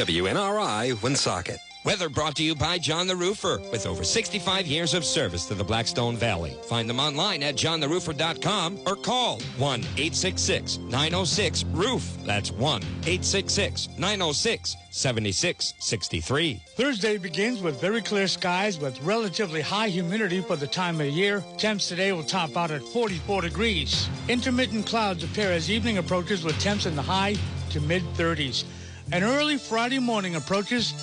WNRI 0.00 1.02
Woonsocket. 1.02 1.58
Weather 1.84 2.08
brought 2.08 2.34
to 2.36 2.42
you 2.42 2.54
by 2.54 2.78
John 2.78 3.06
the 3.06 3.14
Roofer, 3.14 3.58
with 3.70 3.84
over 3.86 4.02
65 4.02 4.66
years 4.66 4.94
of 4.94 5.04
service 5.04 5.44
to 5.46 5.54
the 5.54 5.62
Blackstone 5.62 6.16
Valley. 6.16 6.56
Find 6.64 6.88
them 6.88 6.98
online 6.98 7.42
at 7.42 7.54
johntheroofer.com 7.54 8.78
or 8.86 8.96
call 8.96 9.40
1 9.58 9.80
866 9.80 10.78
906 10.78 11.64
Roof. 11.64 12.16
That's 12.24 12.50
1 12.50 12.80
866 12.80 13.88
906 13.98 14.76
7663. 14.90 16.62
Thursday 16.76 17.18
begins 17.18 17.60
with 17.60 17.78
very 17.78 18.00
clear 18.00 18.26
skies 18.26 18.78
with 18.78 18.98
relatively 19.02 19.60
high 19.60 19.88
humidity 19.88 20.40
for 20.40 20.56
the 20.56 20.66
time 20.66 20.98
of 20.98 21.08
year. 21.08 21.44
Temps 21.58 21.88
today 21.88 22.12
will 22.12 22.24
top 22.24 22.56
out 22.56 22.70
at 22.70 22.82
44 22.82 23.42
degrees. 23.42 24.08
Intermittent 24.28 24.86
clouds 24.86 25.24
appear 25.24 25.52
as 25.52 25.70
evening 25.70 25.98
approaches 25.98 26.42
with 26.42 26.58
temps 26.58 26.86
in 26.86 26.96
the 26.96 27.02
high 27.02 27.36
to 27.68 27.80
mid 27.82 28.02
30s. 28.14 28.64
An 29.12 29.24
early 29.24 29.58
Friday 29.58 29.98
morning 29.98 30.36
approaches 30.36 30.94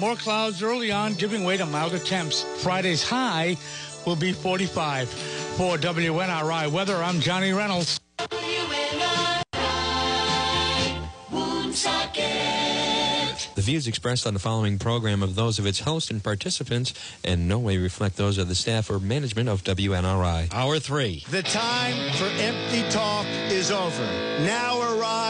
more 0.00 0.16
clouds 0.16 0.62
early 0.62 0.90
on, 0.90 1.12
giving 1.14 1.44
way 1.44 1.58
to 1.58 1.66
milder 1.66 1.98
temps. 1.98 2.42
Friday's 2.62 3.06
high 3.06 3.58
will 4.06 4.16
be 4.16 4.32
45. 4.32 5.08
For 5.08 5.76
WNRI 5.76 6.72
Weather, 6.72 6.96
I'm 6.96 7.20
Johnny 7.20 7.52
Reynolds. 7.52 8.00
The 13.54 13.66
views 13.66 13.86
expressed 13.86 14.26
on 14.26 14.34
the 14.34 14.40
following 14.40 14.78
program 14.78 15.22
of 15.22 15.34
those 15.34 15.58
of 15.58 15.66
its 15.66 15.80
host 15.80 16.10
and 16.10 16.24
participants 16.24 16.94
in 17.22 17.46
no 17.46 17.58
way 17.58 17.76
reflect 17.76 18.16
those 18.16 18.38
of 18.38 18.48
the 18.48 18.54
staff 18.54 18.90
or 18.90 18.98
management 18.98 19.48
of 19.48 19.62
WNRI. 19.62 20.52
Hour 20.52 20.78
three. 20.80 21.22
The 21.30 21.42
time 21.42 22.12
for 22.14 22.24
empty 22.24 22.82
talk 22.90 23.26
is 23.50 23.70
over. 23.70 24.04
Now 24.40 24.80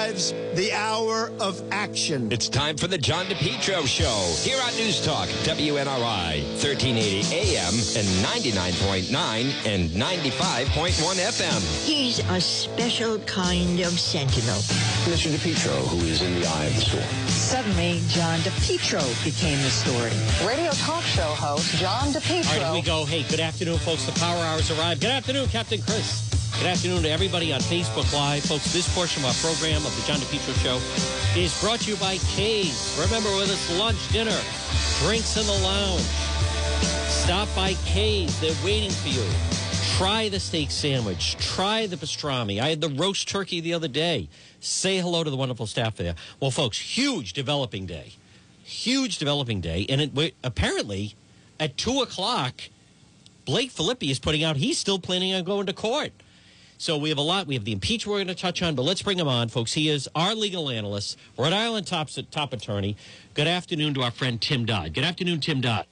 arrives 0.03 0.33
the 0.55 0.73
hour 0.73 1.31
of 1.41 1.63
action. 1.71 2.31
It's 2.33 2.49
time 2.49 2.77
for 2.77 2.87
the 2.87 2.99
John 2.99 3.27
DePetro 3.27 3.87
Show 3.87 4.49
here 4.49 4.61
on 4.63 4.75
News 4.77 5.05
Talk, 5.05 5.29
WNRI, 5.45 6.43
1380 6.59 7.23
AM 7.33 7.75
and 7.97 8.07
99.9 8.27 9.67
and 9.67 9.91
95.1 9.91 11.17
FM. 11.21 11.87
He's 11.87 12.19
a 12.19 12.41
special 12.41 13.19
kind 13.21 13.81
of 13.81 13.99
sentinel. 13.99 14.59
Mr. 15.07 15.31
DePetro, 15.31 15.87
who 15.89 15.99
is 16.07 16.23
in 16.23 16.41
the 16.41 16.47
eye 16.47 16.65
of 16.67 16.75
the 16.75 16.81
storm. 16.81 17.29
Suddenly, 17.29 18.01
John 18.09 18.41
DePetro 18.41 19.25
became 19.25 19.59
the 19.63 19.71
story. 19.71 20.11
Radio 20.47 20.73
talk 20.73 21.05
show 21.05 21.23
host 21.23 21.77
John 21.77 22.09
DePetro. 22.09 22.53
All 22.55 22.59
right, 22.59 22.67
here 22.67 22.75
we 22.75 22.83
go. 22.83 23.05
Hey, 23.05 23.23
good 23.23 23.41
afternoon, 23.41 23.79
folks. 23.79 24.07
The 24.07 24.19
Power 24.19 24.39
Hours 24.39 24.71
arrived. 24.73 25.01
Good 25.01 25.11
afternoon, 25.11 25.47
Captain 25.49 25.81
Chris. 25.83 26.42
Good 26.59 26.67
afternoon 26.67 27.03
to 27.03 27.11
everybody 27.11 27.53
on 27.53 27.61
Facebook 27.61 28.13
Live. 28.13 28.45
Folks, 28.45 28.73
this 28.73 28.93
portion 28.95 29.25
of 29.25 29.31
our 29.31 29.35
program 29.53 29.85
of 29.85 29.97
the 29.97 30.07
John 30.07 30.19
DePetro 30.21 30.55
Show 30.63 31.41
is 31.41 31.59
brought 31.61 31.81
to 31.81 31.91
you 31.91 31.97
by 31.97 32.19
K's. 32.19 32.97
Remember, 33.01 33.29
whether 33.31 33.53
it's 33.53 33.79
lunch, 33.79 33.99
dinner, 34.13 34.39
drinks 35.01 35.37
in 35.37 35.47
the 35.47 35.59
lounge, 35.65 36.03
stop 37.09 37.49
by 37.57 37.75
K's. 37.85 38.39
They're 38.41 38.55
waiting 38.65 38.91
for 38.91 39.09
you. 39.09 39.25
Try 39.97 40.29
the 40.29 40.39
steak 40.39 40.71
sandwich. 40.71 41.37
Try 41.39 41.87
the 41.87 41.97
pastrami. 41.97 42.61
I 42.61 42.69
had 42.69 42.81
the 42.81 42.91
roast 42.91 43.29
turkey 43.29 43.61
the 43.61 43.75
other 43.75 43.89
day. 43.89 44.29
Say 44.61 44.99
hello 44.99 45.25
to 45.25 45.31
the 45.31 45.37
wonderful 45.37 45.67
staff 45.67 45.97
there. 45.97 46.15
Well, 46.39 46.53
folks, 46.53 46.79
huge 46.79 47.33
developing 47.33 47.87
day. 47.87 48.13
Huge 48.63 49.19
developing 49.19 49.61
day. 49.61 49.85
And 49.89 50.01
it, 50.01 50.35
apparently, 50.45 51.17
at 51.59 51.77
2 51.77 52.03
o'clock, 52.03 52.55
Blake 53.45 53.73
Filippi 53.73 54.11
is 54.11 54.21
putting 54.21 54.45
out 54.45 54.57
he's 54.57 54.79
still 54.79 55.01
planning 55.01 55.35
on 55.35 55.43
going 55.43 55.67
to 55.67 55.73
court. 55.73 56.13
So 56.79 56.99
we 56.99 57.11
have 57.11 57.19
a 57.19 57.23
lot. 57.23 57.47
We 57.47 57.55
have 57.55 57.65
the 57.65 57.73
impeachment 57.73 58.13
we're 58.13 58.25
going 58.25 58.35
to 58.35 58.41
touch 58.41 58.63
on, 58.63 58.75
but 58.75 58.83
let's 58.83 59.03
bring 59.03 59.19
him 59.19 59.29
on, 59.29 59.49
folks. 59.49 59.73
He 59.73 59.89
is 59.89 60.09
our 60.15 60.35
legal 60.35 60.69
analyst, 60.69 61.17
Rhode 61.39 61.53
Island 61.53 61.87
top, 61.87 62.09
top 62.31 62.53
attorney. 62.53 62.97
Good 63.35 63.47
afternoon 63.47 63.95
to 63.95 64.03
our 64.03 64.11
friend 64.11 64.41
Tim 64.41 64.67
Dodd. 64.67 64.93
Good 64.93 65.05
afternoon, 65.05 65.41
Tim 65.41 65.61
Dodd. 65.61 65.87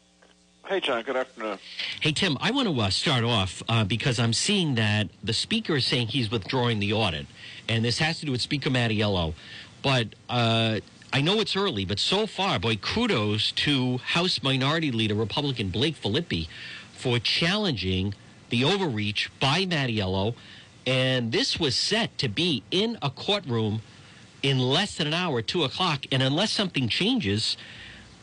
Hey, 0.67 0.79
John. 0.79 1.03
Good 1.03 1.17
afternoon. 1.17 1.59
Hey, 2.01 2.13
Tim. 2.13 2.39
I 2.41 2.53
want 2.53 2.69
to 2.69 2.81
uh, 2.81 2.91
start 2.91 3.25
off 3.25 3.61
uh, 3.69 3.83
because 3.85 4.21
I'm 4.21 4.33
seeing 4.33 4.77
that 4.77 5.09
the 5.23 5.33
speaker 5.33 5.77
is 5.77 5.85
saying 5.85 6.09
he's 6.09 6.31
withdrawing 6.31 6.79
the 6.79 6.93
audit, 6.93 7.27
and 7.69 7.85
this 7.85 7.99
has 7.99 8.21
to 8.21 8.27
do 8.27 8.33
with 8.33 8.41
Speaker 8.41 8.71
Mattiello. 8.71 9.35
But 9.83 10.15
uh, 10.29 10.79
I 11.13 11.21
know 11.23 11.41
it's 11.41 11.57
early, 11.57 11.85
but 11.85 11.99
so 11.99 12.25
far, 12.25 12.61
boy, 12.61 12.77
kudos 12.77 13.51
to 13.53 13.99
House 13.99 14.45
Minority 14.45 14.93
Leader 14.93 15.17
Republican 15.17 15.71
Blake 15.71 16.01
Filippi 16.01 16.47
for 16.93 17.19
challenging 17.19 18.15
the 18.51 18.63
overreach 18.63 19.29
by 19.41 19.65
Mattiello. 19.65 20.35
And 20.87 21.33
this 21.33 21.59
was 21.59 21.77
set 21.77 22.17
to 22.19 22.29
be 22.29 22.63
in 22.71 22.99
a 23.03 23.11
courtroom 23.11 23.83
in 24.43 24.59
less 24.59 24.97
than 24.97 25.07
an 25.07 25.15
hour, 25.15 25.43
2 25.43 25.65
o'clock. 25.65 26.05
And 26.11 26.23
unless 26.23 26.51
something 26.51 26.89
changes, 26.89 27.57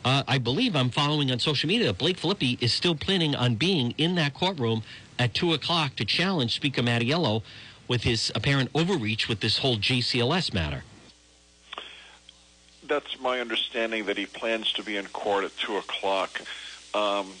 uh, 0.04 0.22
I 0.26 0.38
believe 0.38 0.74
I'm 0.74 0.90
following 0.90 1.30
on 1.30 1.38
social 1.38 1.68
media 1.68 1.86
that 1.88 1.98
Blake 1.98 2.18
Filippi 2.18 2.60
is 2.60 2.72
still 2.72 2.94
planning 2.94 3.34
on 3.34 3.54
being 3.54 3.94
in 3.98 4.14
that 4.16 4.34
courtroom 4.34 4.82
at 5.18 5.34
2 5.34 5.52
o'clock 5.52 5.96
to 5.96 6.04
challenge 6.04 6.54
Speaker 6.54 6.82
Mattiello 6.82 7.42
with 7.86 8.02
his 8.02 8.30
apparent 8.34 8.70
overreach 8.74 9.28
with 9.28 9.40
this 9.40 9.58
whole 9.58 9.76
JCLS 9.76 10.52
matter. 10.52 10.84
That's 12.86 13.20
my 13.20 13.40
understanding 13.40 14.06
that 14.06 14.16
he 14.16 14.26
plans 14.26 14.72
to 14.74 14.82
be 14.82 14.96
in 14.96 15.06
court 15.06 15.44
at 15.44 15.56
2 15.58 15.76
o'clock. 15.76 16.40
Um, 16.94 17.32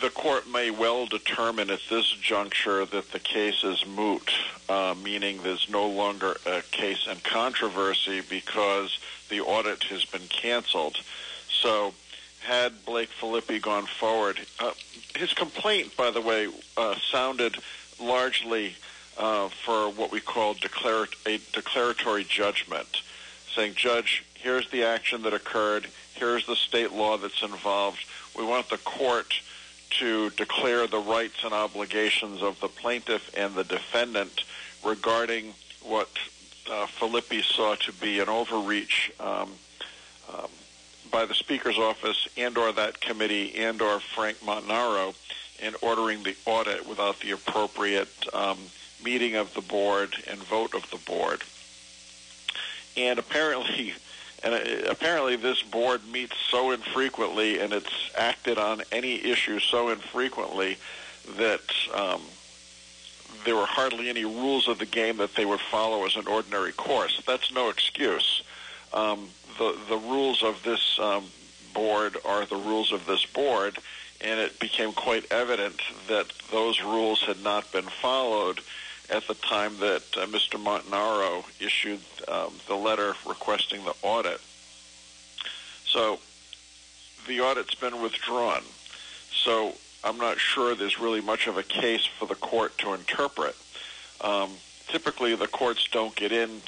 the 0.00 0.10
court 0.10 0.48
may 0.48 0.70
well 0.70 1.06
determine 1.06 1.70
at 1.70 1.80
this 1.90 2.06
juncture 2.06 2.84
that 2.84 3.12
the 3.12 3.18
case 3.18 3.64
is 3.64 3.84
moot, 3.86 4.30
uh, 4.68 4.94
meaning 5.02 5.42
there's 5.42 5.68
no 5.68 5.86
longer 5.88 6.36
a 6.46 6.62
case 6.70 7.06
in 7.10 7.18
controversy 7.18 8.20
because 8.20 8.98
the 9.28 9.40
audit 9.40 9.84
has 9.84 10.04
been 10.04 10.26
canceled. 10.28 10.96
So, 11.48 11.94
had 12.40 12.84
Blake 12.86 13.10
Filippi 13.10 13.60
gone 13.60 13.86
forward, 13.86 14.40
uh, 14.60 14.72
his 15.14 15.34
complaint, 15.34 15.96
by 15.96 16.10
the 16.10 16.20
way, 16.20 16.48
uh, 16.76 16.94
sounded 17.10 17.56
largely 18.00 18.74
uh, 19.18 19.48
for 19.48 19.90
what 19.90 20.10
we 20.10 20.20
call 20.20 20.52
a 21.26 21.40
declaratory 21.52 22.24
judgment, 22.24 23.02
saying, 23.54 23.74
Judge, 23.74 24.24
here's 24.34 24.70
the 24.70 24.84
action 24.84 25.22
that 25.22 25.34
occurred, 25.34 25.88
here's 26.14 26.46
the 26.46 26.56
state 26.56 26.92
law 26.92 27.18
that's 27.18 27.42
involved. 27.42 27.98
We 28.36 28.44
want 28.44 28.70
the 28.70 28.78
court 28.78 29.34
to 29.90 30.30
declare 30.30 30.86
the 30.86 30.98
rights 30.98 31.44
and 31.44 31.52
obligations 31.52 32.42
of 32.42 32.58
the 32.60 32.68
plaintiff 32.68 33.30
and 33.36 33.54
the 33.54 33.64
defendant 33.64 34.44
regarding 34.84 35.52
what 35.82 36.08
uh, 36.70 36.86
Filippi 36.86 37.42
saw 37.42 37.74
to 37.74 37.92
be 37.94 38.20
an 38.20 38.28
overreach 38.28 39.12
um, 39.20 39.50
um, 40.32 40.48
by 41.10 41.24
the 41.24 41.34
Speaker's 41.34 41.78
office 41.78 42.28
and 42.36 42.56
or 42.56 42.72
that 42.72 43.00
committee 43.00 43.56
and 43.56 43.82
or 43.82 44.00
Frank 44.00 44.38
Montanaro 44.38 45.14
in 45.60 45.74
ordering 45.82 46.22
the 46.22 46.36
audit 46.46 46.88
without 46.88 47.18
the 47.20 47.32
appropriate 47.32 48.08
um, 48.32 48.58
meeting 49.04 49.34
of 49.34 49.52
the 49.54 49.60
board 49.60 50.14
and 50.28 50.38
vote 50.38 50.74
of 50.74 50.88
the 50.90 50.98
board. 50.98 51.42
And 52.96 53.18
apparently, 53.18 53.94
and 54.42 54.54
uh, 54.54 54.90
apparently 54.90 55.36
this 55.36 55.62
board 55.62 56.00
meets 56.10 56.36
so 56.50 56.70
infrequently 56.70 57.60
and 57.60 57.72
it's 57.72 58.10
acted 58.16 58.58
on 58.58 58.82
any 58.92 59.24
issue 59.24 59.58
so 59.58 59.90
infrequently 59.90 60.76
that 61.36 61.60
um, 61.94 62.20
there 63.44 63.56
were 63.56 63.66
hardly 63.66 64.08
any 64.08 64.24
rules 64.24 64.68
of 64.68 64.78
the 64.78 64.86
game 64.86 65.16
that 65.18 65.34
they 65.34 65.44
would 65.44 65.60
follow 65.60 66.04
as 66.04 66.16
an 66.16 66.26
ordinary 66.26 66.72
course. 66.72 67.22
That's 67.26 67.52
no 67.52 67.68
excuse. 67.68 68.42
Um, 68.92 69.28
the 69.58 69.78
the 69.88 69.96
rules 69.96 70.42
of 70.42 70.62
this 70.62 70.98
um, 70.98 71.24
board 71.74 72.16
are 72.24 72.44
the 72.46 72.56
rules 72.56 72.92
of 72.92 73.06
this 73.06 73.24
board, 73.26 73.78
and 74.20 74.40
it 74.40 74.58
became 74.58 74.92
quite 74.92 75.30
evident 75.30 75.80
that 76.08 76.32
those 76.50 76.82
rules 76.82 77.22
had 77.22 77.42
not 77.42 77.70
been 77.72 77.84
followed 77.84 78.60
at 79.10 79.26
the 79.26 79.34
time 79.34 79.76
that 79.78 80.02
uh, 80.16 80.26
Mr. 80.26 80.62
Montanaro 80.62 81.44
issued 81.60 82.00
um, 82.28 82.52
the 82.68 82.74
letter 82.74 83.14
requesting 83.26 83.84
the 83.84 83.94
audit. 84.02 84.40
So 85.84 86.20
the 87.26 87.40
audit's 87.40 87.74
been 87.74 88.00
withdrawn. 88.00 88.62
So 89.32 89.74
I'm 90.04 90.18
not 90.18 90.38
sure 90.38 90.74
there's 90.74 91.00
really 91.00 91.20
much 91.20 91.46
of 91.46 91.58
a 91.58 91.62
case 91.62 92.06
for 92.06 92.26
the 92.26 92.34
court 92.34 92.78
to 92.78 92.94
interpret. 92.94 93.56
Um, 94.20 94.50
typically, 94.88 95.34
the 95.34 95.48
courts 95.48 95.88
don't 95.90 96.14
get 96.14 96.32
in 96.32 96.60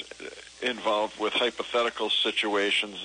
involved 0.63 1.19
with 1.19 1.33
hypothetical 1.33 2.11
situations. 2.11 2.99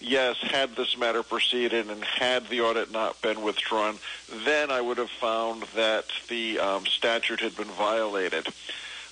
Yes, 0.00 0.36
had 0.38 0.76
this 0.76 0.96
matter 0.96 1.22
proceeded 1.22 1.90
and 1.90 2.04
had 2.04 2.48
the 2.48 2.60
audit 2.60 2.90
not 2.90 3.20
been 3.22 3.42
withdrawn, 3.42 3.96
then 4.44 4.70
I 4.70 4.80
would 4.80 4.98
have 4.98 5.10
found 5.10 5.64
that 5.74 6.06
the 6.28 6.58
um, 6.58 6.86
statute 6.86 7.40
had 7.40 7.56
been 7.56 7.68
violated. 7.68 8.46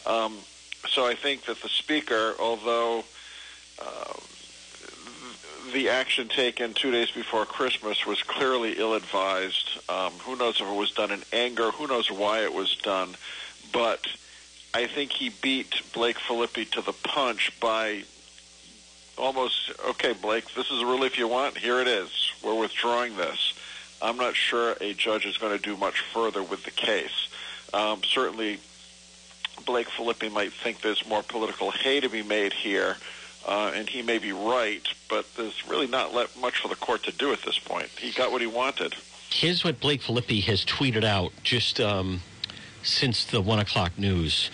Um, 0.07 0.39
so 0.89 1.07
I 1.07 1.15
think 1.15 1.45
that 1.47 1.61
the 1.61 1.69
speaker, 1.69 2.35
although 2.39 3.05
uh, 3.81 4.15
the 5.73 5.89
action 5.89 6.29
taken 6.29 6.73
two 6.73 6.91
days 6.91 7.11
before 7.11 7.45
Christmas 7.45 8.07
was 8.07 8.23
clearly 8.23 8.75
ill-advised. 8.79 9.81
Um, 9.89 10.13
who 10.21 10.37
knows 10.37 10.61
if 10.61 10.67
it 10.67 10.75
was 10.75 10.93
done 10.93 11.11
in 11.11 11.23
anger? 11.33 11.71
Who 11.73 11.87
knows 11.87 12.11
why 12.11 12.45
it 12.45 12.53
was 12.53 12.77
done? 12.77 13.11
But 13.73 14.07
I 14.75 14.87
think 14.87 15.13
he 15.13 15.31
beat 15.31 15.83
Blake 15.93 16.19
Filippi 16.19 16.71
to 16.73 16.83
the 16.83 16.93
punch 16.93 17.59
by 17.61 18.03
almost, 19.17 19.73
okay, 19.89 20.13
Blake, 20.13 20.55
this 20.55 20.71
is 20.71 20.83
a 20.83 20.87
relief 20.87 21.19
you 21.19 21.27
want. 21.29 21.59
Here 21.59 21.81
it 21.81 21.89
is. 21.89 22.33
We're 22.43 22.55
withdrawing 22.55 23.17
this. 23.17 23.55
I'm 24.01 24.17
not 24.17 24.37
sure 24.37 24.77
a 24.81 24.95
judge 24.95 25.27
is 25.27 25.39
going 25.39 25.57
to 25.57 25.63
do 25.63 25.77
much 25.77 26.01
further 26.01 26.43
with 26.43 26.65
the 26.65 26.71
case. 26.71 27.29
Um, 27.75 28.03
certainly, 28.05 28.61
Blake 29.67 29.89
Filippi 29.89 30.31
might 30.31 30.53
think 30.53 30.81
there's 30.83 31.07
more 31.09 31.23
political 31.23 31.71
hay 31.71 32.01
to 32.01 32.09
be 32.09 32.23
made 32.23 32.53
here, 32.53 32.97
uh, 33.47 33.73
and 33.75 33.89
he 33.89 34.03
may 34.03 34.19
be 34.19 34.33
right, 34.33 34.87
but 35.09 35.27
there's 35.37 35.67
really 35.69 35.89
not 35.89 36.13
much 36.41 36.59
for 36.59 36.69
the 36.69 36.77
court 36.77 37.03
to 37.05 37.13
do 37.13 37.33
at 37.33 37.43
this 37.43 37.59
point. 37.59 37.89
He 37.99 38.13
got 38.13 38.31
what 38.31 38.41
he 38.41 38.47
wanted. 38.47 38.95
Here's 39.31 39.65
what 39.65 39.81
Blake 39.81 40.03
Filippi 40.03 40.43
has 40.45 40.65
tweeted 40.65 41.05
out 41.05 41.33
just 41.43 41.81
um, 41.81 42.23
since 42.83 43.25
the 43.25 43.41
one 43.41 43.59
o'clock 43.59 43.99
news. 43.99 44.51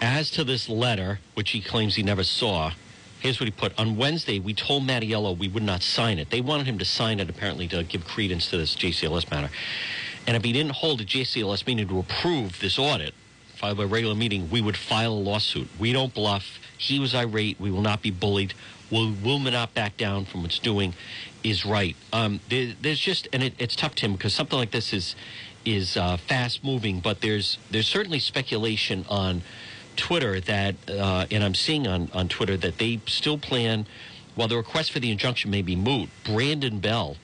As 0.00 0.30
to 0.32 0.44
this 0.44 0.68
letter, 0.68 1.20
which 1.34 1.50
he 1.50 1.60
claims 1.60 1.94
he 1.94 2.02
never 2.02 2.24
saw, 2.24 2.72
here's 3.20 3.40
what 3.40 3.46
he 3.46 3.50
put. 3.50 3.78
On 3.78 3.96
Wednesday, 3.96 4.38
we 4.38 4.54
told 4.54 4.82
Mattiello 4.84 5.36
we 5.36 5.48
would 5.48 5.62
not 5.62 5.82
sign 5.82 6.18
it. 6.18 6.30
They 6.30 6.40
wanted 6.40 6.66
him 6.66 6.78
to 6.78 6.84
sign 6.84 7.20
it, 7.20 7.30
apparently, 7.30 7.68
to 7.68 7.82
give 7.84 8.06
credence 8.06 8.50
to 8.50 8.56
this 8.56 8.74
JCLS 8.74 9.30
matter. 9.30 9.50
And 10.26 10.36
if 10.36 10.44
he 10.44 10.52
didn't 10.52 10.72
hold 10.72 11.00
a 11.00 11.04
JCLS 11.04 11.66
meeting 11.66 11.88
to 11.88 11.98
approve 11.98 12.60
this 12.60 12.78
audit, 12.78 13.14
filed 13.56 13.78
by 13.78 13.84
a 13.84 13.86
regular 13.86 14.14
meeting, 14.14 14.50
we 14.50 14.60
would 14.60 14.76
file 14.76 15.12
a 15.12 15.14
lawsuit. 15.14 15.68
We 15.78 15.92
don't 15.92 16.12
bluff. 16.12 16.58
He 16.76 16.98
was 16.98 17.14
irate. 17.14 17.60
We 17.60 17.70
will 17.70 17.82
not 17.82 18.02
be 18.02 18.10
bullied. 18.10 18.54
We 18.90 19.14
will 19.22 19.38
not 19.38 19.74
back 19.74 19.96
down 19.96 20.24
from 20.24 20.42
what's 20.42 20.58
doing 20.58 20.94
is 21.42 21.66
right. 21.66 21.94
Um, 22.12 22.40
there, 22.48 22.74
there's 22.80 22.98
just, 22.98 23.28
and 23.32 23.42
it, 23.42 23.54
it's 23.58 23.76
tough, 23.76 23.94
Tim, 23.94 24.12
because 24.12 24.34
something 24.34 24.58
like 24.58 24.70
this 24.70 24.92
is 24.92 25.14
is 25.64 25.96
uh, 25.96 26.16
fast 26.16 26.64
moving, 26.64 27.00
but 27.00 27.20
there's 27.20 27.58
there's 27.70 27.88
certainly 27.88 28.18
speculation 28.18 29.04
on 29.08 29.42
Twitter 29.96 30.40
that, 30.40 30.74
uh, 30.88 31.26
and 31.30 31.42
I'm 31.44 31.54
seeing 31.54 31.86
on, 31.86 32.10
on 32.12 32.28
Twitter 32.28 32.56
that 32.58 32.78
they 32.78 33.00
still 33.06 33.38
plan, 33.38 33.86
while 34.34 34.48
the 34.48 34.56
request 34.56 34.92
for 34.92 35.00
the 35.00 35.10
injunction 35.10 35.50
may 35.50 35.62
be 35.62 35.76
moot, 35.76 36.08
Brandon 36.24 36.80
Bell, 36.80 37.16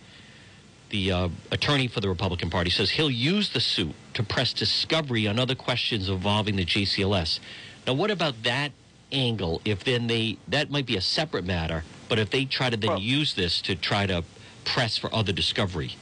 the 0.91 1.13
uh, 1.13 1.29
attorney 1.51 1.89
for 1.89 2.01
the 2.01 2.09
Republican 2.09 2.51
Party, 2.51 2.71
says 2.71 2.91
he'll 2.91 3.11
use 3.11 3.51
the 3.51 3.61
suit 3.61 3.95
to 4.15 4.23
press 4.23 4.53
discovery 4.53 5.27
on 5.27 5.39
other 5.39 5.55
questions 5.55 6.09
involving 6.09 6.57
the 6.57 6.65
JCLS. 6.65 7.41
Now, 7.87 7.95
what 7.95 8.11
about 8.11 8.43
that 8.45 8.73
angle? 9.13 9.61
If 9.65 9.85
then 9.85 10.07
they, 10.07 10.39
that 10.49 10.71
might 10.71 10.87
be 10.87 10.97
a 10.97 11.01
separate 11.01 11.45
matter, 11.45 11.85
but 12.09 12.19
if 12.19 12.31
they 12.31 12.45
try 12.45 12.71
to 12.71 12.77
then 12.77 12.91
well, 12.91 13.01
use 13.01 13.35
this 13.35 13.61
to 13.63 13.75
try 13.75 14.07
to 14.07 14.25
press 14.65 14.97
for 14.97 15.13
other 15.15 15.33
discovery. 15.33 15.97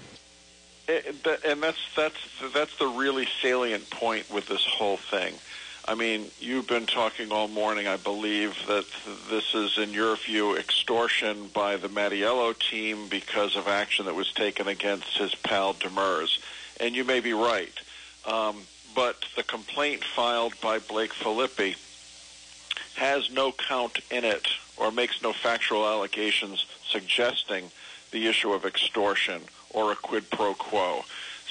And 0.89 1.63
that's 1.63 1.79
that's 1.95 2.17
that's 2.55 2.77
the 2.79 2.87
really 2.87 3.29
salient 3.43 3.89
point 3.91 4.31
with 4.31 4.47
this 4.47 4.65
whole 4.65 4.97
thing. 4.97 5.35
I 5.87 5.95
mean, 5.95 6.27
you've 6.39 6.69
been 6.69 6.87
talking 6.87 7.33
all 7.33 7.49
morning. 7.49 7.87
I 7.87 7.97
believe 7.97 8.59
that 8.67 8.85
this 9.31 9.55
is, 9.55 9.79
in 9.79 9.95
your 9.95 10.17
view, 10.17 10.55
extortion 10.55 11.49
by 11.55 11.79
the 11.79 11.89
Mattiello 11.89 12.59
team 12.59 13.09
because 13.09 13.57
of 13.57 13.69
action 13.69 14.05
that 14.05 14.15
was 14.15 14.31
taken 14.33 14.69
against 14.69 15.17
his 15.17 15.35
pal 15.35 15.73
Demers, 15.73 16.41
and 16.79 16.95
you 16.95 17.05
may 17.05 17.21
be 17.21 17.33
right. 17.33 17.73
Um, 18.27 18.65
but 18.95 19.25
the 19.35 19.43
complaint 19.43 20.05
filed 20.05 20.61
by 20.61 20.79
Blake 20.79 21.15
Filippi 21.15 21.77
has 22.97 23.31
no 23.31 23.53
count 23.53 24.01
in 24.11 24.25
it 24.25 24.47
or 24.77 24.91
makes 24.91 25.23
no 25.23 25.33
factual 25.33 25.87
allegations 25.87 26.67
suggesting 26.87 27.71
the 28.11 28.27
issue 28.27 28.53
of 28.53 28.67
extortion 28.67 29.41
or 29.71 29.93
a 29.93 29.97
quid 29.97 30.31
pro 30.31 30.55
quo. 30.55 31.05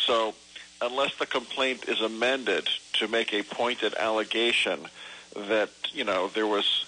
So 0.05 0.33
unless 0.81 1.15
the 1.17 1.25
complaint 1.25 1.87
is 1.87 2.01
amended 2.01 2.67
to 2.93 3.07
make 3.07 3.33
a 3.33 3.43
pointed 3.43 3.93
allegation 3.95 4.87
that, 5.35 5.69
you 5.93 6.03
know, 6.03 6.27
there 6.29 6.47
was 6.47 6.85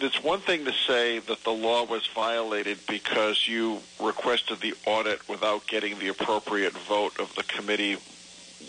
it's 0.00 0.22
one 0.22 0.38
thing 0.38 0.64
to 0.64 0.72
say 0.72 1.18
that 1.18 1.42
the 1.42 1.50
law 1.50 1.84
was 1.84 2.06
violated 2.14 2.78
because 2.86 3.48
you 3.48 3.80
requested 4.00 4.60
the 4.60 4.74
audit 4.86 5.28
without 5.28 5.66
getting 5.66 5.98
the 5.98 6.06
appropriate 6.06 6.72
vote 6.72 7.18
of 7.18 7.34
the 7.34 7.42
committee 7.42 7.96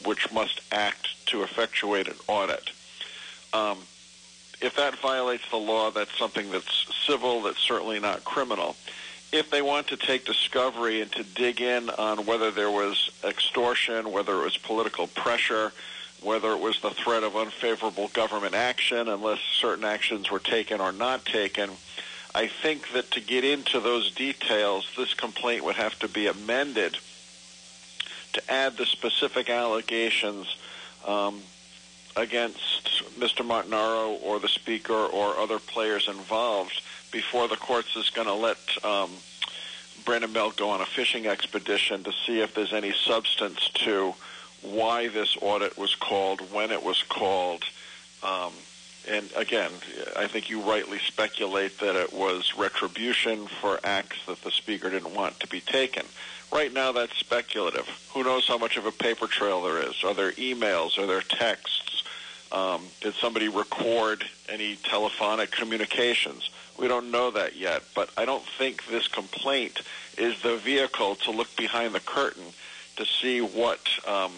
which 0.06 0.32
must 0.32 0.62
act 0.72 1.08
to 1.28 1.44
effectuate 1.44 2.08
an 2.08 2.16
audit. 2.28 2.72
Um, 3.54 3.78
if 4.62 4.76
that 4.76 4.98
violates 4.98 5.48
the 5.50 5.58
law, 5.58 5.92
that's 5.92 6.18
something 6.18 6.52
that's 6.52 6.88
civil, 7.06 7.44
that's 7.44 7.60
certainly 7.60 8.00
not 8.00 8.24
criminal 8.24 8.76
if 9.32 9.50
they 9.52 9.62
want 9.62 9.88
to 9.88 9.98
take 9.98 10.26
discovery 10.26 11.02
and 11.02 11.12
to 11.12 11.24
dig 11.24 11.62
in 11.62 11.90
on 11.92 12.26
whether 12.26 12.52
there 12.52 12.72
was 12.72 13.12
extortion, 13.24 14.12
whether 14.12 14.42
it 14.42 14.44
was 14.44 14.58
political 14.58 15.08
pressure, 15.08 15.72
whether 16.22 16.52
it 16.52 16.60
was 16.60 16.80
the 16.82 16.90
threat 16.92 17.24
of 17.24 17.36
unfavorable 17.36 18.08
government 18.10 18.56
action, 18.56 19.08
unless 19.08 19.40
certain 19.40 19.86
actions 19.86 20.32
were 20.32 20.40
taken 20.40 20.82
or 20.82 20.92
not 20.92 21.26
taken, 21.26 21.70
I 22.34 22.48
think 22.48 22.92
that 22.94 23.12
to 23.12 23.22
get 23.22 23.44
into 23.44 23.80
those 23.80 24.12
details, 24.12 24.90
this 24.98 25.14
complaint 25.14 25.64
would 25.64 25.76
have 25.76 25.98
to 26.00 26.08
be 26.08 26.28
amended 26.28 26.98
to 28.34 28.52
add 28.52 28.78
the 28.78 28.86
specific 28.86 29.50
allegations 29.50 30.56
um, 31.08 31.42
against 32.16 33.04
Mr. 33.20 33.46
Montanaro 33.46 34.22
or 34.22 34.40
the 34.40 34.48
Speaker 34.48 34.94
or 34.94 35.38
other 35.38 35.60
players 35.60 36.08
involved 36.08 36.82
before 37.12 37.48
the 37.48 37.56
courts 37.56 37.96
is 37.96 38.10
going 38.10 38.28
to 38.28 38.34
let 38.34 38.58
um, 38.84 39.12
Brandon 40.06 40.32
Bell 40.32 40.52
go 40.52 40.70
on 40.70 40.82
a 40.82 40.86
fishing 40.86 41.28
expedition 41.28 42.04
to 42.04 42.12
see 42.12 42.42
if 42.42 42.54
there's 42.54 42.74
any 42.74 42.94
substance 42.94 43.70
to 43.86 44.14
why 44.62 45.08
this 45.08 45.38
audit 45.42 45.78
was 45.78 45.96
called, 45.96 46.42
when 46.52 46.72
it 46.72 46.84
was 46.84 47.04
called. 47.04 47.64
Um, 48.24 48.52
and 49.10 49.30
again, 49.36 49.72
I 50.18 50.28
think 50.28 50.50
you 50.50 50.62
rightly 50.62 51.00
speculate 51.00 51.80
that 51.80 51.96
it 51.96 52.14
was 52.14 52.54
retribution 52.58 53.48
for 53.48 53.80
acts 53.84 54.18
that 54.28 54.42
the 54.44 54.52
speaker 54.52 54.90
didn't 54.90 55.16
want 55.16 55.40
to 55.40 55.48
be 55.48 55.62
taken. 55.62 56.04
Right 56.52 56.74
now, 56.74 56.92
that's 56.92 57.16
speculative. 57.18 57.88
Who 58.14 58.24
knows 58.24 58.48
how 58.48 58.58
much 58.58 58.78
of 58.78 58.86
a 58.86 58.92
paper 58.92 59.28
trail 59.28 59.62
there 59.62 59.82
is? 59.82 60.04
Are 60.04 60.14
there 60.14 60.32
emails? 60.34 60.98
Are 60.98 61.06
there 61.06 61.22
texts? 61.22 62.04
Um, 62.52 62.88
did 63.02 63.14
somebody 63.14 63.48
record 63.48 64.26
any 64.50 64.76
telephonic 64.78 65.52
communications? 65.52 66.50
We 66.80 66.88
don't 66.88 67.12
know 67.12 67.32
that 67.32 67.58
yet, 67.58 67.84
but 67.94 68.10
I 68.18 68.26
don't 68.26 68.46
think 68.58 68.86
this 68.88 69.08
complaint 69.08 69.82
is 70.18 70.42
the 70.42 70.58
vehicle 70.58 71.16
to 71.16 71.32
look 71.32 71.54
behind 71.58 71.94
the 71.94 72.00
curtain 72.00 72.46
to 72.96 73.06
see 73.06 73.42
what 73.42 73.80
um, 74.08 74.32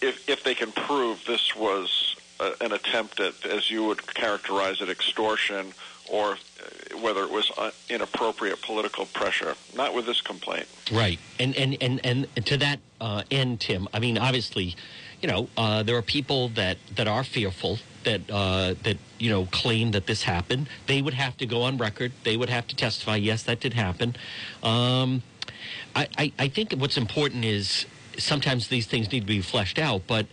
if 0.00 0.28
if 0.28 0.44
they 0.44 0.54
can 0.54 0.72
prove 0.72 1.24
this 1.26 1.56
was 1.56 2.16
a, 2.38 2.52
an 2.60 2.72
attempt 2.72 3.20
at, 3.20 3.46
as 3.46 3.70
you 3.70 3.84
would 3.84 4.14
characterize 4.14 4.80
it, 4.82 4.90
extortion 4.90 5.72
or 6.10 6.32
uh, 6.32 6.98
whether 6.98 7.22
it 7.22 7.30
was 7.30 7.50
uh, 7.56 7.70
inappropriate 7.88 8.60
political 8.60 9.06
pressure. 9.06 9.54
Not 9.74 9.94
with 9.94 10.04
this 10.06 10.20
complaint. 10.20 10.66
Right, 10.90 11.18
and 11.38 11.56
and 11.56 11.76
and 11.80 12.00
and 12.04 12.46
to 12.46 12.56
that 12.58 12.80
uh, 13.00 13.22
end, 13.30 13.60
Tim. 13.60 13.88
I 13.94 14.00
mean, 14.00 14.18
obviously, 14.18 14.76
you 15.22 15.28
know, 15.28 15.48
uh, 15.56 15.82
there 15.82 15.96
are 15.96 16.02
people 16.02 16.48
that 16.50 16.76
that 16.96 17.08
are 17.08 17.24
fearful 17.24 17.78
that 18.04 18.20
uh, 18.30 18.74
that 18.82 18.98
you 19.18 19.30
know 19.30 19.46
claim 19.46 19.92
that 19.92 20.06
this 20.06 20.22
happened. 20.22 20.68
They 20.86 21.02
would 21.02 21.14
have 21.14 21.36
to 21.38 21.46
go 21.46 21.62
on 21.62 21.78
record. 21.78 22.12
They 22.24 22.36
would 22.36 22.50
have 22.50 22.66
to 22.68 22.76
testify. 22.76 23.16
Yes, 23.16 23.42
that 23.44 23.60
did 23.60 23.74
happen. 23.74 24.16
Um, 24.62 25.22
I, 25.94 26.08
I, 26.16 26.32
I 26.38 26.48
think 26.48 26.72
what's 26.72 26.96
important 26.96 27.44
is 27.44 27.86
sometimes 28.18 28.68
these 28.68 28.86
things 28.86 29.10
need 29.12 29.20
to 29.20 29.26
be 29.26 29.40
fleshed 29.40 29.78
out, 29.78 30.02
but 30.06 30.26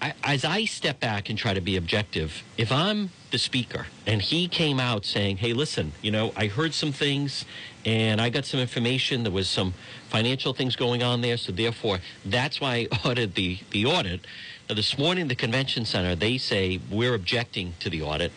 I, 0.00 0.14
as 0.24 0.44
I 0.44 0.64
step 0.64 1.00
back 1.00 1.28
and 1.28 1.38
try 1.38 1.54
to 1.54 1.60
be 1.60 1.76
objective, 1.76 2.42
if 2.56 2.72
I'm 2.72 3.10
the 3.30 3.38
speaker 3.38 3.86
and 4.06 4.20
he 4.20 4.48
came 4.48 4.80
out 4.80 5.04
saying, 5.04 5.36
"Hey, 5.38 5.52
listen, 5.52 5.92
you 6.02 6.10
know, 6.10 6.32
I 6.36 6.46
heard 6.46 6.74
some 6.74 6.92
things 6.92 7.44
and 7.84 8.20
I 8.20 8.28
got 8.30 8.44
some 8.44 8.58
information. 8.60 9.22
There 9.22 9.32
was 9.32 9.48
some 9.48 9.74
financial 10.08 10.52
things 10.52 10.76
going 10.76 11.02
on 11.02 11.20
there, 11.20 11.36
so 11.36 11.52
therefore 11.52 11.98
that's 12.24 12.60
why 12.60 12.88
I 12.90 12.98
ordered 13.08 13.34
the 13.34 13.58
the 13.70 13.86
audit." 13.86 14.26
Now, 14.68 14.74
this 14.74 14.98
morning, 14.98 15.28
the 15.28 15.34
convention 15.34 15.86
center 15.86 16.14
they 16.14 16.36
say 16.36 16.78
we're 16.90 17.14
objecting 17.14 17.74
to 17.80 17.88
the 17.88 18.02
audit. 18.02 18.32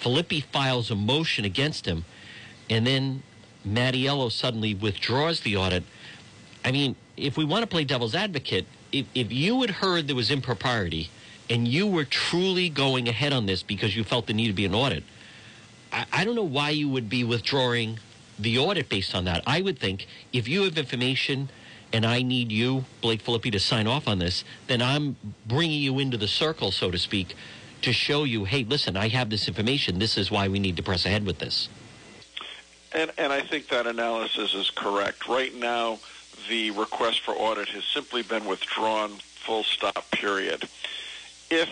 Filippi 0.00 0.42
files 0.42 0.90
a 0.90 0.96
motion 0.96 1.44
against 1.44 1.86
him, 1.86 2.04
and 2.68 2.84
then 2.84 3.22
Mattiello 3.66 4.32
suddenly 4.32 4.74
withdraws 4.74 5.40
the 5.40 5.56
audit. 5.56 5.84
I 6.64 6.72
mean, 6.72 6.96
if 7.16 7.36
we 7.36 7.44
want 7.44 7.62
to 7.62 7.68
play 7.68 7.84
devil's 7.84 8.16
advocate, 8.16 8.66
if, 8.90 9.06
if 9.14 9.30
you 9.30 9.60
had 9.60 9.70
heard 9.70 10.08
there 10.08 10.16
was 10.16 10.32
impropriety 10.32 11.10
and 11.48 11.68
you 11.68 11.86
were 11.86 12.04
truly 12.04 12.68
going 12.68 13.08
ahead 13.08 13.32
on 13.32 13.46
this 13.46 13.62
because 13.62 13.94
you 13.94 14.02
felt 14.02 14.26
the 14.26 14.32
need 14.32 14.48
to 14.48 14.52
be 14.52 14.64
an 14.64 14.74
audit, 14.74 15.04
I, 15.92 16.06
I 16.12 16.24
don't 16.24 16.34
know 16.34 16.42
why 16.42 16.70
you 16.70 16.88
would 16.88 17.08
be 17.08 17.22
withdrawing 17.22 18.00
the 18.36 18.58
audit 18.58 18.88
based 18.88 19.14
on 19.14 19.24
that. 19.26 19.44
I 19.46 19.60
would 19.60 19.78
think 19.78 20.08
if 20.32 20.48
you 20.48 20.62
have 20.62 20.76
information 20.76 21.50
and 21.92 22.04
I 22.04 22.22
need 22.22 22.52
you, 22.52 22.84
Blake 23.00 23.22
Filippi, 23.22 23.50
to 23.52 23.60
sign 23.60 23.86
off 23.86 24.08
on 24.08 24.18
this, 24.18 24.44
then 24.66 24.82
I'm 24.82 25.16
bringing 25.46 25.80
you 25.80 25.98
into 25.98 26.16
the 26.16 26.28
circle, 26.28 26.70
so 26.70 26.90
to 26.90 26.98
speak, 26.98 27.34
to 27.82 27.92
show 27.92 28.24
you, 28.24 28.44
hey, 28.44 28.64
listen, 28.64 28.96
I 28.96 29.08
have 29.08 29.30
this 29.30 29.48
information. 29.48 29.98
This 29.98 30.18
is 30.18 30.30
why 30.30 30.48
we 30.48 30.58
need 30.58 30.76
to 30.76 30.82
press 30.82 31.06
ahead 31.06 31.24
with 31.24 31.38
this. 31.38 31.68
And, 32.92 33.12
and 33.18 33.32
I 33.32 33.40
think 33.40 33.68
that 33.68 33.86
analysis 33.86 34.54
is 34.54 34.70
correct. 34.70 35.28
Right 35.28 35.54
now, 35.54 35.98
the 36.48 36.70
request 36.72 37.20
for 37.20 37.32
audit 37.32 37.68
has 37.68 37.84
simply 37.84 38.22
been 38.22 38.46
withdrawn, 38.46 39.10
full 39.10 39.62
stop, 39.62 40.10
period. 40.10 40.64
If 41.50 41.68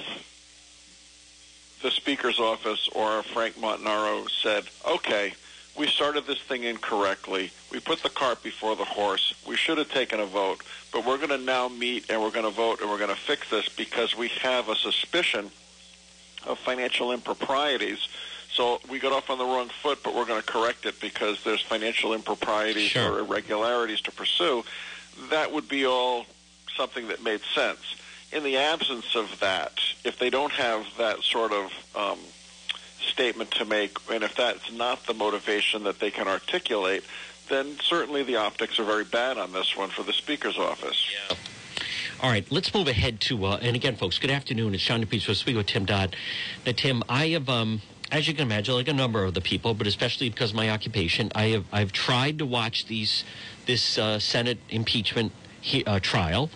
the 1.82 1.90
Speaker's 1.90 2.38
office 2.38 2.88
or 2.92 3.22
Frank 3.22 3.56
Montanaro 3.56 4.30
said, 4.30 4.64
okay, 4.88 5.34
we 5.76 5.86
started 5.86 6.26
this 6.26 6.38
thing 6.38 6.64
incorrectly. 6.64 7.50
We 7.70 7.80
put 7.80 8.02
the 8.02 8.08
cart 8.08 8.42
before 8.42 8.76
the 8.76 8.84
horse. 8.84 9.34
We 9.46 9.56
should 9.56 9.78
have 9.78 9.90
taken 9.90 10.20
a 10.20 10.26
vote, 10.26 10.62
but 10.92 11.04
we're 11.06 11.18
going 11.18 11.30
to 11.30 11.38
now 11.38 11.68
meet 11.68 12.10
and 12.10 12.20
we're 12.22 12.30
going 12.30 12.44
to 12.46 12.50
vote 12.50 12.80
and 12.80 12.88
we're 12.90 12.98
going 12.98 13.10
to 13.14 13.20
fix 13.20 13.48
this 13.50 13.68
because 13.68 14.16
we 14.16 14.28
have 14.40 14.68
a 14.68 14.76
suspicion 14.76 15.50
of 16.46 16.58
financial 16.58 17.12
improprieties. 17.12 18.08
So 18.50 18.80
we 18.88 18.98
got 18.98 19.12
off 19.12 19.28
on 19.28 19.38
the 19.38 19.44
wrong 19.44 19.68
foot, 19.82 19.98
but 20.02 20.14
we're 20.14 20.24
going 20.24 20.40
to 20.40 20.46
correct 20.46 20.86
it 20.86 21.00
because 21.00 21.42
there's 21.44 21.60
financial 21.60 22.14
improprieties 22.14 22.90
Sure. 22.90 23.12
or 23.12 23.18
irregularities 23.20 24.00
to 24.02 24.12
pursue. 24.12 24.64
That 25.30 25.52
would 25.52 25.68
be 25.68 25.84
all 25.84 26.24
something 26.76 27.08
that 27.08 27.22
made 27.22 27.40
sense. 27.54 27.80
In 28.32 28.42
the 28.44 28.56
absence 28.56 29.14
of 29.14 29.38
that, 29.40 29.78
if 30.04 30.18
they 30.18 30.30
don't 30.30 30.52
have 30.52 30.86
that 30.98 31.22
sort 31.22 31.52
of 31.52 31.72
um, 31.94 32.18
statement 33.06 33.50
to 33.52 33.64
make, 33.64 33.98
and 34.10 34.22
if 34.22 34.34
that's 34.34 34.72
not 34.72 35.06
the 35.06 35.14
motivation 35.14 35.84
that 35.84 35.98
they 36.00 36.10
can 36.10 36.28
articulate, 36.28 37.04
then 37.48 37.78
certainly 37.80 38.22
the 38.22 38.36
optics 38.36 38.78
are 38.78 38.84
very 38.84 39.04
bad 39.04 39.38
on 39.38 39.52
this 39.52 39.76
one 39.76 39.88
for 39.88 40.02
the 40.02 40.12
Speaker's 40.12 40.58
office. 40.58 41.10
Yeah. 41.28 41.36
All 42.20 42.30
right, 42.30 42.50
let's 42.50 42.72
move 42.72 42.88
ahead 42.88 43.20
to, 43.22 43.44
uh, 43.44 43.58
and 43.60 43.76
again, 43.76 43.94
folks, 43.96 44.18
good 44.18 44.30
afternoon. 44.30 44.74
It's 44.74 44.82
John 44.82 45.04
DePetro 45.04 45.34
speaking 45.34 45.58
with 45.58 45.66
Tim 45.66 45.84
Dodd. 45.84 46.16
Now, 46.64 46.72
Tim, 46.72 47.02
I 47.08 47.28
have, 47.28 47.48
um, 47.48 47.82
as 48.10 48.26
you 48.26 48.32
can 48.32 48.42
imagine, 48.42 48.74
like 48.74 48.88
a 48.88 48.94
number 48.94 49.22
of 49.22 49.34
the 49.34 49.42
people, 49.42 49.74
but 49.74 49.86
especially 49.86 50.30
because 50.30 50.50
of 50.50 50.56
my 50.56 50.70
occupation, 50.70 51.30
I 51.34 51.48
have 51.48 51.66
I've 51.72 51.92
tried 51.92 52.38
to 52.38 52.46
watch 52.46 52.86
these 52.86 53.22
this 53.66 53.98
uh, 53.98 54.18
Senate 54.18 54.58
impeachment 54.70 55.32
he, 55.60 55.84
uh, 55.84 56.00
trial, 56.00 56.48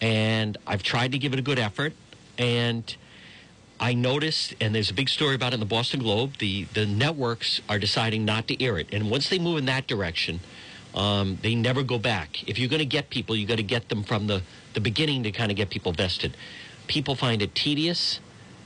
and 0.00 0.56
I've 0.66 0.82
tried 0.82 1.12
to 1.12 1.18
give 1.18 1.32
it 1.32 1.38
a 1.38 1.42
good 1.42 1.58
effort, 1.58 1.92
and. 2.38 2.96
I 3.80 3.94
noticed, 3.94 4.54
and 4.60 4.74
there's 4.74 4.90
a 4.90 4.94
big 4.94 5.08
story 5.08 5.34
about 5.34 5.52
it 5.52 5.54
in 5.54 5.60
the 5.60 5.66
Boston 5.66 6.00
Globe. 6.00 6.38
The 6.38 6.64
the 6.74 6.86
networks 6.86 7.60
are 7.68 7.78
deciding 7.78 8.24
not 8.24 8.46
to 8.48 8.62
air 8.62 8.78
it, 8.78 8.88
and 8.92 9.10
once 9.10 9.28
they 9.28 9.38
move 9.38 9.58
in 9.58 9.64
that 9.66 9.86
direction, 9.86 10.40
um, 10.94 11.38
they 11.42 11.54
never 11.54 11.82
go 11.82 11.98
back. 11.98 12.48
If 12.48 12.58
you're 12.58 12.68
going 12.68 12.80
to 12.80 12.86
get 12.86 13.10
people, 13.10 13.34
you 13.34 13.46
got 13.46 13.56
to 13.56 13.64
get 13.64 13.88
them 13.88 14.04
from 14.04 14.26
the 14.26 14.42
the 14.74 14.80
beginning 14.80 15.24
to 15.24 15.32
kind 15.32 15.50
of 15.50 15.56
get 15.56 15.70
people 15.70 15.92
vested. 15.92 16.36
People 16.86 17.14
find 17.14 17.42
it 17.42 17.54
tedious. 17.54 18.20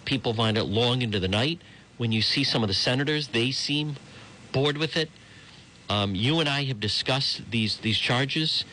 People 0.05 0.35
find 0.35 0.59
it 0.59 0.65
long 0.65 1.03
into 1.03 1.19
the 1.21 1.29
night. 1.29 1.61
When 1.97 2.13
you 2.13 2.23
see 2.23 2.45
some 2.45 2.63
of 2.63 2.69
the 2.69 2.75
senators, 2.75 3.29
they 3.29 3.51
seem 3.51 3.97
bored 4.53 4.79
with 4.79 4.97
it. 4.97 5.11
Um, 5.89 6.15
you 6.15 6.39
and 6.39 6.49
I 6.49 6.65
have 6.65 6.81
discussed 6.81 7.51
these 7.51 7.79
these 7.79 7.99
charges. 7.99 8.65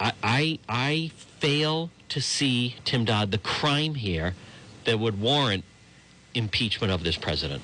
I, 0.00 0.12
I 0.22 0.58
I 0.68 1.10
fail 1.38 1.90
to 2.08 2.20
see 2.22 2.76
Tim 2.84 3.04
Dodd 3.04 3.30
the 3.30 3.38
crime 3.38 3.96
here 3.96 4.34
that 4.84 4.98
would 4.98 5.20
warrant 5.20 5.64
impeachment 6.34 6.92
of 6.92 7.02
this 7.04 7.16
president. 7.16 7.62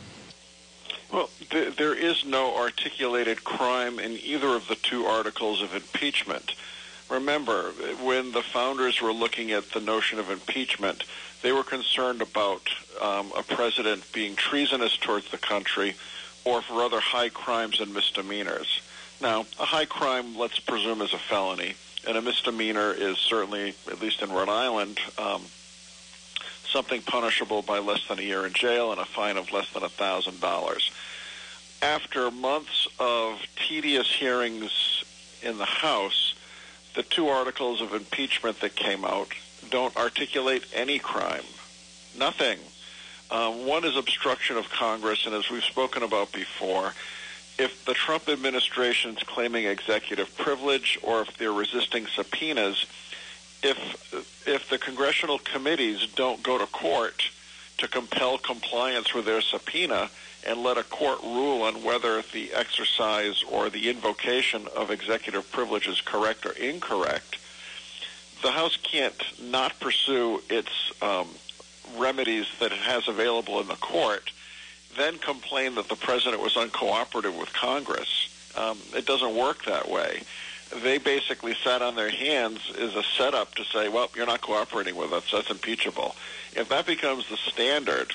Well, 1.13 1.29
th- 1.51 1.77
there 1.77 1.95
is 1.95 2.25
no 2.25 2.57
articulated 2.57 3.43
crime 3.43 3.99
in 3.99 4.13
either 4.13 4.49
of 4.49 4.69
the 4.69 4.77
two 4.77 5.07
articles 5.07 5.61
of 5.61 5.75
impeachment. 5.75 6.55
Remember, 7.09 7.73
when 8.03 8.31
the 8.31 8.43
founders 8.43 9.01
were 9.01 9.13
looking 9.13 9.51
at 9.51 9.71
the 9.71 9.81
notion 9.81 10.21
of 10.21 10.31
impeachment, 10.31 11.03
they 11.43 11.51
were 11.51 11.65
concerned 11.65 12.23
about 12.23 12.69
um, 13.01 13.33
a 13.37 13.43
president 13.43 14.05
being 14.13 14.37
treasonous 14.37 14.97
towards 14.97 15.31
the 15.31 15.39
country 15.39 15.97
or 16.45 16.63
for 16.63 16.83
other 16.83 17.01
high 17.01 17.29
crimes 17.29 17.81
and 17.81 17.93
misdemeanors. 17.93 18.81
Now, 19.21 19.47
a 19.59 19.65
high 19.65 19.87
crime, 19.87 20.39
let's 20.39 20.61
presume, 20.61 21.03
is 21.03 21.13
a 21.13 21.19
felony, 21.19 21.75
and 22.07 22.17
a 22.17 22.23
misdemeanor 22.23 22.93
is 22.93 23.19
certainly, 23.19 23.75
at 23.89 24.01
least 24.01 24.23
in 24.23 24.31
Rhode 24.31 24.49
Island, 24.49 24.99
um, 25.19 25.43
something 26.71 27.03
punishable 27.03 27.63
by 27.63 27.79
less 27.79 28.07
than 28.09 28.19
a 28.19 28.23
year 28.23 28.47
in 28.47 28.53
jail 28.53 28.93
and 28.93 29.01
a 29.01 29.05
fine 29.05 29.37
of 29.37 29.53
less 29.53 29.71
than 29.73 29.83
a 29.83 29.89
thousand 29.89 30.41
dollars. 30.41 30.91
After 31.83 32.31
months 32.31 32.87
of 32.99 33.41
tedious 33.57 34.11
hearings 34.13 35.05
in 35.43 35.59
the 35.59 35.65
House, 35.65 36.35
the 36.95 37.03
two 37.03 37.29
articles 37.29 37.81
of 37.81 37.95
impeachment 37.95 38.61
that 38.61 38.77
came 38.77 39.05
out 39.05 39.29
don't 39.71 39.97
articulate 39.97 40.65
any 40.75 40.99
crime. 40.99 41.45
Nothing. 42.19 42.59
Um, 43.31 43.67
one 43.67 43.85
is 43.85 43.97
obstruction 43.97 44.57
of 44.57 44.69
Congress, 44.71 45.25
and 45.25 45.35
as 45.35 45.51
we've 45.51 45.65
spoken 45.65 46.03
about 46.03 46.33
before, 46.33 46.95
if 47.59 47.85
the 47.85 47.95
Trump 47.95 48.29
administration 48.29 49.17
is 49.17 49.23
claiming 49.23 49.67
executive 49.67 50.37
privilege 50.37 50.99
or 51.03 51.23
if 51.23 51.37
they're 51.37 51.53
resisting 51.53 52.07
subpoenas, 52.07 52.87
if 53.63 54.47
if 54.47 54.69
the 54.69 54.79
congressional 54.79 55.39
committees 55.39 56.07
don't 56.15 56.43
go 56.43 56.59
to 56.59 56.67
court 56.67 57.31
to 57.79 57.89
compel 57.89 58.39
compliance 58.39 59.15
with 59.15 59.25
their 59.25 59.41
subpoena 59.41 60.11
and 60.47 60.63
let 60.63 60.79
a 60.79 60.83
court 60.83 61.23
rule 61.23 61.63
on 61.63 61.83
whether 61.83 62.23
the 62.33 62.53
exercise 62.55 63.43
or 63.51 63.69
the 63.71 63.89
invocation 63.89 64.67
of 64.77 64.91
executive 64.91 65.51
privilege 65.53 65.87
is 65.87 66.01
correct 66.01 66.47
or 66.47 66.53
incorrect, 66.53 67.39
the 68.43 68.51
House 68.51 68.79
can't 68.83 69.23
not 69.43 69.79
pursue 69.81 70.43
its 70.49 70.93
um, 71.03 71.29
remedies 71.97 72.47
that 72.59 72.73
it 72.73 72.79
has 72.79 73.07
available 73.07 73.61
in 73.61 73.69
the 73.69 73.77
court, 73.77 74.31
then 74.97 75.19
complain 75.19 75.75
that 75.75 75.89
the 75.89 75.97
president 75.97 76.43
was 76.43 76.55
uncooperative 76.55 77.39
with 77.39 77.53
Congress. 77.53 78.53
Um, 78.57 78.79
it 78.95 79.07
doesn't 79.07 79.37
work 79.37 79.65
that 79.67 79.91
way 79.91 80.23
they 80.83 80.99
basically 80.99 81.55
sat 81.65 81.83
on 81.83 81.97
their 81.97 82.11
hands 82.11 82.61
as 82.79 82.95
a 82.95 83.03
setup 83.03 83.55
to 83.57 83.65
say, 83.65 83.89
well, 83.89 84.09
you're 84.15 84.27
not 84.27 84.41
cooperating 84.41 84.97
with 84.97 85.13
us. 85.13 85.25
That's 85.33 85.51
impeachable. 85.51 86.15
If 86.55 86.69
that 86.69 86.87
becomes 86.87 87.29
the 87.29 87.37
standard, 87.37 88.13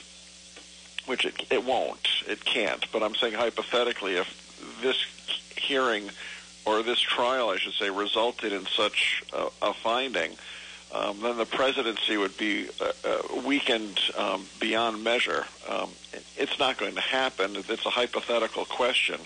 which 1.05 1.25
it, 1.25 1.35
it 1.51 1.63
won't, 1.63 2.07
it 2.27 2.43
can't, 2.45 2.85
but 2.91 3.03
I'm 3.03 3.15
saying 3.15 3.33
hypothetically, 3.33 4.15
if 4.15 4.79
this 4.81 4.97
hearing 5.57 6.09
or 6.65 6.81
this 6.81 6.99
trial, 6.99 7.49
I 7.49 7.57
should 7.57 7.73
say, 7.73 7.89
resulted 7.89 8.51
in 8.51 8.65
such 8.65 9.23
a, 9.33 9.47
a 9.61 9.73
finding, 9.73 10.31
um, 10.93 11.19
then 11.21 11.37
the 11.37 11.45
presidency 11.45 12.17
would 12.17 12.37
be 12.37 12.69
uh, 12.81 12.91
uh, 13.07 13.41
weakened 13.45 13.99
um, 14.17 14.45
beyond 14.59 15.03
measure. 15.03 15.45
Um, 15.69 15.89
it's 16.37 16.57
not 16.57 16.77
going 16.77 16.95
to 16.95 17.01
happen. 17.01 17.55
It's 17.55 17.85
a 17.85 17.89
hypothetical 17.89 18.65
question, 18.65 19.19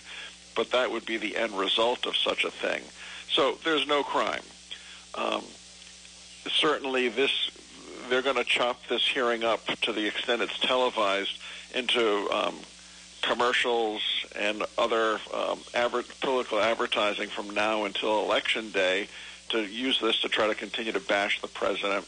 but 0.55 0.71
that 0.71 0.91
would 0.91 1.05
be 1.05 1.17
the 1.17 1.37
end 1.37 1.57
result 1.57 2.05
of 2.05 2.17
such 2.17 2.43
a 2.43 2.51
thing. 2.51 2.81
So 3.31 3.57
there's 3.63 3.87
no 3.87 4.03
crime. 4.03 4.41
Um, 5.15 5.43
certainly, 6.47 7.09
this 7.09 7.51
they're 8.09 8.21
going 8.21 8.37
to 8.37 8.43
chop 8.43 8.85
this 8.87 9.07
hearing 9.07 9.43
up 9.43 9.65
to 9.81 9.93
the 9.93 10.07
extent 10.07 10.41
it's 10.41 10.57
televised 10.59 11.37
into 11.75 12.27
um, 12.31 12.55
commercials 13.21 14.01
and 14.35 14.63
other 14.77 15.19
um, 15.33 15.59
adver- 15.75 16.03
political 16.21 16.59
advertising 16.59 17.29
from 17.29 17.51
now 17.51 17.85
until 17.85 18.23
election 18.23 18.71
day 18.71 19.07
to 19.49 19.63
use 19.63 19.99
this 19.99 20.21
to 20.21 20.29
try 20.29 20.47
to 20.47 20.55
continue 20.55 20.91
to 20.91 20.99
bash 20.99 21.41
the 21.41 21.47
president 21.47 22.05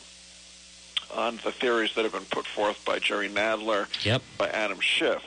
on 1.13 1.39
the 1.43 1.51
theories 1.51 1.93
that 1.95 2.03
have 2.03 2.13
been 2.13 2.25
put 2.25 2.45
forth 2.45 2.83
by 2.85 2.99
Jerry 2.99 3.29
Nadler, 3.29 3.87
yep. 4.05 4.21
by 4.37 4.47
Adam 4.49 4.79
Schiff. 4.79 5.23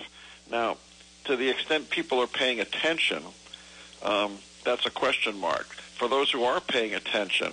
Now, 0.50 0.76
to 1.24 1.36
the 1.36 1.48
extent 1.48 1.90
people 1.90 2.20
are 2.20 2.26
paying 2.26 2.60
attention, 2.60 3.22
um, 4.02 4.38
that's 4.64 4.86
a 4.86 4.90
question 4.90 5.38
mark. 5.38 5.66
For 5.96 6.08
those 6.08 6.30
who 6.30 6.44
are 6.44 6.60
paying 6.60 6.94
attention, 6.94 7.52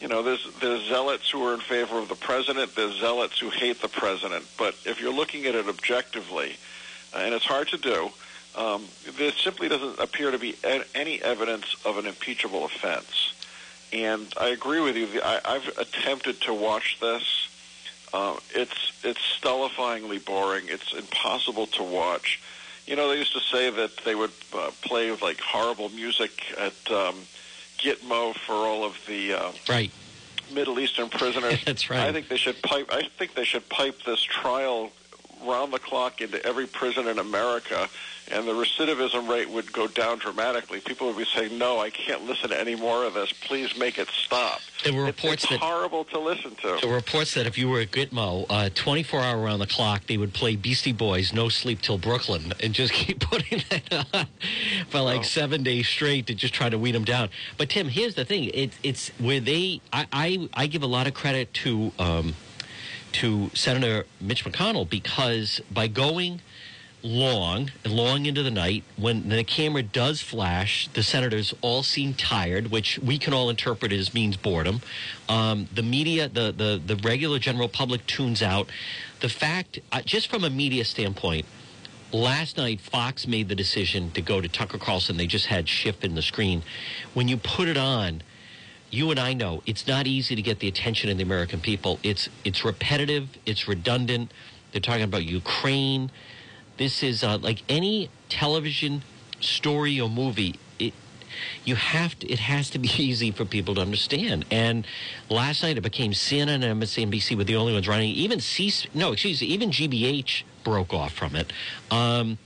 you 0.00 0.08
know, 0.08 0.22
there's 0.22 0.46
there's 0.60 0.82
zealots 0.88 1.30
who 1.30 1.46
are 1.46 1.54
in 1.54 1.60
favor 1.60 1.98
of 1.98 2.08
the 2.08 2.14
president. 2.14 2.74
There's 2.74 2.98
zealots 2.98 3.38
who 3.38 3.50
hate 3.50 3.80
the 3.80 3.88
president. 3.88 4.44
But 4.58 4.74
if 4.84 5.00
you're 5.00 5.12
looking 5.12 5.46
at 5.46 5.54
it 5.54 5.68
objectively, 5.68 6.56
uh, 7.14 7.18
and 7.18 7.34
it's 7.34 7.44
hard 7.44 7.68
to 7.68 7.78
do, 7.78 8.10
um, 8.56 8.84
there 9.18 9.32
simply 9.32 9.68
doesn't 9.68 9.98
appear 9.98 10.30
to 10.30 10.38
be 10.38 10.56
any 10.94 11.22
evidence 11.22 11.76
of 11.84 11.98
an 11.98 12.06
impeachable 12.06 12.64
offense. 12.64 13.32
And 13.92 14.32
I 14.38 14.48
agree 14.48 14.80
with 14.80 14.96
you. 14.96 15.08
I, 15.22 15.40
I've 15.44 15.78
attempted 15.78 16.40
to 16.42 16.54
watch 16.54 16.98
this. 17.00 17.48
Uh, 18.12 18.36
it's 18.54 18.92
it's 19.02 19.20
stultifyingly 19.40 20.24
boring. 20.24 20.64
It's 20.68 20.92
impossible 20.92 21.66
to 21.68 21.82
watch. 21.82 22.40
You 22.86 22.96
know, 22.96 23.08
they 23.08 23.18
used 23.18 23.32
to 23.32 23.40
say 23.40 23.70
that 23.70 24.04
they 24.04 24.14
would 24.14 24.32
uh, 24.52 24.70
play 24.82 25.10
like 25.12 25.40
horrible 25.40 25.88
music 25.90 26.30
at 26.58 26.92
um, 26.92 27.16
Gitmo 27.84 28.34
for 28.34 28.54
all 28.54 28.84
of 28.84 28.98
the 29.06 29.34
uh, 29.34 29.52
right 29.68 29.90
Middle 30.52 30.78
Eastern 30.78 31.08
prisoners. 31.08 31.62
That's 31.66 31.90
right. 31.90 32.00
I 32.00 32.12
think 32.12 32.28
they 32.28 32.36
should 32.36 32.60
pipe. 32.62 32.88
I 32.90 33.02
think 33.18 33.34
they 33.34 33.44
should 33.44 33.68
pipe 33.68 34.02
this 34.04 34.22
trial 34.22 34.90
round 35.44 35.72
the 35.72 35.78
clock 35.78 36.20
into 36.20 36.44
every 36.44 36.66
prison 36.66 37.06
in 37.08 37.18
America, 37.18 37.88
and 38.30 38.48
the 38.48 38.52
recidivism 38.52 39.28
rate 39.28 39.50
would 39.50 39.72
go 39.72 39.86
down 39.86 40.18
dramatically. 40.18 40.80
People 40.80 41.08
would 41.08 41.16
be 41.18 41.24
saying, 41.24 41.58
"No, 41.58 41.78
I 41.78 41.90
can't 41.90 42.26
listen 42.26 42.50
to 42.50 42.58
any 42.58 42.74
more 42.74 43.04
of 43.04 43.14
this. 43.14 43.32
Please 43.32 43.76
make 43.76 43.98
it 43.98 44.08
stop." 44.08 44.60
There 44.82 44.92
were 44.92 45.04
reports 45.04 45.44
it's 45.44 45.52
that 45.52 45.60
horrible 45.60 46.04
to 46.06 46.18
listen 46.18 46.54
to. 46.56 46.78
There 46.80 46.90
were 46.90 46.96
reports 46.96 47.34
that 47.34 47.46
if 47.46 47.58
you 47.58 47.68
were 47.68 47.80
at 47.80 47.90
Gitmo, 47.90 48.46
uh, 48.48 48.70
24 48.74 49.20
hour 49.20 49.38
around 49.38 49.58
the 49.58 49.66
clock, 49.66 50.06
they 50.06 50.16
would 50.16 50.32
play 50.32 50.56
Beastie 50.56 50.92
Boys 50.92 51.32
"No 51.32 51.48
Sleep 51.48 51.82
Till 51.82 51.98
Brooklyn" 51.98 52.52
and 52.60 52.72
just 52.72 52.92
keep 53.00 53.20
putting 53.20 53.62
that 53.70 54.06
on 54.14 54.26
for 54.88 55.00
like 55.00 55.24
seven 55.24 55.62
days 55.62 55.88
straight 55.88 56.26
to 56.28 56.34
just 56.34 56.54
try 56.54 56.68
to 56.68 56.78
weed 56.78 56.92
them 56.92 57.04
down. 57.04 57.28
But 57.58 57.70
Tim, 57.70 57.88
here's 57.88 58.14
the 58.14 58.24
thing: 58.24 58.50
it, 58.54 58.72
it's 58.82 59.08
where 59.18 59.40
they. 59.40 59.80
I, 59.92 60.06
I 60.12 60.48
I 60.54 60.66
give 60.66 60.82
a 60.82 60.88
lot 60.88 61.06
of 61.06 61.14
credit 61.14 61.52
to. 61.54 61.92
Um, 61.98 62.34
to 63.14 63.50
Senator 63.54 64.06
Mitch 64.20 64.44
McConnell 64.44 64.88
because 64.88 65.60
by 65.72 65.86
going 65.86 66.40
long, 67.04 67.70
long 67.84 68.24
into 68.24 68.42
the 68.42 68.50
night. 68.50 68.82
When 68.96 69.28
the 69.28 69.44
camera 69.44 69.82
does 69.82 70.22
flash, 70.22 70.88
the 70.94 71.02
senators 71.02 71.54
all 71.60 71.82
seem 71.82 72.14
tired, 72.14 72.70
which 72.70 72.98
we 72.98 73.18
can 73.18 73.34
all 73.34 73.50
interpret 73.50 73.92
as 73.92 74.14
means 74.14 74.36
boredom. 74.36 74.80
Um, 75.28 75.68
the 75.72 75.82
media, 75.82 76.28
the, 76.28 76.50
the, 76.50 76.80
the 76.84 76.96
regular 76.96 77.38
general 77.38 77.68
public 77.68 78.06
tunes 78.06 78.42
out. 78.42 78.68
The 79.20 79.28
fact, 79.28 79.78
uh, 79.92 80.00
just 80.00 80.28
from 80.28 80.44
a 80.44 80.50
media 80.50 80.84
standpoint, 80.84 81.44
last 82.10 82.56
night 82.56 82.80
Fox 82.80 83.26
made 83.26 83.48
the 83.48 83.54
decision 83.54 84.10
to 84.12 84.22
go 84.22 84.40
to 84.40 84.48
Tucker 84.48 84.78
Carlson. 84.78 85.18
They 85.18 85.26
just 85.26 85.46
had 85.46 85.68
Schiff 85.68 86.02
in 86.04 86.14
the 86.14 86.22
screen. 86.22 86.62
When 87.12 87.28
you 87.28 87.36
put 87.36 87.68
it 87.68 87.76
on, 87.76 88.22
you 88.94 89.10
and 89.10 89.18
I 89.18 89.32
know 89.32 89.62
it's 89.66 89.86
not 89.86 90.06
easy 90.06 90.36
to 90.36 90.42
get 90.42 90.60
the 90.60 90.68
attention 90.68 91.10
of 91.10 91.16
the 91.16 91.24
American 91.24 91.60
people. 91.60 91.98
It's 92.02 92.28
it's 92.44 92.64
repetitive, 92.64 93.28
it's 93.44 93.66
redundant. 93.66 94.32
They're 94.72 94.80
talking 94.80 95.02
about 95.02 95.24
Ukraine. 95.24 96.10
This 96.76 97.02
is 97.02 97.22
uh, 97.22 97.38
like 97.38 97.62
any 97.68 98.08
television 98.28 99.02
story 99.40 100.00
or 100.00 100.08
movie. 100.08 100.54
It 100.78 100.94
you 101.64 101.74
have 101.74 102.18
to. 102.20 102.30
It 102.30 102.38
has 102.38 102.70
to 102.70 102.78
be 102.78 102.88
easy 102.98 103.32
for 103.32 103.44
people 103.44 103.74
to 103.74 103.80
understand. 103.80 104.44
And 104.50 104.86
last 105.28 105.62
night 105.62 105.76
it 105.76 105.82
became 105.82 106.12
CNN 106.12 106.62
and 106.64 106.80
MSNBC 106.80 107.36
were 107.36 107.44
the 107.44 107.56
only 107.56 107.72
ones 107.72 107.88
running. 107.88 108.10
Even 108.10 108.38
C. 108.40 108.72
No, 108.94 109.12
excuse 109.12 109.40
me. 109.40 109.48
Even 109.48 109.70
GBH 109.70 110.44
broke 110.62 110.94
off 110.94 111.12
from 111.12 111.34
it. 111.34 111.52
Um, 111.90 112.38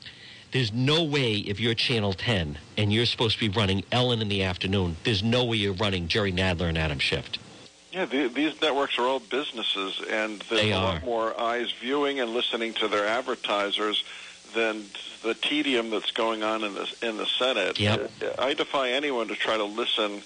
there's 0.52 0.72
no 0.72 1.02
way 1.04 1.34
if 1.34 1.60
you're 1.60 1.74
Channel 1.74 2.12
10 2.12 2.58
and 2.76 2.92
you're 2.92 3.06
supposed 3.06 3.38
to 3.38 3.48
be 3.48 3.56
running 3.58 3.84
Ellen 3.92 4.20
in 4.20 4.28
the 4.28 4.42
afternoon, 4.42 4.96
there's 5.04 5.22
no 5.22 5.44
way 5.44 5.56
you're 5.56 5.74
running 5.74 6.08
Jerry 6.08 6.32
Nadler 6.32 6.68
and 6.68 6.78
Adam 6.78 6.98
Schiff. 6.98 7.30
Yeah, 7.92 8.04
the, 8.04 8.28
these 8.28 8.60
networks 8.60 8.98
are 8.98 9.06
all 9.06 9.20
businesses, 9.20 10.00
and 10.10 10.40
there's 10.42 10.60
They 10.62 10.72
a 10.72 10.76
are. 10.76 10.94
lot 10.94 11.04
more 11.04 11.40
eyes 11.40 11.72
viewing 11.80 12.20
and 12.20 12.30
listening 12.30 12.74
to 12.74 12.88
their 12.88 13.06
advertisers 13.06 14.04
than 14.54 14.84
the 15.22 15.34
tedium 15.34 15.90
that's 15.90 16.10
going 16.10 16.42
on 16.42 16.64
in 16.64 16.74
the 16.74 16.94
in 17.02 17.16
the 17.16 17.26
Senate. 17.26 17.78
Yep. 17.78 18.10
I 18.38 18.54
defy 18.54 18.90
anyone 18.90 19.28
to 19.28 19.34
try 19.34 19.56
to 19.56 19.64
listen 19.64 20.22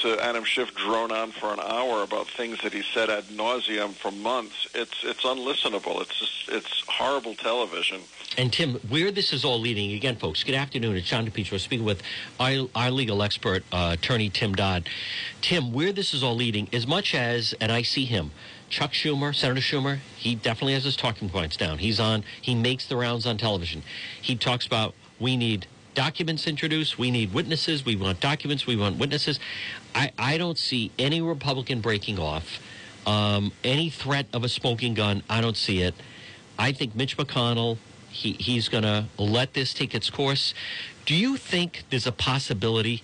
to 0.00 0.18
Adam 0.24 0.44
Schiff 0.44 0.74
drone 0.74 1.12
on 1.12 1.32
for 1.32 1.52
an 1.52 1.60
hour 1.60 2.02
about 2.02 2.26
things 2.28 2.60
that 2.62 2.72
he 2.72 2.82
said 2.94 3.10
ad 3.10 3.24
nauseum 3.24 3.92
for 3.92 4.10
months. 4.10 4.66
It's 4.74 5.02
it's 5.02 5.22
unlistenable. 5.22 6.00
It's 6.02 6.18
just 6.18 6.48
it's 6.48 6.82
horrible 6.88 7.34
television. 7.34 8.00
And 8.38 8.50
Tim, 8.50 8.76
where 8.88 9.10
this 9.10 9.32
is 9.34 9.44
all 9.44 9.60
leading, 9.60 9.92
again, 9.92 10.16
folks, 10.16 10.42
good 10.42 10.54
afternoon. 10.54 10.96
It's 10.96 11.06
John 11.06 11.26
DePetro 11.26 11.60
speaking 11.60 11.84
with 11.84 12.02
our, 12.40 12.66
our 12.74 12.90
legal 12.90 13.22
expert, 13.22 13.62
uh, 13.70 13.90
attorney 13.98 14.30
Tim 14.30 14.54
Dodd. 14.54 14.88
Tim, 15.42 15.72
where 15.72 15.92
this 15.92 16.14
is 16.14 16.22
all 16.22 16.34
leading, 16.34 16.66
as 16.72 16.86
much 16.86 17.14
as, 17.14 17.54
and 17.60 17.70
I 17.70 17.82
see 17.82 18.06
him, 18.06 18.30
Chuck 18.70 18.92
Schumer, 18.92 19.34
Senator 19.34 19.60
Schumer, 19.60 19.98
he 20.16 20.34
definitely 20.34 20.72
has 20.72 20.84
his 20.84 20.96
talking 20.96 21.28
points 21.28 21.58
down. 21.58 21.76
He's 21.76 22.00
on, 22.00 22.24
he 22.40 22.54
makes 22.54 22.86
the 22.86 22.96
rounds 22.96 23.26
on 23.26 23.36
television. 23.36 23.82
He 24.22 24.34
talks 24.34 24.66
about 24.66 24.94
we 25.20 25.36
need 25.36 25.66
documents 25.94 26.46
introduced, 26.46 26.98
we 26.98 27.10
need 27.10 27.34
witnesses, 27.34 27.84
we 27.84 27.96
want 27.96 28.20
documents, 28.20 28.66
we 28.66 28.76
want 28.76 28.98
witnesses. 28.98 29.38
I, 29.94 30.10
I 30.18 30.38
don't 30.38 30.56
see 30.56 30.90
any 30.98 31.20
Republican 31.20 31.82
breaking 31.82 32.18
off, 32.18 32.60
um, 33.06 33.52
any 33.62 33.90
threat 33.90 34.24
of 34.32 34.42
a 34.42 34.48
smoking 34.48 34.94
gun. 34.94 35.22
I 35.28 35.42
don't 35.42 35.56
see 35.56 35.82
it. 35.82 35.94
I 36.58 36.72
think 36.72 36.94
Mitch 36.94 37.18
McConnell, 37.18 37.76
he, 38.12 38.32
he's 38.32 38.68
going 38.68 38.84
to 38.84 39.06
let 39.18 39.54
this 39.54 39.74
take 39.74 39.94
its 39.94 40.10
course. 40.10 40.54
Do 41.06 41.14
you 41.14 41.36
think 41.36 41.84
there's 41.90 42.06
a 42.06 42.12
possibility 42.12 43.02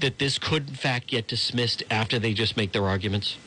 that 0.00 0.18
this 0.18 0.38
could, 0.38 0.68
in 0.68 0.74
fact, 0.74 1.08
get 1.08 1.26
dismissed 1.26 1.82
after 1.90 2.18
they 2.18 2.34
just 2.34 2.56
make 2.56 2.72
their 2.72 2.86
arguments? 2.86 3.38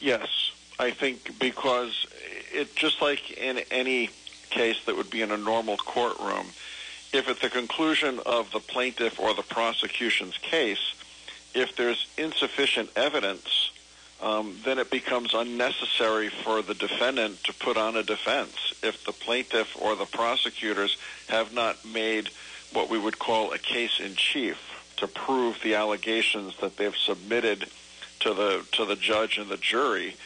Yes, 0.00 0.50
I 0.78 0.90
think 0.90 1.38
because 1.38 2.06
it 2.52 2.74
just 2.74 3.00
like 3.00 3.30
in 3.38 3.60
any 3.70 4.10
case 4.50 4.84
that 4.84 4.96
would 4.96 5.10
be 5.10 5.22
in 5.22 5.30
a 5.30 5.36
normal 5.36 5.76
courtroom, 5.76 6.46
if 7.12 7.28
at 7.28 7.40
the 7.40 7.48
conclusion 7.48 8.20
of 8.26 8.50
the 8.50 8.58
plaintiff 8.58 9.20
or 9.20 9.32
the 9.34 9.42
prosecution's 9.42 10.36
case, 10.38 10.94
if 11.54 11.76
there's 11.76 12.08
insufficient 12.18 12.90
evidence, 12.96 13.70
um, 14.22 14.56
then 14.64 14.78
it 14.78 14.90
becomes 14.90 15.34
unnecessary 15.34 16.28
for 16.28 16.62
the 16.62 16.74
defendant 16.74 17.42
to 17.44 17.52
put 17.52 17.76
on 17.76 17.96
a 17.96 18.02
defense. 18.02 18.71
If 18.82 19.04
the 19.04 19.12
plaintiff 19.12 19.76
or 19.80 19.94
the 19.96 20.06
prosecutors 20.06 20.96
have 21.28 21.52
not 21.52 21.84
made 21.84 22.30
what 22.72 22.88
we 22.88 22.98
would 22.98 23.18
call 23.18 23.52
a 23.52 23.58
case 23.58 24.00
in 24.00 24.14
chief 24.14 24.58
to 24.96 25.06
prove 25.06 25.60
the 25.62 25.74
allegations 25.74 26.56
that 26.60 26.76
they've 26.76 26.96
submitted 26.96 27.66
to 28.20 28.34
the 28.34 28.64
to 28.72 28.84
the 28.84 28.96
judge 28.96 29.38
and 29.38 29.48
the 29.48 29.56
jury. 29.56 30.16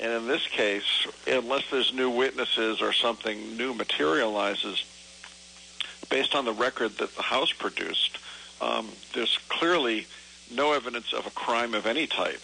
And 0.00 0.12
in 0.12 0.26
this 0.26 0.46
case, 0.48 1.06
unless 1.26 1.70
there's 1.70 1.92
new 1.92 2.10
witnesses 2.10 2.82
or 2.82 2.92
something 2.92 3.56
new 3.56 3.74
materializes, 3.74 4.84
based 6.10 6.34
on 6.34 6.44
the 6.44 6.52
record 6.52 6.98
that 6.98 7.14
the 7.14 7.22
House 7.22 7.52
produced, 7.52 8.18
um, 8.60 8.88
there's 9.12 9.38
clearly 9.48 10.06
no 10.50 10.72
evidence 10.72 11.12
of 11.12 11.26
a 11.26 11.30
crime 11.30 11.74
of 11.74 11.86
any 11.86 12.06
type. 12.06 12.42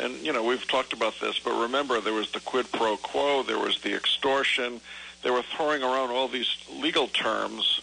And 0.00 0.14
you 0.24 0.32
know 0.32 0.42
we've 0.42 0.66
talked 0.66 0.92
about 0.92 1.14
this, 1.20 1.38
but 1.38 1.58
remember 1.60 2.00
there 2.00 2.12
was 2.12 2.30
the 2.32 2.40
quid 2.40 2.70
pro 2.72 2.96
quo, 2.96 3.42
there 3.42 3.58
was 3.58 3.80
the 3.80 3.94
extortion. 3.94 4.80
They 5.22 5.30
were 5.30 5.42
throwing 5.42 5.82
around 5.82 6.10
all 6.10 6.28
these 6.28 6.54
legal 6.70 7.06
terms 7.08 7.80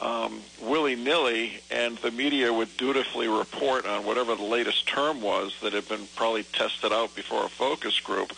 um, 0.00 0.40
willy 0.60 0.94
nilly, 0.94 1.60
and 1.70 1.96
the 1.98 2.10
media 2.10 2.52
would 2.52 2.76
dutifully 2.76 3.28
report 3.28 3.86
on 3.86 4.04
whatever 4.04 4.34
the 4.34 4.42
latest 4.42 4.86
term 4.86 5.22
was 5.22 5.54
that 5.62 5.72
had 5.72 5.88
been 5.88 6.06
probably 6.14 6.44
tested 6.44 6.92
out 6.92 7.14
before 7.14 7.44
a 7.44 7.48
focus 7.48 7.98
group. 8.00 8.32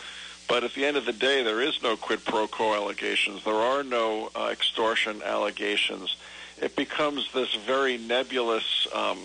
But 0.47 0.63
at 0.63 0.73
the 0.73 0.85
end 0.85 0.97
of 0.97 1.05
the 1.05 1.13
day, 1.13 1.43
there 1.43 1.61
is 1.61 1.83
no 1.83 1.95
quid 1.95 2.25
pro 2.25 2.47
quo 2.47 2.73
allegations. 2.73 3.43
There 3.43 3.53
are 3.53 3.83
no 3.83 4.31
uh, 4.35 4.49
extortion 4.51 5.21
allegations. 5.21 6.15
It 6.61 6.75
becomes 6.75 7.31
this 7.33 7.53
very 7.55 7.97
nebulous, 7.97 8.87
um, 8.93 9.19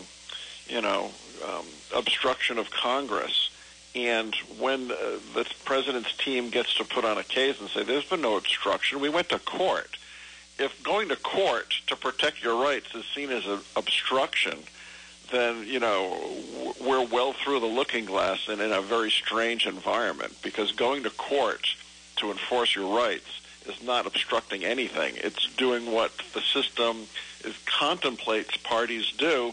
you 0.69 0.83
know, 0.83 1.11
um, 1.49 1.65
obstruction 1.97 2.59
of 2.59 2.71
Congress. 2.71 3.51
And 3.95 4.35
when 4.59 4.91
uh, 4.91 4.97
the 5.35 5.47
president's 5.65 6.17
team 6.17 6.51
gets 6.51 6.75
to 6.75 6.85
put 6.85 7.05
on 7.05 7.19
a 7.19 7.23
case 7.23 7.61
and 7.61 7.69
say, 7.71 7.85
there's 7.85 8.05
been 8.05 8.23
no 8.23 8.37
obstruction, 8.37 9.01
we 9.01 9.09
went 9.09 9.29
to 9.29 9.39
court 9.39 9.97
if 10.59 10.83
going 10.83 11.09
to 11.09 11.17
court 11.17 11.75
to 11.87 11.97
protect 11.97 12.43
your 12.43 12.63
rights 12.63 12.95
is 12.95 13.05
seen 13.15 13.31
as 13.31 13.47
an 13.47 13.61
obstruction, 13.77 14.59
then 15.33 15.67
you 15.67 15.81
know 15.81 16.19
we're 16.81 17.05
well 17.05 17.33
through 17.33 17.61
the 17.61 17.67
looking 17.67 18.05
glass 18.05 18.49
and 18.49 18.61
in 18.61 18.73
a 18.73 18.81
very 18.81 19.11
strange 19.11 19.67
environment 19.67 20.35
because 20.43 20.73
going 20.73 21.03
to 21.03 21.11
court 21.11 21.67
to 22.17 22.31
enforce 22.31 22.75
your 22.75 22.95
rights 22.97 23.41
is 23.67 23.83
not 23.83 24.07
obstructing 24.07 24.65
anything. 24.65 25.15
It's 25.17 25.49
doing 25.57 25.91
what 25.91 26.13
the 26.35 26.41
system 26.41 27.07
is, 27.43 27.57
contemplates 27.67 28.57
parties 28.59 29.11
do 29.17 29.53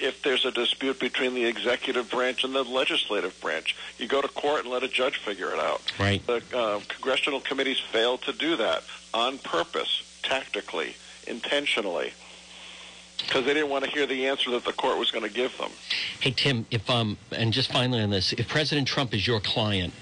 if 0.00 0.22
there's 0.22 0.44
a 0.44 0.50
dispute 0.50 0.98
between 1.00 1.34
the 1.34 1.44
executive 1.44 2.10
branch 2.10 2.44
and 2.44 2.54
the 2.54 2.62
legislative 2.62 3.38
branch. 3.40 3.76
You 3.98 4.06
go 4.06 4.22
to 4.22 4.28
court 4.28 4.60
and 4.60 4.72
let 4.72 4.82
a 4.82 4.88
judge 4.88 5.16
figure 5.18 5.50
it 5.50 5.58
out. 5.58 5.80
Right. 5.98 6.24
The 6.26 6.42
uh, 6.54 6.80
congressional 6.88 7.40
committees 7.40 7.80
failed 7.80 8.22
to 8.22 8.32
do 8.32 8.56
that 8.56 8.84
on 9.12 9.38
purpose, 9.38 10.20
tactically, 10.22 10.96
intentionally, 11.26 12.12
because 13.18 13.44
they 13.44 13.54
didn't 13.54 13.70
want 13.70 13.84
to 13.84 13.90
hear 13.90 14.06
the 14.06 14.26
answer 14.26 14.50
that 14.52 14.64
the 14.64 14.72
court 14.72 14.98
was 14.98 15.10
going 15.10 15.24
to 15.24 15.32
give 15.32 15.56
them. 15.58 15.70
Hey, 16.20 16.30
Tim, 16.30 16.66
if 16.70 16.88
um, 16.88 17.18
and 17.32 17.52
just 17.52 17.72
finally 17.72 18.00
on 18.00 18.10
this, 18.10 18.32
if 18.32 18.48
President 18.48 18.86
Trump 18.86 19.12
is 19.14 19.26
your 19.26 19.40
client, 19.40 19.92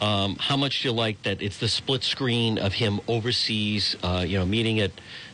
um, 0.00 0.36
how 0.36 0.56
much 0.56 0.82
do 0.82 0.88
you 0.88 0.94
like 0.94 1.22
that 1.22 1.40
it's 1.40 1.58
the 1.58 1.68
split 1.68 2.02
screen 2.02 2.58
of 2.58 2.74
him 2.74 3.00
overseas, 3.08 3.96
uh, 4.02 4.24
you 4.26 4.38
know, 4.38 4.44
meeting 4.44 4.80
at 4.80 4.90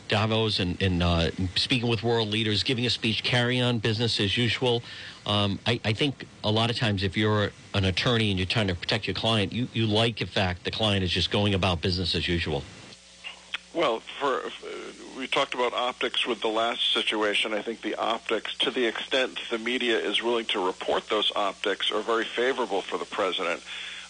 Davos 0.07 0.59
and, 0.59 0.81
and 0.81 1.01
uh, 1.01 1.31
speaking 1.55 1.89
with 1.89 2.03
world 2.03 2.29
leaders, 2.29 2.63
giving 2.63 2.85
a 2.85 2.89
speech, 2.89 3.23
carry 3.23 3.59
on 3.59 3.79
business 3.79 4.19
as 4.19 4.37
usual. 4.37 4.83
Um, 5.25 5.59
I, 5.65 5.79
I 5.85 5.93
think 5.93 6.27
a 6.43 6.51
lot 6.51 6.69
of 6.69 6.77
times 6.77 7.03
if 7.03 7.15
you're 7.15 7.51
an 7.73 7.85
attorney 7.85 8.29
and 8.29 8.39
you're 8.39 8.45
trying 8.45 8.67
to 8.67 8.75
protect 8.75 9.07
your 9.07 9.13
client, 9.13 9.53
you, 9.53 9.67
you 9.73 9.85
like 9.85 10.17
the 10.17 10.25
fact 10.25 10.63
the 10.65 10.71
client 10.71 11.03
is 11.03 11.11
just 11.11 11.31
going 11.31 11.53
about 11.53 11.81
business 11.81 12.15
as 12.15 12.27
usual. 12.27 12.63
Well, 13.73 14.01
for 14.19 14.43
we 15.17 15.27
talked 15.27 15.53
about 15.53 15.73
optics 15.73 16.25
with 16.25 16.41
the 16.41 16.47
last 16.47 16.91
situation. 16.91 17.53
I 17.53 17.61
think 17.61 17.81
the 17.81 17.95
optics, 17.95 18.55
to 18.59 18.71
the 18.71 18.85
extent 18.85 19.39
the 19.49 19.57
media 19.57 19.97
is 19.97 20.21
willing 20.21 20.45
to 20.47 20.65
report 20.65 21.09
those 21.09 21.31
optics, 21.35 21.91
are 21.91 22.01
very 22.01 22.25
favorable 22.25 22.81
for 22.81 22.97
the 22.97 23.05
president. 23.05 23.61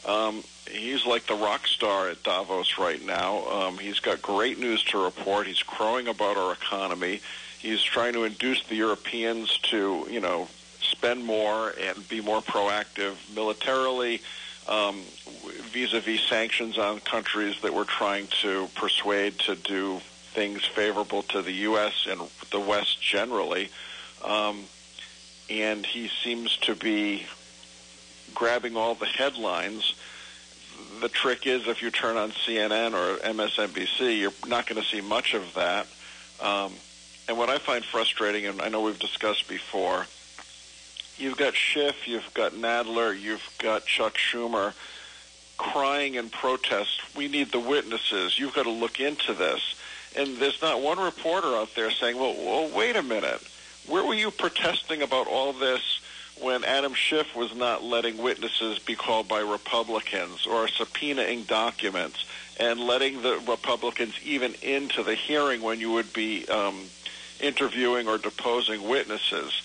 Um, 0.06 0.44
he's 0.70 1.06
like 1.06 1.28
the 1.28 1.36
rock 1.36 1.68
star 1.68 2.10
at 2.10 2.24
Davos 2.24 2.78
right 2.78 3.04
now. 3.06 3.46
Um, 3.48 3.78
he's 3.78 4.00
got 4.00 4.22
great 4.22 4.60
news 4.60 4.84
to 4.86 5.04
report. 5.04 5.48
He's 5.48 5.63
crowing 5.63 6.08
about 6.08 6.38
our 6.38 6.54
economy. 6.54 7.22
He's 7.60 7.82
trying 7.82 8.13
to 8.13 8.24
induce 8.26 8.63
the 8.63 8.76
Europeans 8.76 9.58
to, 9.70 10.06
you 10.10 10.20
know, 10.20 10.48
spend 10.82 11.24
more 11.24 11.74
and 11.80 12.08
be 12.10 12.20
more 12.22 12.42
proactive 12.42 13.16
militarily 13.34 14.22
um, 14.68 15.02
vis-a-vis 15.72 16.22
sanctions 16.22 16.78
on 16.78 17.00
countries 17.00 17.56
that 17.62 17.74
we're 17.74 17.84
trying 17.86 18.28
to 18.42 18.68
persuade 18.76 19.39
to 19.39 19.56
do 19.56 20.00
things 20.34 20.66
favorable 20.66 21.22
to 21.24 21.42
the 21.42 21.52
U.S. 21.52 22.08
and 22.10 22.22
the 22.52 22.60
West 22.60 23.02
generally. 23.02 23.70
Um, 24.24 24.63
and 25.50 25.86
he 25.86 26.08
seems 26.08 26.58
to 26.58 26.76
be 26.76 27.26
grabbing 28.34 28.76
all 28.76 28.96
the 28.96 29.06
headlines. 29.06 29.96
the 31.02 31.10
trick 31.10 31.46
is 31.48 31.67
if 31.67 31.82
you 31.82 31.91
turn 31.91 32.17
on 32.17 32.32
CNN 32.32 32.93
or 32.93 33.17
MSNBC, 33.19 34.19
you're 34.19 34.34
not 34.48 34.67
going 34.67 34.82
to 34.82 34.88
see 34.88 35.02
much 35.02 35.34
of 35.34 35.54
that. 35.54 35.88
Um, 36.41 36.74
and 37.28 37.38
what 37.38 37.50
I 37.50 37.58
find 37.58 37.84
frustrating, 37.84 38.46
and 38.46 38.62
I 38.62 38.69
know 38.69 38.82
we've 38.82 39.00
discussed 39.00 39.48
before, 39.48 40.08
you've 41.17 41.38
got 41.38 41.56
Schiff, 41.56 42.08
you've 42.08 42.34
got 42.34 42.54
Nadler, 42.54 43.19
you've 43.19 43.48
got 43.60 43.86
Chuck 43.86 44.15
Schumer 44.15 44.74
crying 45.58 46.15
in 46.15 46.30
protest. 46.30 47.02
We 47.15 47.28
need 47.28 47.52
the 47.52 47.60
witnesses. 47.60 48.38
You've 48.38 48.54
got 48.54 48.63
to 48.63 48.72
look 48.72 49.00
into 49.00 49.34
this. 49.34 49.76
And 50.15 50.38
there's 50.38 50.62
not 50.62 50.82
one 50.82 51.00
reporter 51.00 51.56
out 51.56 51.74
there 51.76 51.91
saying, 51.91 52.17
well, 52.17 52.36
well 52.38 52.69
wait 52.76 52.96
a 52.96 53.04
minute. 53.04 53.41
Where 53.88 54.04
were 54.04 54.13
you 54.13 54.32
protesting 54.32 55.02
about 55.02 55.28
all 55.28 55.54
this 55.54 56.02
when 56.41 56.63
Adam 56.63 56.93
Schiff 56.93 57.36
was 57.36 57.56
not 57.56 57.84
letting 57.84 58.17
witnesses 58.17 58.80
be 58.80 58.96
called 58.96 59.28
by 59.28 59.39
Republicans 59.39 60.46
or 60.46 60.67
subpoenaing 60.67 61.48
documents 61.48 62.26
and 62.60 62.80
letting 62.80 63.22
the 63.22 63.41
Republicans 63.48 64.15
even 64.24 64.54
into 64.62 65.04
the 65.04 65.15
hearing 65.15 65.62
when 65.62 65.80
you 65.80 65.91
would 65.91 66.12
be 66.13 66.48
um, 66.48 66.86
interviewing 67.39 68.08
or 68.08 68.17
deposing 68.17 68.88
witnesses? 68.88 69.62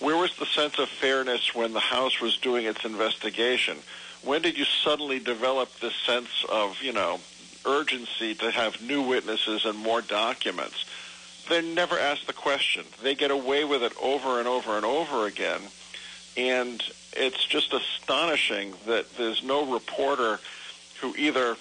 Where 0.00 0.16
was 0.16 0.36
the 0.36 0.46
sense 0.46 0.78
of 0.78 0.88
fairness 0.88 1.54
when 1.54 1.72
the 1.72 1.80
House 1.80 2.20
was 2.20 2.36
doing 2.36 2.66
its 2.66 2.84
investigation? 2.84 3.78
When 4.22 4.42
did 4.42 4.58
you 4.58 4.64
suddenly 4.64 5.18
develop 5.18 5.72
this 5.80 5.94
sense 5.94 6.44
of, 6.48 6.80
you 6.82 6.92
know, 6.92 7.20
urgency 7.66 8.34
to 8.36 8.50
have 8.50 8.80
new 8.80 9.02
witnesses 9.02 9.64
and 9.64 9.78
more 9.78 10.00
documents? 10.00 10.84
They're 11.48 11.62
never 11.62 11.98
asked 11.98 12.26
the 12.26 12.32
question. 12.32 12.84
They 13.02 13.14
get 13.14 13.30
away 13.30 13.64
with 13.64 13.82
it 13.82 13.92
over 14.00 14.38
and 14.38 14.46
over 14.46 14.76
and 14.76 14.84
over 14.84 15.26
again. 15.26 15.60
And 16.38 16.80
it's 17.14 17.44
just 17.44 17.72
astonishing 17.72 18.72
that 18.86 19.16
there's 19.16 19.42
no 19.42 19.66
reporter 19.66 20.38
who 21.00 21.14
either 21.16 21.56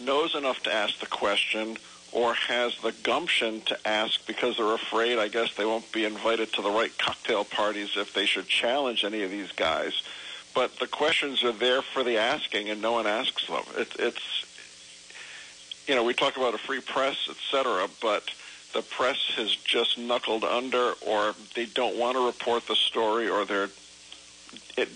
knows 0.00 0.36
enough 0.36 0.62
to 0.62 0.72
ask 0.72 1.00
the 1.00 1.06
question 1.06 1.76
or 2.12 2.34
has 2.34 2.76
the 2.82 2.92
gumption 3.02 3.60
to 3.62 3.76
ask 3.86 4.24
because 4.28 4.56
they're 4.56 4.74
afraid, 4.74 5.18
I 5.18 5.26
guess, 5.26 5.52
they 5.56 5.64
won't 5.64 5.90
be 5.90 6.04
invited 6.04 6.52
to 6.52 6.62
the 6.62 6.70
right 6.70 6.96
cocktail 6.98 7.44
parties 7.44 7.96
if 7.96 8.14
they 8.14 8.26
should 8.26 8.46
challenge 8.46 9.02
any 9.04 9.24
of 9.24 9.32
these 9.32 9.50
guys. 9.50 10.04
But 10.54 10.78
the 10.78 10.86
questions 10.86 11.42
are 11.42 11.50
there 11.50 11.82
for 11.82 12.04
the 12.04 12.18
asking, 12.18 12.70
and 12.70 12.80
no 12.80 12.92
one 12.92 13.08
asks 13.08 13.48
them. 13.48 13.64
It, 13.76 13.88
it's, 13.98 14.44
you 15.88 15.96
know, 15.96 16.04
we 16.04 16.14
talk 16.14 16.36
about 16.36 16.54
a 16.54 16.58
free 16.58 16.80
press, 16.80 17.26
et 17.28 17.36
cetera, 17.50 17.88
but 18.00 18.22
the 18.74 18.82
press 18.82 19.18
has 19.36 19.54
just 19.54 19.96
knuckled 19.96 20.44
under, 20.44 20.92
or 21.06 21.34
they 21.54 21.64
don't 21.64 21.96
want 21.96 22.16
to 22.16 22.26
report 22.26 22.66
the 22.66 22.74
story, 22.74 23.28
or 23.28 23.44
they're 23.44 23.70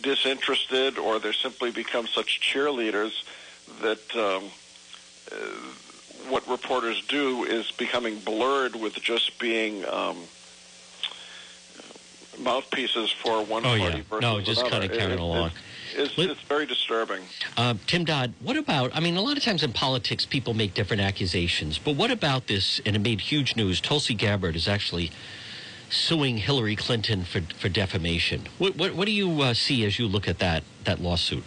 disinterested, 0.03 0.99
or 0.99 1.19
they're 1.19 1.33
simply 1.33 1.71
become 1.71 2.07
such 2.07 2.41
cheerleaders 2.41 3.23
that 3.81 4.17
um, 4.17 4.45
uh, 5.33 5.37
what 6.29 6.47
reporters 6.49 7.01
do 7.07 7.45
is 7.45 7.71
becoming 7.71 8.19
blurred 8.19 8.75
with 8.75 8.95
just 8.95 9.38
being 9.38 9.85
um, 9.87 10.17
mouthpieces 12.41 13.11
for 13.11 13.45
one 13.45 13.64
oh, 13.64 13.79
party 13.79 13.99
yeah. 13.99 14.03
versus 14.11 14.23
no, 14.23 14.41
just 14.41 14.61
another. 14.61 14.71
kind 14.71 14.85
of 14.85 14.99
carrying 14.99 15.19
It- 15.19 15.21
along. 15.21 15.51
It's, 15.94 16.16
it's 16.18 16.40
very 16.42 16.66
disturbing. 16.66 17.22
Uh, 17.57 17.74
Tim 17.87 18.05
Dodd, 18.05 18.35
what 18.40 18.57
about? 18.57 18.90
I 18.94 19.01
mean, 19.01 19.16
a 19.16 19.22
lot 19.22 19.37
of 19.37 19.42
times 19.42 19.62
in 19.62 19.72
politics, 19.72 20.27
people 20.27 20.55
make 20.55 20.74
different 20.74 21.03
accusations, 21.03 21.79
but 21.79 21.96
what 21.96 22.11
about 22.11 22.46
this? 22.46 22.81
And 22.85 22.96
it 22.96 23.01
made 23.01 23.20
huge 23.20 23.57
news. 23.57 23.81
Tulsi 23.81 24.14
Gabbard 24.14 24.57
is 24.57 24.68
actually 24.68 25.11
suing 25.90 26.37
Hillary 26.37 26.77
Clinton 26.77 27.24
for 27.24 27.40
for 27.59 27.68
defamation. 27.68 28.48
What 28.59 28.77
what, 28.77 28.94
what 28.94 29.07
do 29.07 29.12
you 29.12 29.42
uh, 29.42 29.55
see 29.55 29.85
as 29.85 29.98
you 29.98 30.07
look 30.07 30.29
at 30.29 30.38
that 30.38 30.62
that 30.85 31.01
lawsuit? 31.01 31.44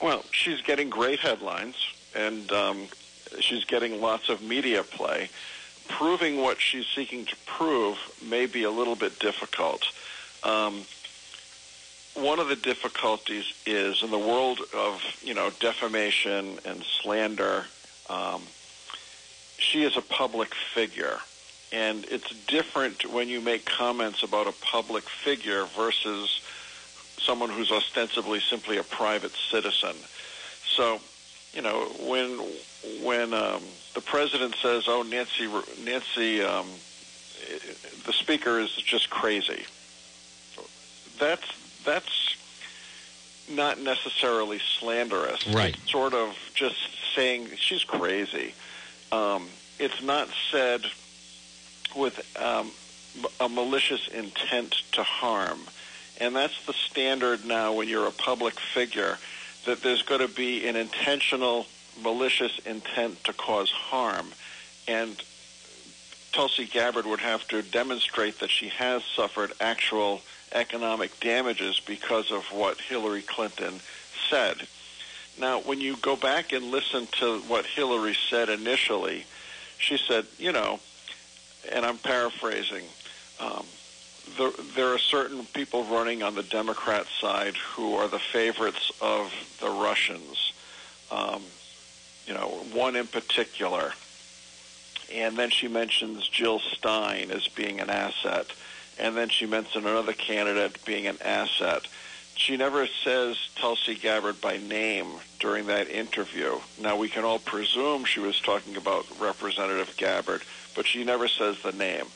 Well, 0.00 0.24
she's 0.30 0.60
getting 0.60 0.90
great 0.90 1.18
headlines, 1.18 1.76
and 2.14 2.50
um, 2.52 2.86
she's 3.40 3.64
getting 3.64 4.00
lots 4.00 4.28
of 4.28 4.42
media 4.42 4.82
play. 4.82 5.30
Proving 5.88 6.40
what 6.40 6.60
she's 6.60 6.86
seeking 6.86 7.24
to 7.24 7.36
prove 7.46 7.96
may 8.28 8.46
be 8.46 8.62
a 8.64 8.70
little 8.70 8.94
bit 8.94 9.18
difficult. 9.18 9.82
Um, 10.44 10.82
one 12.22 12.40
of 12.40 12.48
the 12.48 12.56
difficulties 12.56 13.52
is 13.66 14.02
in 14.02 14.10
the 14.10 14.18
world 14.18 14.60
of 14.74 15.02
you 15.22 15.34
know 15.34 15.50
defamation 15.60 16.58
and 16.64 16.82
slander. 16.82 17.64
Um, 18.10 18.42
she 19.58 19.82
is 19.82 19.96
a 19.96 20.02
public 20.02 20.54
figure, 20.54 21.18
and 21.72 22.04
it's 22.10 22.30
different 22.46 23.12
when 23.12 23.28
you 23.28 23.40
make 23.40 23.64
comments 23.64 24.22
about 24.22 24.46
a 24.46 24.52
public 24.62 25.04
figure 25.04 25.64
versus 25.76 26.40
someone 27.18 27.50
who's 27.50 27.70
ostensibly 27.70 28.40
simply 28.40 28.78
a 28.78 28.84
private 28.84 29.32
citizen. 29.50 29.94
So, 30.64 31.00
you 31.52 31.62
know, 31.62 31.86
when 32.00 32.38
when 33.02 33.34
um, 33.34 33.62
the 33.94 34.00
president 34.00 34.54
says, 34.62 34.84
"Oh, 34.86 35.02
Nancy, 35.02 35.48
Nancy, 35.84 36.42
um, 36.42 36.66
the 38.06 38.12
speaker 38.12 38.58
is 38.58 38.70
just 38.72 39.10
crazy," 39.10 39.64
that's 41.18 41.57
that's 41.84 42.36
not 43.50 43.80
necessarily 43.80 44.58
slanderous. 44.58 45.46
Right. 45.48 45.74
It's 45.74 45.90
sort 45.90 46.14
of 46.14 46.36
just 46.54 46.76
saying 47.14 47.48
she's 47.56 47.84
crazy. 47.84 48.54
Um, 49.10 49.48
it's 49.78 50.02
not 50.02 50.28
said 50.50 50.82
with 51.96 52.20
um, 52.38 52.70
a 53.40 53.48
malicious 53.48 54.08
intent 54.08 54.82
to 54.92 55.02
harm. 55.02 55.60
And 56.20 56.34
that's 56.34 56.66
the 56.66 56.72
standard 56.72 57.44
now 57.44 57.72
when 57.72 57.88
you're 57.88 58.06
a 58.06 58.12
public 58.12 58.58
figure, 58.58 59.18
that 59.66 59.82
there's 59.82 60.02
going 60.02 60.20
to 60.20 60.28
be 60.28 60.66
an 60.66 60.76
intentional 60.76 61.66
malicious 62.02 62.58
intent 62.60 63.22
to 63.24 63.32
cause 63.32 63.70
harm. 63.70 64.26
And 64.86 65.16
Tulsi 66.32 66.66
Gabbard 66.66 67.06
would 67.06 67.20
have 67.20 67.46
to 67.48 67.62
demonstrate 67.62 68.40
that 68.40 68.50
she 68.50 68.68
has 68.68 69.04
suffered 69.04 69.52
actual 69.60 70.20
economic 70.52 71.18
damages 71.20 71.80
because 71.80 72.30
of 72.30 72.44
what 72.46 72.80
Hillary 72.80 73.22
Clinton 73.22 73.80
said. 74.28 74.56
Now, 75.38 75.60
when 75.60 75.80
you 75.80 75.96
go 75.96 76.16
back 76.16 76.52
and 76.52 76.70
listen 76.70 77.06
to 77.20 77.38
what 77.40 77.64
Hillary 77.64 78.16
said 78.28 78.48
initially, 78.48 79.24
she 79.78 79.96
said, 79.96 80.26
you 80.38 80.52
know, 80.52 80.80
and 81.72 81.84
I'm 81.84 81.98
paraphrasing, 81.98 82.84
um, 83.40 83.64
there, 84.36 84.50
there 84.74 84.88
are 84.88 84.98
certain 84.98 85.46
people 85.46 85.84
running 85.84 86.22
on 86.22 86.34
the 86.34 86.42
Democrat 86.42 87.06
side 87.20 87.56
who 87.56 87.94
are 87.94 88.08
the 88.08 88.18
favorites 88.18 88.90
of 89.00 89.32
the 89.60 89.70
Russians. 89.70 90.52
Um, 91.10 91.42
you 92.26 92.34
know, 92.34 92.48
one 92.72 92.94
in 92.94 93.06
particular. 93.06 93.92
And 95.12 95.36
then 95.36 95.48
she 95.48 95.68
mentions 95.68 96.28
Jill 96.28 96.58
Stein 96.58 97.30
as 97.30 97.48
being 97.48 97.80
an 97.80 97.88
asset. 97.88 98.46
And 98.98 99.16
then 99.16 99.28
she 99.28 99.46
mentions 99.46 99.84
another 99.84 100.12
candidate 100.12 100.84
being 100.84 101.06
an 101.06 101.18
asset. 101.24 101.86
She 102.34 102.56
never 102.56 102.86
says 102.86 103.36
Tulsi 103.56 103.96
Gabbard 103.96 104.40
by 104.40 104.58
name 104.58 105.06
during 105.40 105.66
that 105.66 105.88
interview. 105.88 106.58
Now, 106.80 106.96
we 106.96 107.08
can 107.08 107.24
all 107.24 107.40
presume 107.40 108.04
she 108.04 108.20
was 108.20 108.40
talking 108.40 108.76
about 108.76 109.06
Representative 109.20 109.96
Gabbard, 109.96 110.42
but 110.76 110.86
she 110.86 111.04
never 111.04 111.26
says 111.26 111.60
the 111.62 111.72
name. 111.72 112.06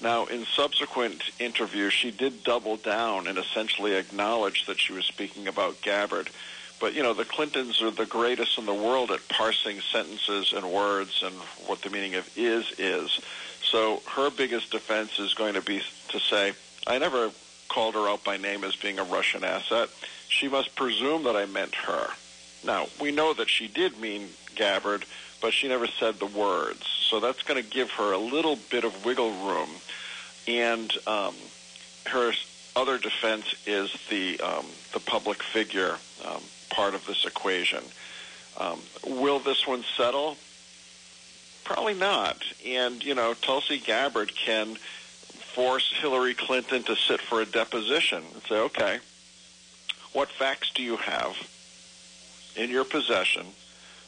Now, 0.00 0.26
in 0.26 0.44
subsequent 0.46 1.22
interviews, 1.38 1.92
she 1.92 2.10
did 2.10 2.42
double 2.42 2.76
down 2.76 3.26
and 3.28 3.38
essentially 3.38 3.94
acknowledge 3.94 4.66
that 4.66 4.80
she 4.80 4.92
was 4.92 5.04
speaking 5.04 5.46
about 5.48 5.80
Gabbard. 5.82 6.30
But, 6.80 6.94
you 6.94 7.02
know, 7.04 7.14
the 7.14 7.24
Clintons 7.24 7.80
are 7.80 7.92
the 7.92 8.06
greatest 8.06 8.58
in 8.58 8.66
the 8.66 8.74
world 8.74 9.12
at 9.12 9.28
parsing 9.28 9.80
sentences 9.80 10.52
and 10.52 10.72
words 10.72 11.22
and 11.24 11.34
what 11.66 11.82
the 11.82 11.90
meaning 11.90 12.16
of 12.16 12.28
is 12.36 12.72
is. 12.78 13.20
So 13.62 14.02
her 14.10 14.30
biggest 14.30 14.72
defense 14.72 15.20
is 15.20 15.34
going 15.34 15.54
to 15.54 15.60
be 15.60 15.82
to 16.12 16.20
say, 16.20 16.54
I 16.86 16.98
never 16.98 17.30
called 17.68 17.94
her 17.94 18.08
out 18.08 18.24
by 18.24 18.36
name 18.36 18.64
as 18.64 18.76
being 18.76 18.98
a 18.98 19.04
Russian 19.04 19.44
asset. 19.44 19.88
She 20.28 20.48
must 20.48 20.74
presume 20.74 21.24
that 21.24 21.36
I 21.36 21.46
meant 21.46 21.74
her. 21.74 22.08
Now, 22.64 22.86
we 23.00 23.10
know 23.10 23.34
that 23.34 23.48
she 23.48 23.68
did 23.68 23.98
mean 23.98 24.28
Gabbard, 24.54 25.04
but 25.40 25.52
she 25.52 25.68
never 25.68 25.86
said 25.86 26.18
the 26.18 26.26
words. 26.26 26.86
So 26.86 27.20
that's 27.20 27.42
going 27.42 27.62
to 27.62 27.68
give 27.68 27.90
her 27.92 28.12
a 28.12 28.18
little 28.18 28.56
bit 28.70 28.84
of 28.84 29.04
wiggle 29.04 29.32
room. 29.32 29.68
And 30.46 30.92
um, 31.06 31.34
her 32.06 32.32
other 32.74 32.98
defense 32.98 33.54
is 33.66 33.92
the 34.08 34.40
um, 34.40 34.66
the 34.92 35.00
public 35.00 35.42
figure 35.42 35.98
um, 36.24 36.40
part 36.70 36.94
of 36.94 37.06
this 37.06 37.24
equation. 37.24 37.82
Um, 38.58 38.80
will 39.06 39.38
this 39.38 39.66
one 39.66 39.84
settle? 39.96 40.36
Probably 41.64 41.94
not. 41.94 42.42
And 42.66 43.04
you 43.04 43.14
know, 43.14 43.34
Tulsi 43.34 43.78
Gabbard 43.78 44.34
can 44.34 44.76
force 45.54 45.92
Hillary 46.00 46.34
Clinton 46.34 46.82
to 46.84 46.96
sit 46.96 47.20
for 47.20 47.40
a 47.40 47.46
deposition 47.46 48.22
and 48.32 48.42
say, 48.44 48.56
okay, 48.56 48.98
what 50.12 50.28
facts 50.28 50.70
do 50.72 50.82
you 50.82 50.96
have 50.96 51.36
in 52.56 52.70
your 52.70 52.84
possession 52.84 53.46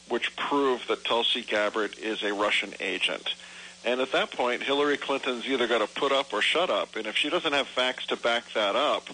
which 0.09 0.35
prove 0.35 0.85
that 0.87 1.03
Tulsi 1.03 1.41
Gabbard 1.41 1.97
is 1.99 2.23
a 2.23 2.33
Russian 2.33 2.73
agent? 2.79 3.33
And 3.83 4.01
at 4.01 4.11
that 4.13 4.31
point, 4.31 4.63
Hillary 4.63 4.97
Clinton's 4.97 5.47
either 5.47 5.67
got 5.67 5.87
to 5.87 5.99
put 5.99 6.11
up 6.11 6.33
or 6.33 6.41
shut 6.41 6.71
up. 6.71 6.95
And 6.95 7.05
if 7.05 7.15
she 7.15 7.29
doesn't 7.29 7.53
have 7.53 7.67
facts 7.67 8.07
to 8.07 8.15
back 8.15 8.51
that 8.53 8.75
up, 8.75 9.07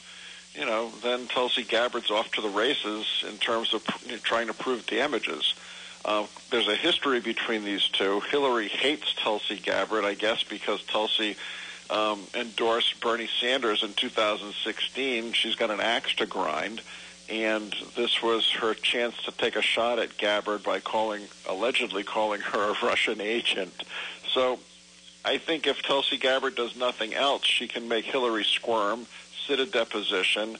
you 0.53 0.65
know, 0.65 0.91
then 1.03 1.27
Tulsi 1.27 1.63
Gabbard's 1.63 2.11
off 2.11 2.31
to 2.33 2.41
the 2.41 2.49
races 2.49 3.23
in 3.27 3.37
terms 3.37 3.73
of 3.73 3.83
trying 4.23 4.47
to 4.47 4.53
prove 4.53 4.85
damages. 4.85 5.53
Uh, 6.03 6.25
there's 6.49 6.67
a 6.67 6.75
history 6.75 7.19
between 7.19 7.63
these 7.63 7.87
two. 7.89 8.21
Hillary 8.21 8.67
hates 8.67 9.13
Tulsi 9.13 9.57
Gabbard, 9.57 10.03
I 10.03 10.13
guess, 10.13 10.43
because 10.43 10.83
Tulsi 10.83 11.35
um, 11.91 12.21
endorsed 12.33 12.99
Bernie 13.01 13.29
Sanders 13.39 13.83
in 13.83 13.93
2016. 13.93 15.33
She's 15.33 15.55
got 15.55 15.69
an 15.69 15.81
axe 15.81 16.15
to 16.15 16.25
grind, 16.25 16.81
and 17.29 17.75
this 17.95 18.21
was 18.23 18.49
her 18.51 18.73
chance 18.73 19.21
to 19.23 19.31
take 19.31 19.55
a 19.55 19.61
shot 19.61 19.99
at 19.99 20.17
Gabbard 20.17 20.63
by 20.63 20.79
calling, 20.79 21.23
allegedly 21.47 22.03
calling 22.03 22.41
her 22.41 22.71
a 22.71 22.75
Russian 22.85 23.19
agent. 23.19 23.83
So 24.33 24.59
I 25.25 25.37
think 25.37 25.67
if 25.67 25.83
Tulsi 25.83 26.17
Gabbard 26.17 26.55
does 26.55 26.75
nothing 26.75 27.13
else, 27.13 27.45
she 27.45 27.67
can 27.67 27.87
make 27.87 28.05
Hillary 28.05 28.45
squirm, 28.45 29.05
sit 29.45 29.59
a 29.59 29.65
deposition, 29.65 30.57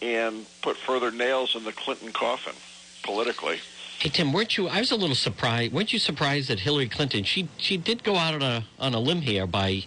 and 0.00 0.46
put 0.62 0.78
further 0.78 1.10
nails 1.10 1.54
in 1.54 1.64
the 1.64 1.72
Clinton 1.72 2.10
coffin 2.10 2.54
politically. 3.02 3.60
Hey 3.98 4.08
Tim, 4.08 4.32
weren't 4.32 4.56
you? 4.56 4.66
I 4.66 4.78
was 4.78 4.90
a 4.90 4.96
little 4.96 5.14
surprised. 5.14 5.74
Weren't 5.74 5.92
you 5.92 5.98
surprised 5.98 6.48
that 6.48 6.60
Hillary 6.60 6.88
Clinton? 6.88 7.22
She 7.22 7.50
she 7.58 7.76
did 7.76 8.02
go 8.02 8.16
out 8.16 8.34
on 8.34 8.40
a 8.40 8.64
on 8.78 8.94
a 8.94 8.98
limb 8.98 9.20
here 9.20 9.46
by. 9.46 9.84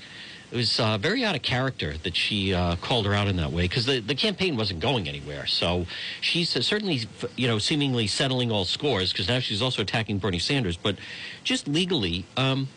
It 0.53 0.57
was 0.57 0.79
uh, 0.79 0.99
very 0.99 1.25
out 1.25 1.35
of 1.35 1.41
character 1.41 1.95
that 2.03 2.15
she 2.15 2.53
uh, 2.53 2.75
called 2.75 3.07
her 3.07 3.13
out 3.15 3.27
in 3.27 3.37
that 3.37 3.51
way 3.51 3.63
because 3.63 3.87
the, 3.87 4.01
the 4.01 4.13
campaign 4.13 4.55
wasn't 4.55 4.81
going 4.81 5.09
anywhere. 5.09 5.47
So 5.47 5.87
she's 6.21 6.55
uh, 6.55 6.61
certainly, 6.61 7.07
you 7.35 7.47
know, 7.47 7.57
seemingly 7.57 8.05
settling 8.05 8.51
all 8.51 8.63
scores 8.63 9.11
because 9.11 9.27
now 9.27 9.39
she's 9.39 9.63
also 9.63 9.81
attacking 9.81 10.19
Bernie 10.19 10.37
Sanders. 10.37 10.77
But 10.77 10.97
just 11.43 11.67
legally, 11.67 12.27
um, 12.37 12.67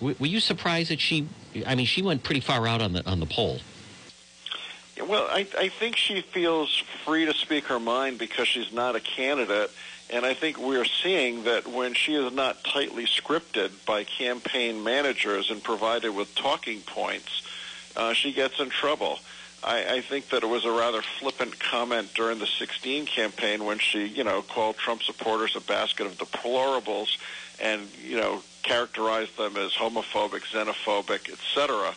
w- 0.00 0.14
were 0.20 0.26
you 0.26 0.38
surprised 0.38 0.90
that 0.90 1.00
she? 1.00 1.26
I 1.66 1.74
mean, 1.74 1.86
she 1.86 2.02
went 2.02 2.24
pretty 2.24 2.40
far 2.40 2.66
out 2.66 2.82
on 2.82 2.92
the 2.92 3.08
on 3.08 3.20
the 3.20 3.26
poll. 3.26 3.60
Well, 5.00 5.26
I, 5.30 5.46
I 5.58 5.68
think 5.68 5.96
she 5.96 6.20
feels 6.20 6.82
free 7.04 7.26
to 7.26 7.34
speak 7.34 7.64
her 7.64 7.80
mind 7.80 8.18
because 8.18 8.48
she's 8.48 8.72
not 8.72 8.94
a 8.96 9.00
candidate 9.00 9.70
and 10.10 10.24
I 10.24 10.34
think 10.34 10.58
we're 10.58 10.84
seeing 10.84 11.44
that 11.44 11.66
when 11.66 11.94
she 11.94 12.14
is 12.14 12.32
not 12.32 12.62
tightly 12.62 13.06
scripted 13.06 13.72
by 13.86 14.04
campaign 14.04 14.84
managers 14.84 15.50
and 15.50 15.62
provided 15.62 16.14
with 16.14 16.34
talking 16.34 16.82
points, 16.82 17.42
uh, 17.96 18.12
she 18.12 18.32
gets 18.32 18.60
in 18.60 18.68
trouble. 18.68 19.18
I, 19.62 19.94
I 19.94 20.00
think 20.02 20.28
that 20.28 20.42
it 20.42 20.48
was 20.48 20.66
a 20.66 20.70
rather 20.70 21.00
flippant 21.00 21.58
comment 21.58 22.12
during 22.14 22.38
the 22.38 22.46
16 22.46 23.06
campaign 23.06 23.64
when 23.64 23.78
she, 23.78 24.06
you 24.06 24.24
know, 24.24 24.42
called 24.42 24.76
Trump 24.76 25.02
supporters 25.02 25.56
a 25.56 25.60
basket 25.60 26.06
of 26.06 26.18
deplorables 26.18 27.16
and, 27.60 27.88
you 28.04 28.16
know, 28.16 28.42
characterized 28.62 29.38
them 29.38 29.56
as 29.56 29.72
homophobic, 29.72 30.42
xenophobic, 30.42 31.32
etc. 31.32 31.94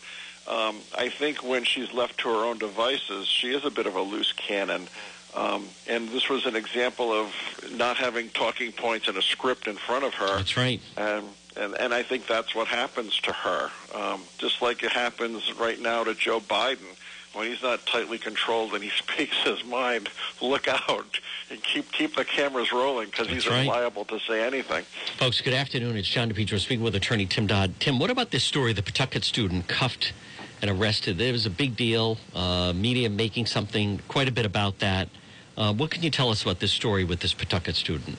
Um, 0.48 0.78
I 0.98 1.10
think 1.10 1.44
when 1.44 1.64
she's 1.66 1.92
left 1.94 2.20
to 2.20 2.30
her 2.30 2.46
own 2.46 2.58
devices, 2.58 3.28
she 3.28 3.54
is 3.54 3.66
a 3.66 3.72
bit 3.72 3.86
of 3.86 3.96
a 3.96 4.02
loose 4.02 4.32
cannon. 4.34 4.88
Um, 5.36 5.68
and 5.88 6.10
this 6.10 6.30
was 6.30 6.46
an 6.46 6.56
example 6.56 7.12
of 7.12 7.34
not 7.74 7.98
having 7.98 8.30
talking 8.30 8.72
points 8.72 9.08
and 9.08 9.18
a 9.18 9.22
script 9.22 9.68
in 9.68 9.76
front 9.76 10.06
of 10.06 10.14
her. 10.16 10.38
That's 10.38 10.58
right. 10.58 10.82
And 10.96 11.26
and, 11.60 11.74
and 11.76 11.94
I 11.94 12.04
think 12.04 12.28
that's 12.28 12.54
what 12.54 12.68
happens 12.68 13.20
to 13.22 13.34
her, 13.34 13.72
um, 13.96 14.22
just 14.38 14.62
like 14.62 14.84
it 14.84 14.92
happens 14.92 15.54
right 15.56 15.80
now 15.80 16.04
to 16.04 16.14
Joe 16.14 16.40
Biden. 16.40 16.96
When 17.34 17.48
he's 17.48 17.62
not 17.62 17.86
tightly 17.86 18.18
controlled 18.18 18.74
and 18.74 18.84
he 18.84 18.90
speaks 18.98 19.36
his 19.44 19.64
mind, 19.66 20.10
look 20.42 20.68
out 20.68 21.20
and 21.52 21.62
keep 21.64 21.92
keep 21.92 22.16
the 22.16 22.26
cameras 22.26 22.72
rolling 22.72 23.08
because 23.08 23.28
he's 23.28 23.48
right. 23.48 23.68
liable 23.68 24.06
to 24.06 24.20
say 24.20 24.44
anything. 24.44 24.86
Folks, 25.18 25.42
good 25.42 25.54
afternoon. 25.54 25.98
It's 25.98 26.08
John 26.08 26.32
DePetro 26.32 26.60
speaking 26.60 26.84
with 26.84 26.96
attorney 26.96 27.26
Tim 27.26 27.48
Dodd. 27.48 27.80
Tim, 27.80 28.00
what 28.00 28.10
about 28.10 28.32
this 28.32 28.44
story? 28.44 28.74
The 28.74 28.84
Pawtucket 28.84 29.24
student 29.24 29.68
cuffed 29.68 30.14
and 30.62 30.72
arrested. 30.72 31.20
It 31.22 31.32
was 31.32 31.46
a 31.46 31.50
big 31.50 31.76
deal. 31.76 32.18
Uh, 32.34 32.74
media 32.76 33.10
making 33.10 33.46
something 33.46 34.00
quite 34.08 34.28
a 34.28 34.32
bit 34.32 34.46
about 34.46 34.80
that. 34.80 35.10
Uh, 35.58 35.74
what 35.74 35.92
can 35.92 36.04
you 36.04 36.10
tell 36.10 36.30
us 36.30 36.44
about 36.44 36.60
this 36.60 36.72
story 36.72 37.04
with 37.04 37.20
this 37.20 37.34
Pawtucket 37.34 37.76
student? 37.76 38.18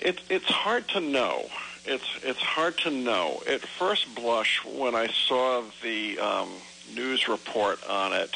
It, 0.00 0.20
it's 0.28 0.46
hard 0.46 0.88
to 0.88 1.00
know. 1.00 1.46
It's 1.84 2.04
it's 2.24 2.40
hard 2.40 2.76
to 2.78 2.90
know. 2.90 3.42
At 3.48 3.60
first 3.60 4.12
blush, 4.14 4.64
when 4.64 4.94
I 4.96 5.06
saw 5.06 5.62
the 5.82 6.18
um, 6.18 6.48
news 6.94 7.28
report 7.28 7.78
on 7.88 8.12
it, 8.12 8.34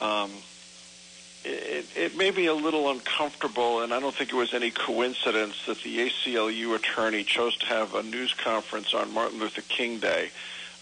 um, 0.00 0.30
it, 1.44 1.86
it 1.96 2.16
made 2.16 2.34
me 2.34 2.46
a 2.46 2.54
little 2.54 2.90
uncomfortable, 2.90 3.82
and 3.82 3.92
I 3.92 4.00
don't 4.00 4.14
think 4.14 4.32
it 4.32 4.36
was 4.36 4.54
any 4.54 4.70
coincidence 4.70 5.66
that 5.66 5.82
the 5.82 6.08
ACLU 6.08 6.74
attorney 6.74 7.24
chose 7.24 7.56
to 7.58 7.66
have 7.66 7.94
a 7.94 8.02
news 8.02 8.34
conference 8.34 8.94
on 8.94 9.12
Martin 9.12 9.38
Luther 9.38 9.62
King 9.62 9.98
Day. 9.98 10.30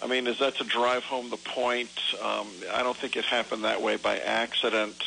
I 0.03 0.07
mean, 0.07 0.27
is 0.27 0.39
that 0.41 0.57
to 0.57 0.65
drive 0.65 1.05
home 1.05 1.31
the 1.31 1.37
point? 1.39 1.91
Um, 2.23 2.49
I 2.73 2.83
don't 2.83 2.97
think 2.97 3.17
it 3.17 3.25
happened 3.25 3.65
that 3.65 3.81
way 3.81 3.97
by 3.97 4.19
accident. 4.19 5.03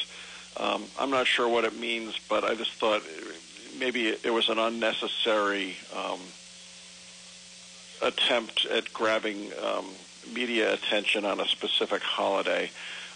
Um, 0.57 0.85
I'm 0.99 1.11
not 1.11 1.27
sure 1.27 1.47
what 1.47 1.63
it 1.63 1.77
means, 1.77 2.19
but 2.27 2.43
I 2.43 2.55
just 2.55 2.73
thought 2.73 3.01
maybe 3.77 4.07
it 4.07 4.33
was 4.33 4.49
an 4.49 4.57
unnecessary 4.57 5.77
um, 5.95 6.19
attempt 8.01 8.65
at 8.65 8.91
grabbing 8.93 9.51
um, 9.63 9.85
media 10.33 10.73
attention 10.73 11.25
on 11.25 11.39
a 11.39 11.47
specific 11.47 12.01
holiday. 12.01 12.69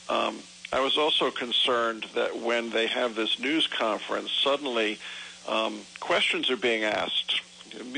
Um, 0.09 0.39
I 0.71 0.79
was 0.79 0.97
also 0.97 1.31
concerned 1.31 2.05
that 2.15 2.37
when 2.39 2.69
they 2.69 2.87
have 2.87 3.15
this 3.15 3.39
news 3.39 3.67
conference, 3.67 4.31
suddenly 4.31 4.97
um, 5.47 5.81
questions 5.99 6.49
are 6.49 6.57
being 6.57 6.83
asked. 6.83 7.41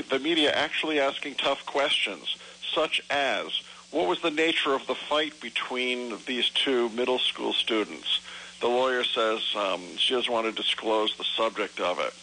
The 0.09 0.19
media 0.19 0.51
actually 0.51 0.99
asking 0.99 1.35
tough 1.35 1.65
questions, 1.65 2.35
such 2.75 3.01
as, 3.09 3.47
what 3.91 4.07
was 4.07 4.21
the 4.21 4.29
nature 4.29 4.73
of 4.73 4.85
the 4.85 4.95
fight 4.95 5.39
between 5.39 6.13
these 6.27 6.49
two 6.49 6.89
middle 6.89 7.19
school 7.19 7.53
students? 7.53 8.19
The 8.61 8.67
lawyer 8.67 9.03
says 9.03 9.39
um, 9.55 9.81
she 9.97 10.13
doesn't 10.13 10.31
want 10.31 10.45
to 10.47 10.51
disclose 10.51 11.15
the 11.17 11.23
subject 11.23 11.79
of 11.79 11.99
it. 11.99 12.13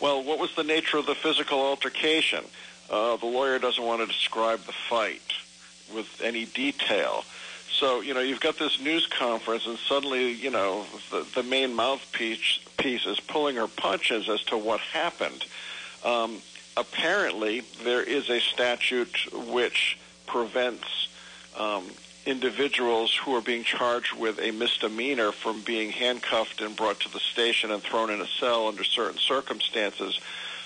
Well, 0.00 0.22
what 0.22 0.38
was 0.38 0.54
the 0.54 0.64
nature 0.64 0.98
of 0.98 1.06
the 1.06 1.14
physical 1.14 1.58
altercation? 1.58 2.44
Uh, 2.88 3.16
the 3.16 3.26
lawyer 3.26 3.58
doesn't 3.58 3.82
want 3.82 4.00
to 4.02 4.06
describe 4.06 4.60
the 4.60 4.72
fight 4.72 5.32
with 5.94 6.20
any 6.22 6.44
detail. 6.44 7.24
So, 7.70 8.00
you 8.00 8.14
know, 8.14 8.20
you've 8.20 8.40
got 8.40 8.58
this 8.58 8.80
news 8.80 9.06
conference, 9.06 9.66
and 9.66 9.78
suddenly, 9.78 10.32
you 10.32 10.50
know, 10.50 10.86
the, 11.10 11.26
the 11.34 11.42
main 11.42 11.74
mouthpiece 11.74 12.60
piece 12.78 13.06
is 13.06 13.18
pulling 13.20 13.56
her 13.56 13.66
punches 13.66 14.28
as 14.28 14.42
to 14.44 14.56
what 14.56 14.80
happened. 14.80 15.44
Um, 16.04 16.40
apparently, 16.76 17.60
there 17.84 18.02
is 18.02 18.28
a 18.28 18.40
statute 18.40 19.32
which 19.32 19.98
prevents 20.26 21.08
um, 21.58 21.84
individuals 22.26 23.14
who 23.14 23.34
are 23.34 23.40
being 23.40 23.64
charged 23.64 24.12
with 24.14 24.38
a 24.40 24.50
misdemeanor 24.50 25.32
from 25.32 25.62
being 25.62 25.90
handcuffed 25.90 26.60
and 26.60 26.76
brought 26.76 27.00
to 27.00 27.12
the 27.12 27.20
station 27.20 27.70
and 27.70 27.82
thrown 27.82 28.10
in 28.10 28.20
a 28.20 28.26
cell 28.26 28.68
under 28.68 28.84
certain 28.84 29.18
circumstances, 29.18 30.20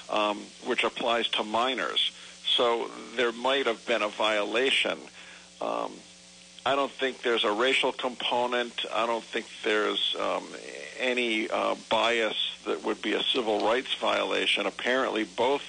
um, 0.08 0.38
which 0.66 0.82
applies 0.84 1.28
to 1.28 1.44
minors. 1.44 2.10
So 2.44 2.90
there 3.16 3.32
might 3.32 3.66
have 3.66 3.86
been 3.86 4.02
a 4.02 4.08
violation. 4.08 4.98
Um, 5.60 5.92
I 6.66 6.74
don't 6.74 6.90
think 6.90 7.22
there's 7.22 7.44
a 7.44 7.52
racial 7.52 7.92
component. 7.92 8.84
I 8.92 9.06
don't 9.06 9.24
think 9.24 9.46
there's 9.62 10.16
um, 10.18 10.44
any 10.98 11.48
uh, 11.48 11.76
bias 11.88 12.58
that 12.66 12.84
would 12.84 13.00
be 13.00 13.14
a 13.14 13.22
civil 13.22 13.64
rights 13.64 13.94
violation. 13.94 14.66
Apparently, 14.66 15.24
both 15.24 15.62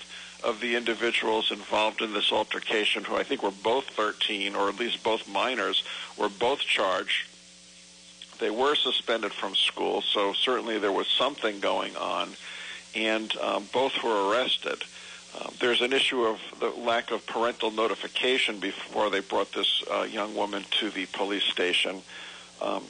of 0.44 0.60
the 0.60 0.76
individuals 0.76 1.52
involved 1.52 2.02
in 2.02 2.14
this 2.14 2.32
altercation, 2.32 3.04
who 3.04 3.16
I 3.16 3.24
think 3.24 3.44
were 3.44 3.52
both 3.52 3.86
13, 3.90 4.56
or 4.56 4.70
at 4.70 4.80
least 4.80 5.04
both 5.04 5.28
minors, 5.28 5.84
were 6.18 6.30
both 6.30 6.60
charged. 6.60 7.28
They 8.40 8.50
were 8.50 8.76
suspended 8.76 9.34
from 9.34 9.56
school, 9.56 10.02
so 10.02 10.34
certainly 10.34 10.80
there 10.80 10.92
was 10.92 11.08
something 11.08 11.60
going 11.60 11.96
on, 11.96 12.30
and 12.96 13.36
um, 13.38 13.68
both 13.72 14.04
were 14.04 14.30
arrested. 14.30 14.84
Uh, 15.40 15.50
there's 15.60 15.82
an 15.82 15.94
issue 15.94 16.24
of 16.24 16.40
the 16.60 16.70
lack 16.70 17.12
of 17.12 17.26
parental 17.26 17.72
notification 17.72 18.60
before 18.60 19.10
they 19.10 19.22
brought 19.22 19.52
this 19.54 19.84
uh, 19.92 20.02
young 20.02 20.36
woman 20.36 20.66
to 20.72 20.90
the 20.90 21.06
police 21.08 21.44
station. 21.44 22.02
Um, 22.62 22.84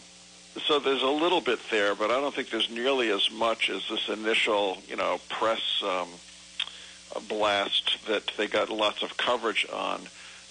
so 0.68 0.80
there's 0.80 1.04
a 1.04 1.08
little 1.08 1.42
bit 1.42 1.60
there, 1.70 1.96
but 1.96 2.12
I 2.12 2.20
don't 2.20 2.34
think 2.34 2.50
there's 2.50 2.70
nearly 2.70 3.10
as 3.10 3.30
much 3.32 3.70
as 3.70 3.88
this 3.90 4.10
initial, 4.10 4.78
you 4.88 4.96
know, 4.96 5.20
press 5.30 5.62
um, 5.84 6.08
blast 7.19 7.97
that 8.08 8.32
they 8.38 8.47
got 8.47 8.69
lots 8.69 9.04
of 9.04 9.17
coverage 9.17 9.65
on. 9.71 10.02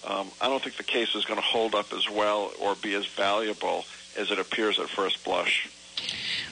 Um, 0.07 0.29
I 0.41 0.47
don't 0.47 0.63
think 0.63 0.77
the 0.77 0.83
case 0.83 1.15
is 1.15 1.25
going 1.25 1.39
to 1.39 1.45
hold 1.45 1.75
up 1.75 1.93
as 1.93 2.09
well 2.09 2.51
or 2.59 2.75
be 2.75 2.93
as 2.95 3.05
valuable 3.05 3.85
as 4.17 4.31
it 4.31 4.39
appears 4.39 4.79
at 4.79 4.89
first 4.89 5.23
blush. 5.23 5.69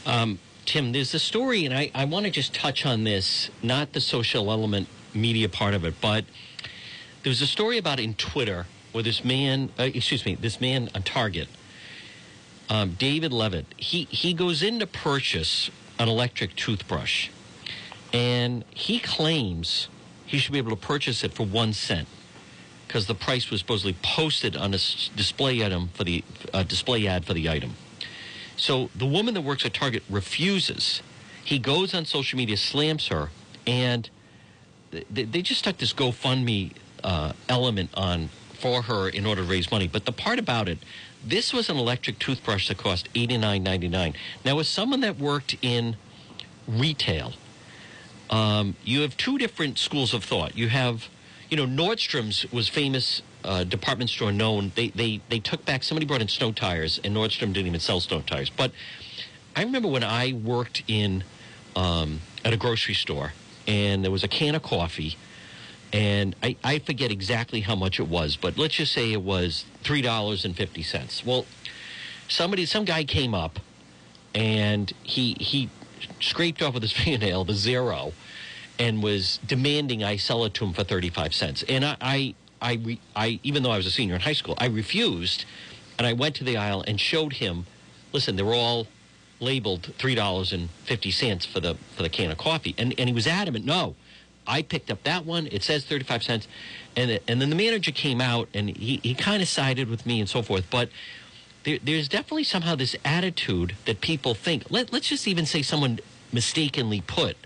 Um, 0.06 0.40
Tim, 0.66 0.92
there's 0.92 1.14
a 1.14 1.20
story, 1.20 1.66
and 1.66 1.74
I, 1.74 1.90
I 1.96 2.06
want 2.06 2.26
to 2.26 2.32
just 2.32 2.54
touch 2.54 2.86
on 2.86 3.04
this, 3.04 3.50
not 3.64 3.94
the 3.94 4.02
social 4.02 4.52
element 4.52 4.88
media 5.14 5.50
part 5.50 5.74
of 5.74 5.84
it, 5.84 5.96
but 6.00 6.26
there 7.24 7.32
was 7.32 7.42
a 7.42 7.48
story 7.48 7.78
about 7.78 8.00
in 8.00 8.14
Twitter 8.14 8.68
where 8.92 9.04
this 9.04 9.26
man, 9.26 9.72
uh, 9.80 9.84
excuse 9.84 10.26
me, 10.26 10.36
this 10.36 10.62
man 10.62 10.90
on 10.94 11.04
Target, 11.04 11.48
um, 12.70 12.96
David 13.00 13.34
Levitt, 13.34 13.66
he, 13.78 14.04
he 14.06 14.34
goes 14.34 14.62
in 14.62 14.80
to 14.80 14.86
purchase 14.86 15.72
an 15.98 16.08
electric 16.08 16.56
toothbrush, 16.56 17.30
and 18.14 18.64
he 18.70 19.00
claims 19.00 19.88
he 20.30 20.38
should 20.38 20.54
be 20.54 20.60
able 20.60 20.70
to 20.70 20.88
purchase 20.94 21.24
it 21.24 21.34
for 21.34 21.44
one 21.44 21.74
cent 21.74 22.08
because 22.86 23.08
the 23.08 23.16
price 23.16 23.50
was 23.50 23.62
supposedly 23.62 23.96
posted 24.04 24.56
on 24.56 24.76
a 24.76 24.80
display 25.16 25.66
item 25.66 25.90
for 25.96 26.04
the 26.04 26.24
uh, 26.54 26.62
display 26.62 27.08
ad 27.08 27.26
for 27.26 27.34
the 27.34 27.50
item. 27.50 27.74
So 28.56 28.92
the 28.96 29.08
woman 29.08 29.34
that 29.34 29.42
works 29.42 29.66
at 29.66 29.74
Target 29.74 30.04
refuses. 30.08 31.02
He 31.44 31.58
goes 31.58 31.96
on 31.96 32.06
social 32.06 32.38
media, 32.38 32.58
slams 32.58 33.08
her, 33.08 33.32
and 33.66 34.08
they, 34.92 35.24
they 35.24 35.42
just 35.42 35.62
stuck 35.62 35.78
this 35.78 35.94
GoFundMe 35.94 36.74
uh, 37.04 37.34
element 37.48 37.90
on 37.96 38.30
for 38.54 38.84
her 38.84 39.10
in 39.10 39.26
order 39.26 39.42
to 39.42 39.48
raise 39.48 39.72
money. 39.72 39.88
But 39.88 40.06
the 40.06 40.12
part 40.12 40.38
about 40.38 40.70
it, 40.70 40.78
this 41.26 41.54
was 41.54 41.70
an 41.70 41.78
electric 41.78 42.20
toothbrush 42.20 42.68
that 42.68 42.78
cost 42.78 43.10
eighty 43.16 43.38
nine 43.38 43.64
ninety 43.64 43.88
nine. 43.88 44.14
Now, 44.46 44.60
as 44.60 44.68
someone 44.70 45.02
that 45.02 45.18
worked 45.18 45.56
in 45.64 45.96
retail, 46.68 47.34
um, 48.30 48.76
you 48.84 49.02
have 49.02 49.18
two 49.18 49.38
different 49.38 49.78
schools 49.78 50.14
of 50.14 50.24
thought. 50.24 50.58
You 50.58 50.70
have, 50.70 51.08
you 51.50 51.58
know, 51.58 51.66
Nordstrom's 51.66 52.50
was 52.52 52.70
famous 52.70 53.22
uh, 53.44 53.64
department 53.64 54.10
store 54.10 54.32
known. 54.32 54.72
They 54.76 54.90
they 54.90 55.22
they 55.30 55.40
took 55.40 55.66
back 55.66 55.84
somebody 55.84 56.06
brought 56.06 56.22
in 56.22 56.28
snow 56.28 56.52
tires, 56.52 57.00
and 57.04 57.16
Nordstrom 57.16 57.54
didn't 57.54 57.68
even 57.68 57.80
sell 57.80 58.00
snow 58.00 58.22
tires. 58.22 58.50
But 58.50 58.72
I 59.56 59.64
remember 59.64 59.88
when 59.88 60.04
I 60.04 60.34
worked 60.34 60.84
in 60.88 61.24
um, 61.76 62.22
at 62.46 62.54
a 62.54 62.58
grocery 62.58 62.94
store, 62.94 63.34
and 63.68 64.04
there 64.04 64.12
was 64.12 64.24
a 64.24 64.28
can 64.28 64.56
of 64.56 64.62
coffee, 64.62 65.18
and 65.92 66.36
I, 66.44 66.56
I 66.64 66.80
forget 66.80 67.12
exactly 67.12 67.62
how 67.62 67.76
much 67.76 68.00
it 68.00 68.08
was, 68.08 68.36
but 68.36 68.58
let's 68.58 68.76
just 68.76 68.92
say 68.92 69.12
it 69.12 69.22
was 69.22 69.66
three 69.84 70.02
dollars 70.02 70.46
and 70.46 70.56
fifty 70.56 70.84
cents. 70.84 71.26
Well, 71.26 71.46
somebody, 72.28 72.66
some 72.66 72.86
guy 72.86 73.04
came 73.04 73.34
up, 73.34 73.60
and 74.36 74.92
he 75.04 75.36
he 75.40 75.70
scraped 76.20 76.62
off 76.62 76.74
with 76.74 76.84
his 76.84 76.92
fingernail 77.00 77.46
the 77.46 77.54
zero, 77.54 78.14
and 78.78 79.04
was 79.04 79.40
demanding 79.46 80.04
I 80.04 80.18
sell 80.18 80.46
it 80.46 80.54
to 80.56 80.66
him 80.66 80.74
for 80.74 80.84
thirty 80.84 81.10
five 81.10 81.34
cents. 81.34 81.64
And 81.68 81.86
I 81.86 81.98
I 82.02 82.36
I, 82.62 82.74
re, 82.74 83.00
I 83.16 83.40
even 83.44 83.64
though 83.64 83.72
I 83.72 83.78
was 83.78 83.86
a 83.86 83.92
senior 83.92 84.16
in 84.16 84.22
high 84.22 84.34
school, 84.34 84.56
I 84.58 84.66
refused, 84.68 85.46
and 85.98 86.06
I 86.06 86.14
went 86.14 86.36
to 86.36 86.44
the 86.44 86.58
aisle 86.58 86.84
and 86.88 87.00
showed 87.00 87.34
him. 87.34 87.66
Listen, 88.12 88.36
they 88.36 88.44
were 88.44 88.56
all 88.56 88.88
labeled 89.40 89.94
three 89.98 90.16
dollars 90.16 90.52
and 90.52 90.70
fifty 90.84 91.12
cents 91.12 91.46
for 91.46 91.60
the 91.60 91.76
for 91.96 92.04
the 92.04 92.10
can 92.10 92.32
of 92.32 92.38
coffee, 92.38 92.76
and 92.78 92.94
and 92.98 93.08
he 93.10 93.14
was 93.14 93.28
adamant. 93.28 93.66
No, 93.66 93.96
I 94.48 94.62
picked 94.62 94.92
up 94.92 95.04
that 95.04 95.26
one. 95.26 95.48
It 95.52 95.64
says 95.64 95.86
thirty 95.86 96.04
five 96.04 96.24
cents, 96.24 96.48
and 96.96 97.20
and 97.28 97.42
then 97.42 97.50
the 97.50 97.56
manager 97.56 97.92
came 97.92 98.20
out 98.20 98.50
and 98.54 98.70
he 98.70 99.00
he 99.04 99.14
kind 99.14 99.42
of 99.42 99.48
sided 99.48 99.90
with 99.90 100.06
me 100.06 100.20
and 100.20 100.30
so 100.30 100.42
forth, 100.42 100.66
but. 100.70 100.90
There, 101.70 101.78
there's 101.84 102.10
definitely 102.10 102.46
somehow 102.46 102.74
this 102.74 102.96
attitude 103.06 103.76
that 103.86 104.02
people 104.02 104.34
think. 104.34 104.72
Let, 104.72 104.92
let's 104.92 105.08
just 105.08 105.28
even 105.28 105.46
say 105.46 105.62
someone 105.62 106.00
mistakenly 106.34 107.02
put 107.02 107.38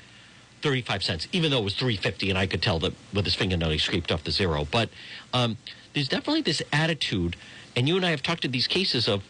35 0.61 1.03
cents, 1.03 1.27
even 1.33 1.51
though 1.51 1.57
it 1.57 1.65
was 1.65 1.75
350 1.75 2.29
and 2.29 2.39
I 2.39 2.47
could 2.47 2.61
tell 2.61 2.79
that 2.79 2.93
with 3.13 3.25
his 3.25 3.35
fingernail 3.35 3.71
he 3.71 3.77
scraped 3.77 4.13
off 4.13 4.23
the 4.23 4.31
zero. 4.31 4.65
But 4.71 4.87
um, 5.33 5.57
there's 5.93 6.07
definitely 6.07 6.41
this 6.41 6.61
attitude, 6.71 7.35
and 7.75 7.85
you 7.85 7.97
and 7.97 8.05
I 8.05 8.11
have 8.11 8.23
talked 8.23 8.43
to 8.43 8.47
these 8.47 8.65
cases 8.65 9.09
of 9.09 9.25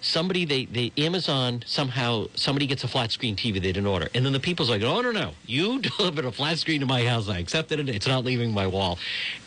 somebody 0.00 0.46
they, 0.46 0.64
they 0.64 0.92
Amazon 0.96 1.62
somehow 1.66 2.28
somebody 2.34 2.66
gets 2.66 2.84
a 2.84 2.88
flat 2.88 3.10
screen 3.10 3.36
TV 3.36 3.54
they 3.54 3.72
didn't 3.72 3.86
order, 3.86 4.08
and 4.14 4.24
then 4.24 4.32
the 4.32 4.40
people's 4.40 4.70
like, 4.70 4.80
oh 4.80 5.02
no 5.02 5.10
no, 5.10 5.32
you 5.44 5.78
delivered 5.98 6.24
a 6.24 6.32
flat 6.32 6.58
screen 6.58 6.80
to 6.80 6.86
my 6.86 7.04
house, 7.04 7.28
I 7.28 7.38
accepted 7.38 7.80
it, 7.80 7.90
it's 7.90 8.06
not 8.06 8.24
leaving 8.24 8.54
my 8.54 8.66
wall, 8.66 8.98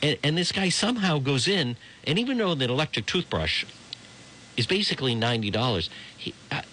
and, 0.03 0.19
and 0.23 0.37
this 0.37 0.51
guy 0.51 0.69
somehow 0.69 1.17
goes 1.17 1.47
in, 1.47 1.75
and 2.05 2.19
even 2.19 2.37
though 2.37 2.53
that 2.53 2.69
electric 2.69 3.07
toothbrush 3.07 3.65
is 4.61 4.67
basically 4.67 5.15
ninety 5.15 5.49
dollars, 5.49 5.89
he. 6.17 6.33
I, 6.51 6.63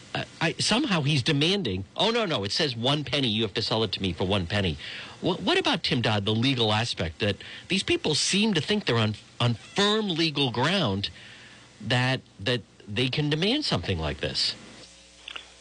I, 0.40 0.55
somehow 0.59 1.03
he's 1.03 1.22
demanding. 1.22 1.85
Oh 1.96 2.11
no, 2.11 2.24
no! 2.27 2.44
It 2.44 2.53
says 2.53 2.77
one 2.77 3.03
penny. 3.05 3.29
You 3.29 3.42
have 3.42 3.55
to 3.55 3.62
sell 3.62 3.83
it 3.83 3.92
to 3.92 4.03
me 4.03 4.12
for 4.12 4.27
one 4.27 4.46
penny. 4.46 4.77
What, 5.20 5.42
what 5.42 5.59
about 5.59 5.83
Tim 5.83 6.01
Dodd? 6.03 6.24
The 6.24 6.35
legal 6.35 6.72
aspect 6.72 7.18
that 7.20 7.37
these 7.68 7.83
people 7.83 8.14
seem 8.14 8.55
to 8.55 8.61
think 8.61 8.85
they're 8.85 8.96
on 8.96 9.14
on 9.40 9.55
firm 9.55 10.09
legal 10.09 10.51
ground 10.51 11.11
that 11.81 12.20
that 12.40 12.62
they 12.87 13.09
can 13.09 13.31
demand 13.31 13.64
something 13.64 13.98
like 13.98 14.20
this. 14.20 14.55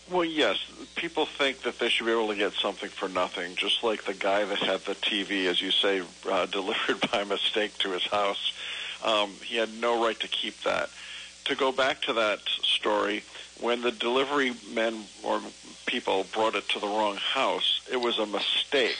Well, 0.10 0.26
yes, 0.26 0.58
people 0.96 1.26
think 1.26 1.62
that 1.64 1.80
they 1.80 1.90
should 1.90 2.06
be 2.06 2.14
able 2.14 2.30
to 2.30 2.36
get 2.36 2.54
something 2.54 2.90
for 2.90 3.10
nothing, 3.10 3.56
just 3.56 3.84
like 3.84 4.06
the 4.06 4.14
guy 4.14 4.46
that 4.46 4.60
had 4.60 4.80
the 4.82 4.96
TV, 4.96 5.46
as 5.48 5.62
you 5.62 5.72
say, 5.72 6.02
uh, 6.30 6.46
delivered 6.46 7.10
by 7.12 7.24
mistake 7.24 7.78
to 7.80 7.92
his 7.92 8.06
house. 8.06 8.54
Um, 9.04 9.32
he 9.44 9.58
had 9.58 9.70
no 9.80 10.04
right 10.04 10.20
to 10.20 10.28
keep 10.28 10.62
that. 10.64 10.90
To 11.48 11.56
go 11.56 11.72
back 11.72 12.02
to 12.04 12.14
that 12.14 12.40
story, 12.62 13.24
when 13.62 13.82
the 13.82 13.92
delivery 13.92 14.54
men 14.74 15.04
or 15.24 15.40
people 15.86 16.26
brought 16.34 16.56
it 16.56 16.68
to 16.70 16.80
the 16.80 16.88
wrong 16.88 17.16
house, 17.16 17.88
it 17.90 17.96
was 17.96 18.20
a 18.20 18.26
mistake. 18.26 18.98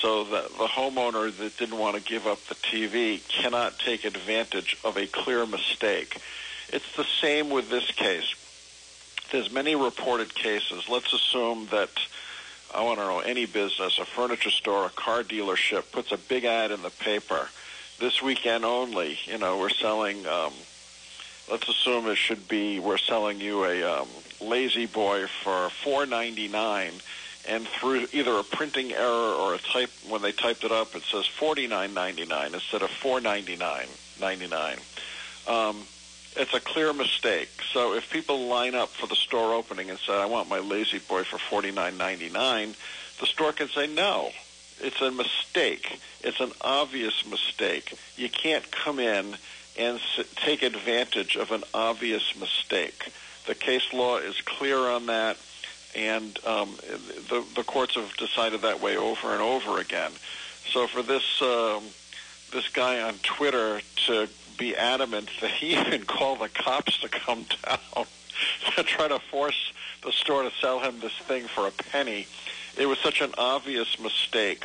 So 0.00 0.24
the, 0.24 0.42
the 0.58 0.66
homeowner 0.66 1.36
that 1.38 1.56
didn't 1.56 1.78
want 1.78 1.94
to 1.96 2.02
give 2.02 2.26
up 2.26 2.44
the 2.46 2.56
TV 2.56 3.26
cannot 3.28 3.78
take 3.78 4.04
advantage 4.04 4.76
of 4.84 4.96
a 4.96 5.06
clear 5.06 5.46
mistake. 5.46 6.20
It's 6.70 6.96
the 6.96 7.04
same 7.04 7.48
with 7.48 7.70
this 7.70 7.92
case. 7.92 8.34
There's 9.30 9.52
many 9.52 9.76
reported 9.76 10.34
cases. 10.34 10.88
Let's 10.88 11.12
assume 11.12 11.68
that 11.70 11.90
I 12.74 12.82
want 12.82 12.98
to 12.98 13.04
know 13.04 13.20
any 13.20 13.46
business, 13.46 13.98
a 13.98 14.04
furniture 14.04 14.50
store, 14.50 14.86
a 14.86 14.90
car 14.90 15.22
dealership 15.22 15.92
puts 15.92 16.10
a 16.10 16.18
big 16.18 16.44
ad 16.44 16.72
in 16.72 16.82
the 16.82 16.90
paper. 16.90 17.48
This 18.00 18.20
weekend 18.20 18.64
only, 18.64 19.18
you 19.26 19.38
know, 19.38 19.58
we're 19.58 19.70
selling 19.70 20.26
um, 20.26 20.52
let's 21.50 21.68
assume 21.68 22.06
it 22.06 22.16
should 22.16 22.48
be 22.48 22.78
we're 22.78 22.98
selling 22.98 23.40
you 23.40 23.64
a 23.64 23.82
um, 23.82 24.08
La-Z-Boy 24.40 25.26
for 25.42 25.70
four 25.70 26.06
ninety 26.06 26.48
nine 26.48 26.92
and 27.48 27.66
through 27.66 28.06
either 28.12 28.32
a 28.32 28.44
printing 28.44 28.92
error 28.92 29.32
or 29.32 29.54
a 29.54 29.58
type 29.58 29.90
when 30.08 30.22
they 30.22 30.32
typed 30.32 30.64
it 30.64 30.72
up 30.72 30.94
it 30.94 31.02
says 31.02 31.26
forty 31.26 31.66
nine 31.66 31.94
ninety 31.94 32.24
nine 32.24 32.54
instead 32.54 32.82
of 32.82 32.90
four 32.90 33.20
ninety 33.20 33.56
nine 33.56 33.86
ninety 34.20 34.46
nine 34.46 34.78
um, 35.48 35.82
it's 36.36 36.52
a 36.52 36.60
clear 36.60 36.92
mistake. 36.92 37.48
So 37.72 37.94
if 37.94 38.12
people 38.12 38.48
line 38.48 38.74
up 38.74 38.90
for 38.90 39.06
the 39.06 39.16
store 39.16 39.54
opening 39.54 39.90
and 39.90 39.98
say 39.98 40.12
i 40.12 40.26
want 40.26 40.48
my 40.48 40.58
La-Z-Boy 40.58 41.24
for 41.24 41.38
forty 41.38 41.70
nine 41.70 41.96
ninety 41.96 42.28
nine 42.28 42.74
the 43.20 43.26
store 43.26 43.52
can 43.52 43.68
say 43.68 43.86
no 43.86 44.30
it's 44.80 45.00
a 45.00 45.10
mistake. 45.10 46.00
It's 46.22 46.40
an 46.40 46.52
obvious 46.60 47.26
mistake. 47.26 47.98
You 48.16 48.28
can't 48.28 48.70
come 48.70 48.98
in 48.98 49.36
and 49.78 50.00
take 50.36 50.62
advantage 50.62 51.36
of 51.36 51.52
an 51.52 51.62
obvious 51.72 52.34
mistake. 52.38 53.12
The 53.46 53.54
case 53.54 53.92
law 53.92 54.18
is 54.18 54.40
clear 54.42 54.78
on 54.78 55.06
that, 55.06 55.38
and 55.94 56.38
um, 56.44 56.74
the, 57.28 57.44
the 57.54 57.62
courts 57.62 57.94
have 57.94 58.14
decided 58.16 58.62
that 58.62 58.80
way 58.80 58.96
over 58.96 59.32
and 59.32 59.40
over 59.40 59.80
again. 59.80 60.12
So 60.70 60.86
for 60.86 61.02
this 61.02 61.40
um, 61.40 61.82
this 62.52 62.68
guy 62.68 63.00
on 63.00 63.14
Twitter 63.22 63.80
to 64.06 64.28
be 64.58 64.76
adamant 64.76 65.30
that 65.40 65.50
he 65.50 65.78
even 65.78 66.04
called 66.04 66.40
the 66.40 66.48
cops 66.48 66.98
to 67.00 67.08
come 67.08 67.46
down 67.64 68.06
to 68.76 68.82
try 68.82 69.08
to 69.08 69.18
force 69.18 69.72
the 70.04 70.12
store 70.12 70.42
to 70.42 70.50
sell 70.60 70.80
him 70.80 71.00
this 71.00 71.12
thing 71.12 71.44
for 71.44 71.66
a 71.66 71.70
penny, 71.70 72.26
it 72.76 72.86
was 72.86 72.98
such 72.98 73.20
an 73.20 73.32
obvious 73.36 73.98
mistake 73.98 74.64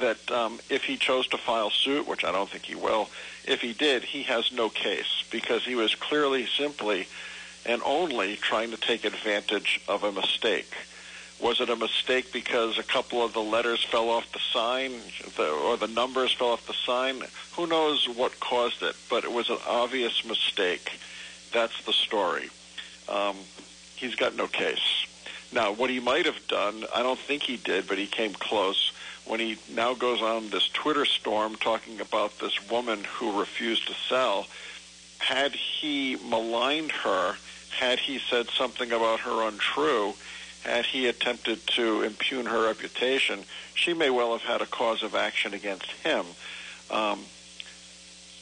that 0.00 0.30
um, 0.30 0.60
if 0.68 0.84
he 0.84 0.96
chose 0.96 1.26
to 1.28 1.38
file 1.38 1.70
suit, 1.70 2.06
which 2.06 2.24
I 2.24 2.30
don't 2.30 2.48
think 2.48 2.64
he 2.64 2.74
will, 2.74 3.08
if 3.48 3.62
he 3.62 3.72
did, 3.72 4.04
he 4.04 4.22
has 4.24 4.52
no 4.52 4.68
case 4.68 5.24
because 5.30 5.64
he 5.64 5.74
was 5.74 5.94
clearly, 5.94 6.46
simply, 6.46 7.08
and 7.64 7.82
only 7.84 8.36
trying 8.36 8.70
to 8.70 8.76
take 8.76 9.04
advantage 9.04 9.80
of 9.88 10.04
a 10.04 10.12
mistake. 10.12 10.70
Was 11.40 11.60
it 11.60 11.70
a 11.70 11.76
mistake 11.76 12.32
because 12.32 12.78
a 12.78 12.82
couple 12.82 13.24
of 13.24 13.32
the 13.32 13.40
letters 13.40 13.82
fell 13.84 14.10
off 14.10 14.30
the 14.32 14.40
sign 14.52 14.92
or 15.38 15.76
the 15.76 15.86
numbers 15.86 16.32
fell 16.32 16.48
off 16.48 16.66
the 16.66 16.74
sign? 16.74 17.22
Who 17.56 17.66
knows 17.66 18.08
what 18.08 18.38
caused 18.40 18.82
it, 18.82 18.96
but 19.08 19.24
it 19.24 19.32
was 19.32 19.48
an 19.48 19.58
obvious 19.66 20.24
mistake. 20.24 20.98
That's 21.52 21.84
the 21.84 21.92
story. 21.92 22.50
Um, 23.08 23.36
he's 23.96 24.14
got 24.14 24.36
no 24.36 24.46
case. 24.46 25.06
Now, 25.52 25.72
what 25.72 25.88
he 25.88 26.00
might 26.00 26.26
have 26.26 26.46
done, 26.48 26.84
I 26.94 27.02
don't 27.02 27.18
think 27.18 27.44
he 27.44 27.56
did, 27.56 27.88
but 27.88 27.96
he 27.96 28.06
came 28.06 28.34
close 28.34 28.92
when 29.28 29.40
he 29.40 29.58
now 29.68 29.94
goes 29.94 30.22
on 30.22 30.50
this 30.50 30.68
Twitter 30.68 31.04
storm 31.04 31.54
talking 31.56 32.00
about 32.00 32.38
this 32.38 32.70
woman 32.70 33.04
who 33.04 33.38
refused 33.38 33.86
to 33.88 33.94
sell, 34.08 34.46
had 35.18 35.52
he 35.52 36.16
maligned 36.16 36.90
her, 36.90 37.34
had 37.78 37.98
he 37.98 38.18
said 38.18 38.48
something 38.48 38.90
about 38.90 39.20
her 39.20 39.46
untrue, 39.46 40.14
had 40.64 40.86
he 40.86 41.06
attempted 41.06 41.64
to 41.66 42.02
impugn 42.02 42.46
her 42.46 42.66
reputation, 42.66 43.40
she 43.74 43.92
may 43.92 44.10
well 44.10 44.32
have 44.32 44.42
had 44.42 44.62
a 44.62 44.66
cause 44.66 45.02
of 45.02 45.14
action 45.14 45.54
against 45.54 45.90
him. 46.04 46.24
Um, 46.90 47.20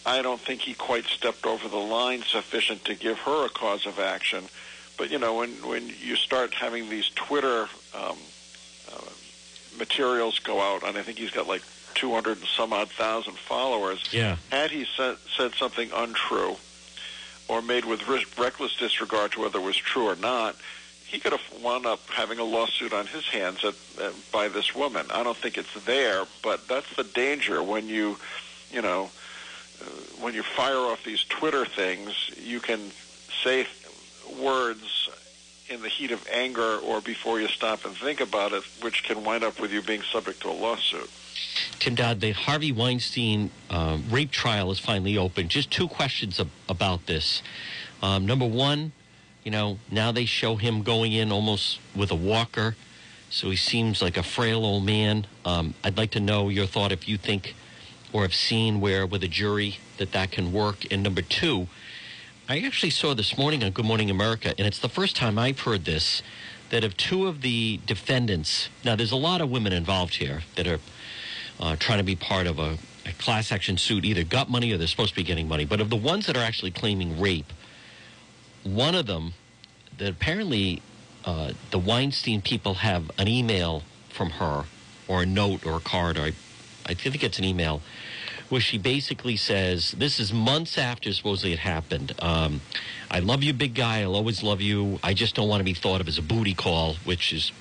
I 0.07 0.23
don't 0.23 0.41
think 0.41 0.61
he 0.61 0.75
quite 0.75 1.05
stepped 1.07 1.47
over 1.47 1.69
the 1.69 1.77
line 1.77 2.23
sufficient 2.23 2.85
to 2.85 2.95
give 2.95 3.19
her 3.19 3.45
a 3.45 3.49
cause 3.49 3.87
of 3.87 3.99
action. 3.99 4.45
But 4.97 5.11
you 5.11 5.19
know, 5.19 5.35
when 5.35 5.51
when 5.67 5.93
you 6.01 6.15
start 6.15 6.55
having 6.55 6.89
these 6.89 7.09
Twitter 7.11 7.63
um, 7.93 8.17
uh, 8.93 9.11
materials 9.79 10.39
go 10.39 10.61
out, 10.61 10.83
and 10.83 10.97
I 10.97 11.03
think 11.03 11.19
he's 11.19 11.31
got 11.31 11.47
like 11.47 11.63
200 11.95 12.39
and 12.39 12.47
some 12.47 12.73
odd 12.73 12.91
thousand 12.91 13.37
followers. 13.37 14.03
Yeah. 14.13 14.37
Had 14.51 14.71
he 14.71 14.87
said, 14.97 15.17
said 15.37 15.55
something 15.55 15.91
untrue 15.95 16.57
or 17.49 17.63
made 17.63 17.85
with 17.85 18.07
reckless 18.39 18.77
disregard 18.77 19.33
to 19.33 19.41
whether 19.41 19.59
it 19.59 19.63
was 19.63 19.77
true 19.77 20.07
or 20.07 20.17
not, 20.17 20.57
he 21.07 21.19
could 21.19 21.33
have 21.33 21.63
wound 21.63 21.87
up 21.87 22.01
having 22.11 22.39
a 22.39 22.45
lawsuit 22.45 22.93
on 22.93 23.07
his 23.07 23.27
hands 23.29 23.65
at, 23.65 23.75
uh, 24.01 24.11
by 24.33 24.49
this 24.49 24.75
woman. 24.75 25.07
I 25.11 25.23
don't 25.23 25.37
think 25.37 25.57
it's 25.57 25.73
there, 25.85 26.25
but 26.43 26.67
that's 26.69 26.95
the 26.97 27.05
danger 27.05 27.63
when 27.63 27.87
you, 27.89 28.19
you 28.73 28.83
know, 28.83 29.11
uh, 29.81 29.85
when 30.21 30.35
you 30.35 30.43
fire 30.43 30.77
off 30.77 31.05
these 31.05 31.23
Twitter 31.25 31.65
things, 31.65 32.31
you 32.43 32.59
can 32.59 32.81
say 33.45 33.67
words 34.41 35.09
in 35.69 35.83
the 35.83 35.89
heat 35.89 36.11
of 36.11 36.27
anger 36.33 36.77
or 36.79 37.01
before 37.01 37.41
you 37.41 37.49
stop 37.49 37.85
and 37.85 37.95
think 37.97 38.21
about 38.21 38.53
it, 38.53 38.63
which 38.83 39.03
can 39.03 39.25
wind 39.25 39.43
up 39.43 39.61
with 39.61 39.73
you 39.73 39.83
being 39.83 40.03
subject 40.03 40.41
to 40.43 40.49
a 40.49 40.53
lawsuit. 40.53 41.11
Tim 41.79 41.95
Dodd, 41.95 42.21
the 42.21 42.33
Harvey 42.33 42.73
Weinstein 42.73 43.51
uh, 43.69 43.99
rape 44.09 44.31
trial 44.31 44.71
is 44.71 44.79
finally 44.79 45.19
open. 45.19 45.49
Just 45.49 45.71
two 45.71 45.89
questions 45.89 46.41
ab- 46.41 46.51
about 46.69 47.07
this. 47.07 47.43
Um, 48.03 48.27
number 48.27 48.47
one, 48.47 48.93
you 49.45 49.51
know, 49.51 49.79
now 49.91 50.13
they 50.13 50.25
show 50.25 50.57
him 50.57 50.83
going 50.83 51.13
in 51.13 51.33
almost 51.33 51.81
with 51.95 52.11
a 52.11 52.17
walker, 52.17 52.77
so 53.31 53.51
he 53.51 53.57
seems 53.57 54.01
like 54.01 54.17
a 54.17 54.23
frail 54.23 54.65
old 54.65 54.85
man. 54.85 55.27
Um, 55.45 55.75
I'd 55.85 55.97
like 55.97 56.13
to 56.13 56.21
know 56.21 56.49
your 56.49 56.67
thought 56.67 56.93
if 56.93 57.09
you 57.09 57.17
think 57.17 57.55
or 58.13 58.23
have 58.23 58.35
seen 58.35 58.81
where 58.81 59.07
with 59.07 59.23
a 59.23 59.29
jury 59.29 59.79
that 59.99 60.13
that 60.13 60.31
can 60.31 60.53
work. 60.53 60.91
And 60.91 61.03
number 61.03 61.23
two, 61.23 61.69
I 62.49 62.61
actually 62.61 62.91
saw 62.91 63.13
this 63.13 63.37
morning 63.37 63.65
on 63.65 63.73
Good 63.73 63.85
Morning 63.85 64.09
America, 64.09 64.55
and 64.57 64.69
it's 64.69 64.79
the 64.79 64.89
first 64.89 65.17
time 65.17 65.37
I've 65.37 65.59
heard 65.59 65.85
this 65.85 66.23
that 66.71 66.85
of 66.85 66.97
two 66.97 67.27
of 67.27 67.41
the 67.41 67.81
defendants, 67.87 68.69
now 68.85 68.95
there's 68.95 69.11
a 69.11 69.17
lot 69.17 69.41
of 69.41 69.51
women 69.51 69.73
involved 69.73 70.15
here 70.15 70.43
that 70.55 70.65
are 70.69 70.79
uh, 71.59 71.75
trying 71.75 71.99
to 71.99 72.05
be 72.05 72.15
part 72.15 72.47
of 72.47 72.61
a, 72.61 72.79
a 73.05 73.13
class 73.19 73.51
action 73.51 73.77
suit, 73.77 74.05
either 74.05 74.23
got 74.23 74.49
money 74.49 74.71
or 74.73 74.79
they're 74.79 74.87
supposed 74.87 75.11
to 75.11 75.17
be 75.17 75.25
getting 75.25 75.49
money. 75.49 75.65
But 75.65 75.81
of 75.81 75.91
the 75.91 75.97
ones 75.97 76.27
that 76.27 76.37
are 76.37 76.43
actually 76.45 76.71
claiming 76.71 77.21
rape, 77.21 77.53
one 78.63 78.95
of 78.95 79.07
them 79.07 79.33
that 79.99 80.09
apparently 80.09 80.83
uh, 81.25 81.51
the 81.73 81.81
Weinstein 81.81 82.43
people 82.43 82.75
have 82.75 83.11
an 83.19 83.27
email 83.27 83.83
from 84.09 84.31
her 84.31 84.67
or 85.09 85.23
a 85.23 85.27
note 85.27 85.67
or 85.67 85.79
a 85.79 85.81
card, 85.81 86.17
or 86.17 86.23
I, 86.23 86.33
I 86.87 86.95
think 86.95 87.25
it's 87.25 87.41
an 87.41 87.45
email, 87.45 87.83
where 88.49 88.61
she 88.61 88.79
basically 88.79 89.37
says, 89.37 89.93
This 89.93 90.21
is 90.21 90.33
months 90.33 90.79
after 90.79 91.13
supposedly 91.13 91.53
it 91.53 91.59
happened. 91.59 92.15
Um, 92.21 92.61
I 93.11 93.21
love 93.21 93.43
you, 93.43 93.53
big 93.53 93.75
guy. 93.75 94.03
I'll 94.03 94.17
always 94.17 94.43
love 94.43 94.61
you. 94.61 94.99
I 95.03 95.15
just 95.15 95.35
don't 95.35 95.49
want 95.49 95.61
to 95.61 95.65
be 95.65 95.75
thought 95.75 96.01
of 96.01 96.09
as 96.09 96.19
a 96.19 96.23
booty 96.23 96.55
call, 96.55 96.95
which 97.05 97.33
is 97.33 97.53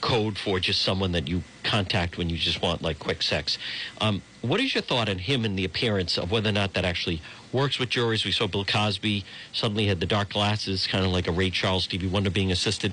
code 0.00 0.36
for 0.36 0.60
just 0.60 0.82
someone 0.82 1.12
that 1.12 1.28
you 1.28 1.42
contact 1.62 2.18
when 2.18 2.28
you 2.28 2.36
just 2.36 2.60
want 2.60 2.82
like 2.82 2.98
quick 2.98 3.22
sex. 3.22 3.58
Um, 4.00 4.22
what 4.42 4.60
is 4.60 4.74
your 4.74 4.82
thought 4.82 5.08
on 5.08 5.18
him 5.18 5.44
and 5.44 5.58
the 5.58 5.64
appearance 5.64 6.18
of 6.18 6.30
whether 6.30 6.50
or 6.50 6.52
not 6.52 6.74
that 6.74 6.84
actually 6.84 7.22
works 7.52 7.78
with 7.78 7.88
juries? 7.88 8.24
We 8.24 8.32
saw 8.32 8.46
Bill 8.46 8.64
Cosby 8.64 9.24
suddenly 9.52 9.86
had 9.86 10.00
the 10.00 10.06
dark 10.06 10.32
glasses, 10.32 10.86
kind 10.86 11.04
of 11.06 11.12
like 11.12 11.26
a 11.26 11.32
Ray 11.32 11.50
Charles, 11.50 11.84
Stevie 11.84 12.06
Wonder 12.06 12.30
being 12.30 12.52
assisted. 12.52 12.92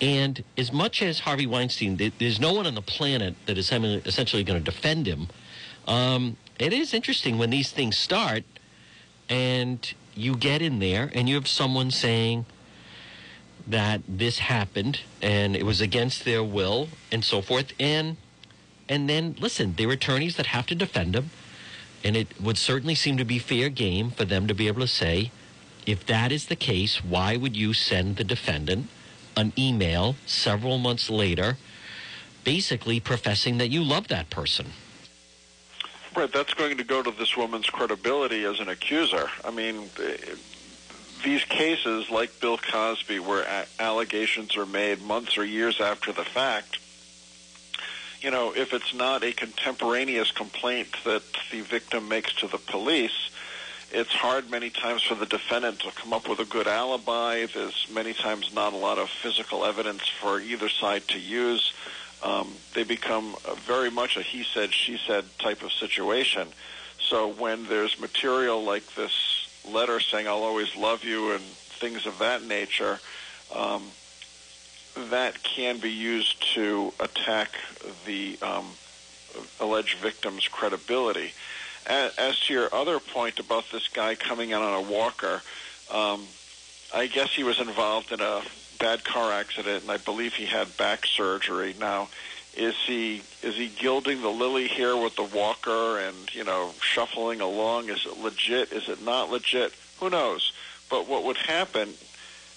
And 0.00 0.44
as 0.58 0.72
much 0.72 1.00
as 1.02 1.20
Harvey 1.20 1.46
Weinstein, 1.46 1.96
there's 2.18 2.40
no 2.40 2.52
one 2.52 2.66
on 2.66 2.74
the 2.74 2.82
planet 2.82 3.34
that 3.46 3.56
is 3.56 3.72
essentially 3.72 4.44
going 4.44 4.62
to 4.62 4.70
defend 4.70 5.06
him. 5.06 5.28
Um, 5.86 6.36
it 6.58 6.72
is 6.72 6.94
interesting 6.94 7.38
when 7.38 7.50
these 7.50 7.70
things 7.70 7.96
start 7.96 8.44
and 9.28 9.94
you 10.14 10.36
get 10.36 10.62
in 10.62 10.78
there 10.78 11.10
and 11.14 11.28
you 11.28 11.34
have 11.34 11.48
someone 11.48 11.90
saying, 11.90 12.46
that 13.66 14.02
this 14.06 14.38
happened 14.38 15.00
and 15.22 15.56
it 15.56 15.64
was 15.64 15.80
against 15.80 16.24
their 16.24 16.42
will 16.42 16.88
and 17.10 17.24
so 17.24 17.40
forth. 17.40 17.72
And 17.80 18.16
and 18.88 19.08
then 19.08 19.36
listen 19.40 19.74
there 19.76 19.88
are 19.88 19.92
attorneys 19.92 20.36
that 20.36 20.46
have 20.46 20.66
to 20.66 20.74
defend 20.74 21.14
them. 21.14 21.30
And 22.02 22.16
it 22.16 22.40
would 22.40 22.58
certainly 22.58 22.94
seem 22.94 23.16
to 23.16 23.24
be 23.24 23.38
fair 23.38 23.70
game 23.70 24.10
for 24.10 24.26
them 24.26 24.46
to 24.46 24.54
be 24.54 24.66
able 24.66 24.82
to 24.82 24.88
say 24.88 25.30
if 25.86 26.04
that 26.06 26.32
is 26.32 26.46
the 26.46 26.56
case 26.56 27.02
why 27.02 27.36
would 27.36 27.56
you 27.56 27.72
send 27.72 28.16
the 28.16 28.24
defendant 28.24 28.88
an 29.36 29.52
email 29.58 30.16
several 30.26 30.78
months 30.78 31.10
later 31.10 31.56
basically 32.42 33.00
professing 33.00 33.58
that 33.58 33.68
you 33.68 33.82
love 33.82 34.08
that 34.08 34.30
person 34.30 34.66
Right, 36.16 36.32
that's 36.32 36.54
going 36.54 36.76
to 36.78 36.84
go 36.84 37.02
to 37.02 37.10
this 37.10 37.36
woman's 37.36 37.66
credibility 37.66 38.44
as 38.44 38.60
an 38.60 38.68
accuser. 38.68 39.28
I 39.44 39.50
mean, 39.50 39.90
these 41.24 41.42
cases, 41.44 42.08
like 42.08 42.40
Bill 42.40 42.56
Cosby, 42.56 43.18
where 43.18 43.44
allegations 43.80 44.56
are 44.56 44.66
made 44.66 45.02
months 45.02 45.36
or 45.36 45.44
years 45.44 45.80
after 45.80 46.12
the 46.12 46.24
fact, 46.24 46.78
you 48.20 48.30
know, 48.30 48.54
if 48.54 48.72
it's 48.72 48.94
not 48.94 49.24
a 49.24 49.32
contemporaneous 49.32 50.30
complaint 50.30 50.88
that 51.04 51.22
the 51.50 51.62
victim 51.62 52.08
makes 52.08 52.32
to 52.34 52.46
the 52.46 52.58
police, 52.58 53.30
it's 53.92 54.12
hard 54.12 54.50
many 54.50 54.70
times 54.70 55.02
for 55.02 55.16
the 55.16 55.26
defendant 55.26 55.80
to 55.80 55.90
come 55.90 56.12
up 56.12 56.28
with 56.28 56.38
a 56.38 56.44
good 56.44 56.68
alibi. 56.68 57.46
There's 57.46 57.86
many 57.92 58.12
times 58.12 58.54
not 58.54 58.72
a 58.72 58.76
lot 58.76 58.98
of 58.98 59.10
physical 59.10 59.64
evidence 59.64 60.08
for 60.20 60.40
either 60.40 60.68
side 60.68 61.06
to 61.08 61.18
use. 61.18 61.72
Um, 62.24 62.48
they 62.74 62.84
become 62.84 63.36
very 63.66 63.90
much 63.90 64.16
a 64.16 64.22
he 64.22 64.44
said, 64.44 64.72
she 64.72 64.96
said 64.96 65.24
type 65.38 65.62
of 65.62 65.70
situation. 65.72 66.48
So 66.98 67.28
when 67.28 67.66
there's 67.66 68.00
material 68.00 68.64
like 68.64 68.94
this 68.94 69.46
letter 69.70 70.00
saying 70.00 70.26
I'll 70.26 70.42
always 70.42 70.74
love 70.74 71.04
you 71.04 71.32
and 71.32 71.42
things 71.42 72.06
of 72.06 72.18
that 72.20 72.42
nature, 72.42 72.98
um, 73.54 73.82
that 75.10 75.42
can 75.42 75.78
be 75.78 75.90
used 75.90 76.42
to 76.54 76.94
attack 76.98 77.50
the 78.06 78.38
um, 78.40 78.66
alleged 79.60 79.98
victim's 79.98 80.48
credibility. 80.48 81.32
As, 81.86 82.40
to 82.40 82.54
your 82.54 82.74
other 82.74 82.98
point 83.00 83.38
about 83.38 83.64
this 83.70 83.88
guy 83.88 84.14
coming 84.14 84.50
in 84.50 84.56
on 84.56 84.72
a 84.72 84.90
walker, 84.90 85.42
um, 85.92 86.22
I 86.94 87.06
guess 87.06 87.34
he 87.34 87.44
was 87.44 87.60
involved 87.60 88.12
in 88.12 88.20
a 88.20 88.40
bad 88.84 89.02
car 89.02 89.32
accident, 89.32 89.80
and 89.82 89.90
I 89.90 89.96
believe 89.96 90.34
he 90.34 90.44
had 90.44 90.76
back 90.76 91.06
surgery. 91.06 91.74
Now, 91.80 92.08
is 92.54 92.74
he 92.86 93.22
is 93.42 93.56
he 93.56 93.68
gilding 93.68 94.20
the 94.20 94.28
lily 94.28 94.68
here 94.68 94.94
with 94.94 95.16
the 95.16 95.22
walker 95.22 95.98
and 95.98 96.34
you 96.34 96.44
know 96.44 96.72
shuffling 96.82 97.40
along? 97.40 97.88
Is 97.88 98.04
it 98.04 98.18
legit? 98.18 98.72
Is 98.72 98.90
it 98.90 99.02
not 99.02 99.30
legit? 99.30 99.72
Who 100.00 100.10
knows? 100.10 100.52
But 100.90 101.08
what 101.08 101.24
would 101.24 101.38
happen 101.38 101.94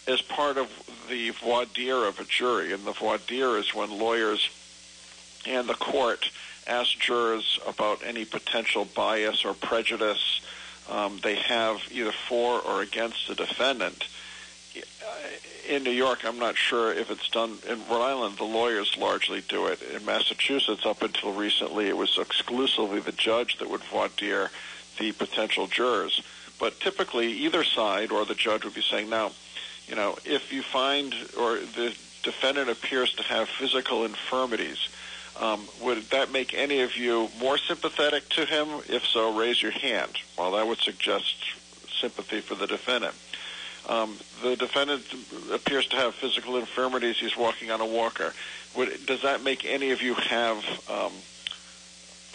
is 0.06 0.22
part 0.22 0.58
of 0.58 0.68
the 1.10 1.30
voir 1.30 1.64
dire 1.74 2.06
of 2.06 2.20
a 2.20 2.26
jury, 2.26 2.74
and 2.74 2.84
the 2.84 2.92
voir 2.92 3.20
dire 3.20 3.58
is 3.58 3.74
when 3.74 3.98
lawyers 3.98 4.50
and 5.48 5.70
the 5.70 5.76
court 5.76 6.30
ask 6.68 7.00
jurors 7.00 7.58
about 7.66 8.02
any 8.06 8.26
potential 8.26 8.84
bias 8.84 9.46
or 9.46 9.54
prejudice 9.54 10.42
um, 10.90 11.20
they 11.24 11.36
have 11.36 11.82
either 11.90 12.12
for 12.12 12.60
or 12.60 12.82
against 12.82 13.30
the 13.30 13.36
defendant 13.36 14.06
in 15.68 15.84
New 15.84 15.92
York, 15.92 16.26
I'm 16.26 16.40
not 16.40 16.56
sure 16.56 16.92
if 16.92 17.12
it's 17.12 17.30
done. 17.30 17.58
In 17.68 17.80
Rhode 17.88 18.02
Island, 18.02 18.38
the 18.38 18.46
lawyers 18.46 18.98
largely 18.98 19.42
do 19.42 19.68
it. 19.68 19.82
In 19.82 20.06
Massachusetts, 20.06 20.86
up 20.86 21.02
until 21.02 21.34
recently, 21.34 21.88
it 21.88 21.98
was 21.98 22.18
exclusively 22.18 23.00
the 23.00 23.12
judge 23.12 23.58
that 23.60 23.70
would 23.70 23.84
voir 23.84 24.10
dire 24.16 24.50
the 24.98 25.12
potential 25.12 25.68
jurors. 25.68 26.22
But 26.60 26.80
typically, 26.80 27.32
either 27.32 27.64
side 27.64 28.12
or 28.12 28.26
the 28.26 28.34
judge 28.34 28.64
would 28.64 28.74
be 28.74 28.82
saying, 28.82 29.10
now, 29.10 29.32
you 29.88 29.96
know, 29.96 30.18
if 30.26 30.52
you 30.52 30.64
find 30.64 31.14
or 31.40 31.58
the 31.58 31.96
defendant 32.24 32.70
appears 32.70 33.14
to 33.14 33.24
have 33.24 33.48
physical 33.48 34.06
infirmities, 34.06 34.90
um, 35.40 35.68
would 35.82 36.10
that 36.10 36.32
make 36.32 36.54
any 36.54 36.82
of 36.82 36.98
you 36.98 37.30
more 37.40 37.58
sympathetic 37.58 38.28
to 38.30 38.46
him? 38.46 38.68
If 38.90 39.06
so, 39.06 39.38
raise 39.38 39.62
your 39.62 39.72
hand. 39.72 40.18
Well, 40.38 40.54
that 40.54 40.66
would 40.66 40.80
suggest 40.80 41.36
sympathy 42.02 42.42
for 42.42 42.56
the 42.56 42.68
defendant. 42.68 43.14
Um, 43.88 44.18
the 44.44 44.56
defendant 44.56 45.04
appears 45.52 45.88
to 45.88 45.96
have 45.96 46.14
physical 46.14 46.58
infirmities. 46.58 47.18
He's 47.18 47.38
walking 47.38 47.72
on 47.72 47.80
a 47.80 47.86
walker. 47.86 48.34
Would, 48.76 49.06
does 49.06 49.22
that 49.22 49.44
make 49.44 49.66
any 49.66 49.92
of 49.92 50.02
you 50.02 50.14
have 50.16 50.58
um, 50.90 51.14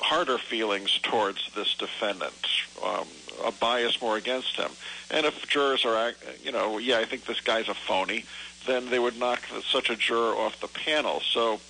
harder 0.00 0.38
feelings 0.38 0.98
towards 1.02 1.52
this 1.54 1.74
defendant, 1.74 2.32
um, 2.82 3.06
a 3.44 3.52
bias 3.52 4.00
more 4.00 4.16
against 4.16 4.56
him? 4.56 4.70
And 5.10 5.26
if 5.26 5.46
jurors 5.46 5.84
are, 5.84 6.12
you 6.42 6.52
know, 6.52 6.78
yeah, 6.78 6.98
I 6.98 7.04
think 7.04 7.26
this 7.26 7.40
guy's 7.40 7.68
a 7.68 7.74
phony, 7.74 8.24
then 8.66 8.88
they 8.88 8.98
would 8.98 9.18
knock 9.18 9.42
such 9.70 9.90
a 9.90 9.96
juror 9.96 10.34
off 10.34 10.60
the 10.60 10.68
panel. 10.68 11.20
So 11.20 11.60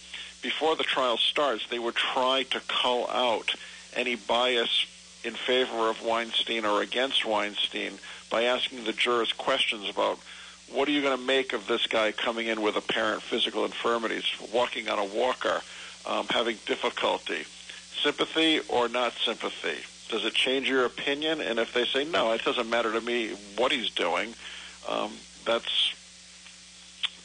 before 0.43 0.77
the 0.77 0.85
trial 0.85 1.17
starts, 1.17 1.67
they 1.69 1.79
would 1.81 1.97
try 1.97 2.45
to 2.51 2.61
cull 2.69 3.09
out 3.11 3.55
any 3.95 4.15
bias 4.15 4.87
in 5.25 5.35
favor 5.35 5.89
of 5.89 6.03
Weinstein 6.03 6.65
or 6.65 6.83
against 6.83 7.25
Weinstein 7.25 7.99
by 8.33 8.45
asking 8.45 8.85
the 8.85 8.95
jurors 8.95 9.33
questions 9.35 9.91
about 9.91 10.19
what 10.73 10.89
are 10.89 10.91
you 10.91 11.03
going 11.03 11.17
to 11.17 11.23
make 11.23 11.53
of 11.53 11.67
this 11.67 11.87
guy 11.87 12.13
coming 12.13 12.47
in 12.47 12.63
with 12.63 12.77
apparent 12.77 13.23
physical 13.23 13.67
infirmities, 13.67 14.25
walking 14.53 14.89
on 14.89 14.99
a 14.99 15.05
walker, 15.05 15.61
um, 16.07 16.27
having 16.31 16.57
difficulty? 16.65 17.45
Sympathy 18.03 18.61
or 18.71 18.89
not 18.89 19.13
sympathy? 19.23 19.77
Does 20.09 20.25
it 20.25 20.33
change 20.33 20.67
your 20.67 20.87
opinion? 20.87 21.43
And 21.43 21.59
if 21.59 21.75
they 21.75 21.85
say, 21.85 22.05
no, 22.05 22.33
it 22.33 22.43
doesn't 22.43 22.71
matter 22.71 22.91
to 22.91 23.03
me 23.03 23.35
what 23.59 23.71
he's 23.71 23.91
doing, 23.91 24.35
um, 24.89 25.13
that's 25.45 25.93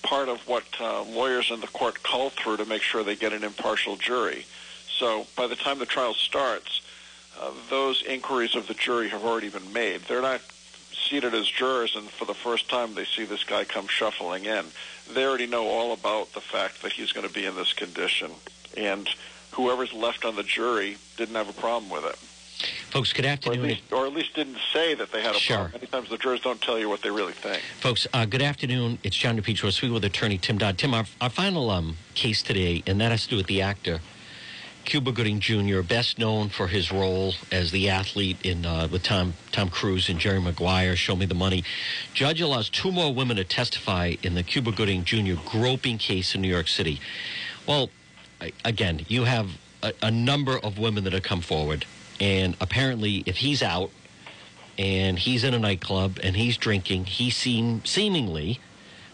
part 0.03 0.27
of 0.27 0.45
what 0.45 0.65
uh, 0.81 1.03
lawyers 1.03 1.51
in 1.51 1.61
the 1.61 1.67
court 1.67 2.03
call 2.03 2.31
through 2.31 2.57
to 2.57 2.65
make 2.65 2.81
sure 2.81 3.03
they 3.03 3.15
get 3.15 3.31
an 3.31 3.45
impartial 3.45 3.95
jury. 3.95 4.45
So 4.89 5.25
by 5.37 5.47
the 5.47 5.55
time 5.55 5.79
the 5.79 5.85
trial 5.85 6.13
starts, 6.13 6.81
uh, 7.39 7.51
those 7.69 8.03
inquiries 8.03 8.55
of 8.55 8.67
the 8.67 8.73
jury 8.73 9.07
have 9.09 9.23
already 9.23 9.49
been 9.49 9.71
made. 9.71 10.01
They're 10.01 10.21
not 10.21 10.41
seated 11.09 11.33
as 11.33 11.47
jurors, 11.47 11.95
and 11.95 12.09
for 12.09 12.25
the 12.25 12.33
first 12.33 12.69
time 12.69 12.93
they 12.95 13.05
see 13.05 13.25
this 13.25 13.43
guy 13.43 13.63
come 13.63 13.87
shuffling 13.87 14.45
in. 14.45 14.65
They 15.13 15.25
already 15.25 15.47
know 15.47 15.67
all 15.67 15.93
about 15.93 16.33
the 16.33 16.41
fact 16.41 16.81
that 16.81 16.91
he's 16.91 17.11
going 17.11 17.27
to 17.27 17.33
be 17.33 17.45
in 17.45 17.55
this 17.55 17.73
condition, 17.73 18.31
and 18.75 19.09
whoever's 19.51 19.93
left 19.93 20.25
on 20.25 20.35
the 20.35 20.43
jury 20.43 20.97
didn't 21.17 21.35
have 21.35 21.49
a 21.49 21.53
problem 21.53 21.89
with 21.89 22.05
it. 22.05 22.15
Folks, 22.89 23.13
good 23.13 23.25
Or 23.25 23.29
afternoon. 23.29 23.59
at, 23.65 23.69
least, 23.69 23.81
or 23.91 24.05
at 24.07 24.13
least 24.13 24.33
didn't 24.33 24.57
say 24.73 24.95
that 24.95 25.11
they 25.11 25.21
had 25.21 25.35
a 25.35 25.39
Sure. 25.39 25.57
problem. 25.57 25.73
Many 25.73 25.87
times 25.87 26.09
the 26.09 26.17
jurors 26.17 26.41
don't 26.41 26.59
tell 26.61 26.79
you 26.79 26.89
what 26.89 27.01
they 27.03 27.11
really 27.11 27.33
think. 27.33 27.61
Folks, 27.79 28.07
uh, 28.13 28.25
good 28.25 28.41
afternoon. 28.41 28.97
It's 29.03 29.15
John 29.15 29.39
DePetro 29.39 29.71
speaking 29.71 29.93
with 29.93 30.03
attorney 30.05 30.37
Tim 30.39 30.57
Dodd. 30.57 30.77
Tim, 30.79 30.93
our, 30.93 31.05
our 31.21 31.29
final 31.29 31.69
um, 31.69 31.97
case 32.15 32.41
today, 32.41 32.81
and 32.87 32.99
that 32.99 33.11
has 33.11 33.23
to 33.25 33.29
do 33.29 33.35
with 33.37 33.45
the 33.47 33.61
actor 33.61 33.99
Cuba 34.87 35.11
Gooding 35.11 35.41
Jr., 35.41 35.81
best 35.81 36.17
known 36.17 36.47
for 36.47 36.69
his 36.69 36.93
role 36.93 37.33
as 37.51 37.71
the 37.71 37.89
athlete 37.89 38.37
in 38.41 38.65
uh, 38.65 38.87
with 38.89 39.03
Tom 39.03 39.33
Tom 39.51 39.69
Cruise 39.69 40.07
and 40.07 40.17
Jerry 40.17 40.39
Maguire. 40.39 40.95
Show 40.95 41.17
me 41.17 41.25
the 41.25 41.35
money. 41.35 41.65
Judge 42.13 42.39
allows 42.39 42.69
two 42.69 42.93
more 42.93 43.13
women 43.13 43.35
to 43.35 43.43
testify 43.43 44.15
in 44.23 44.35
the 44.35 44.43
Cuba 44.43 44.71
Gooding 44.71 45.03
Jr. 45.03 45.33
groping 45.45 45.97
case 45.97 46.33
in 46.33 46.41
New 46.41 46.47
York 46.47 46.69
City. 46.69 47.01
Well, 47.67 47.89
again, 48.63 49.05
you 49.09 49.25
have 49.25 49.49
a, 49.83 49.91
a 50.01 50.09
number 50.09 50.57
of 50.57 50.79
women 50.79 51.03
that 51.03 51.11
have 51.11 51.23
come 51.23 51.41
forward, 51.41 51.83
and 52.21 52.55
apparently, 52.61 53.23
if 53.25 53.35
he's 53.35 53.61
out 53.61 53.91
and 54.77 55.19
he's 55.19 55.43
in 55.43 55.53
a 55.53 55.59
nightclub 55.59 56.17
and 56.23 56.37
he's 56.37 56.55
drinking, 56.55 57.07
he 57.07 57.29
seem 57.29 57.83
seemingly, 57.83 58.61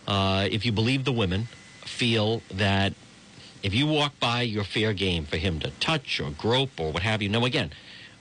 uh, 0.07 0.47
if 0.51 0.67
you 0.67 0.71
believe 0.71 1.03
the 1.03 1.11
women, 1.11 1.47
feel 1.83 2.43
that 2.51 2.93
if 3.63 3.73
you 3.73 3.87
walk 3.87 4.19
by, 4.19 4.41
you're 4.41 4.65
fair 4.65 4.93
game 4.93 5.25
for 5.25 5.37
him 5.37 5.59
to 5.61 5.71
touch 5.79 6.19
or 6.19 6.29
grope 6.31 6.77
or 6.77 6.91
what 6.91 7.01
have 7.01 7.21
you. 7.21 7.29
Now, 7.29 7.45
again, 7.45 7.71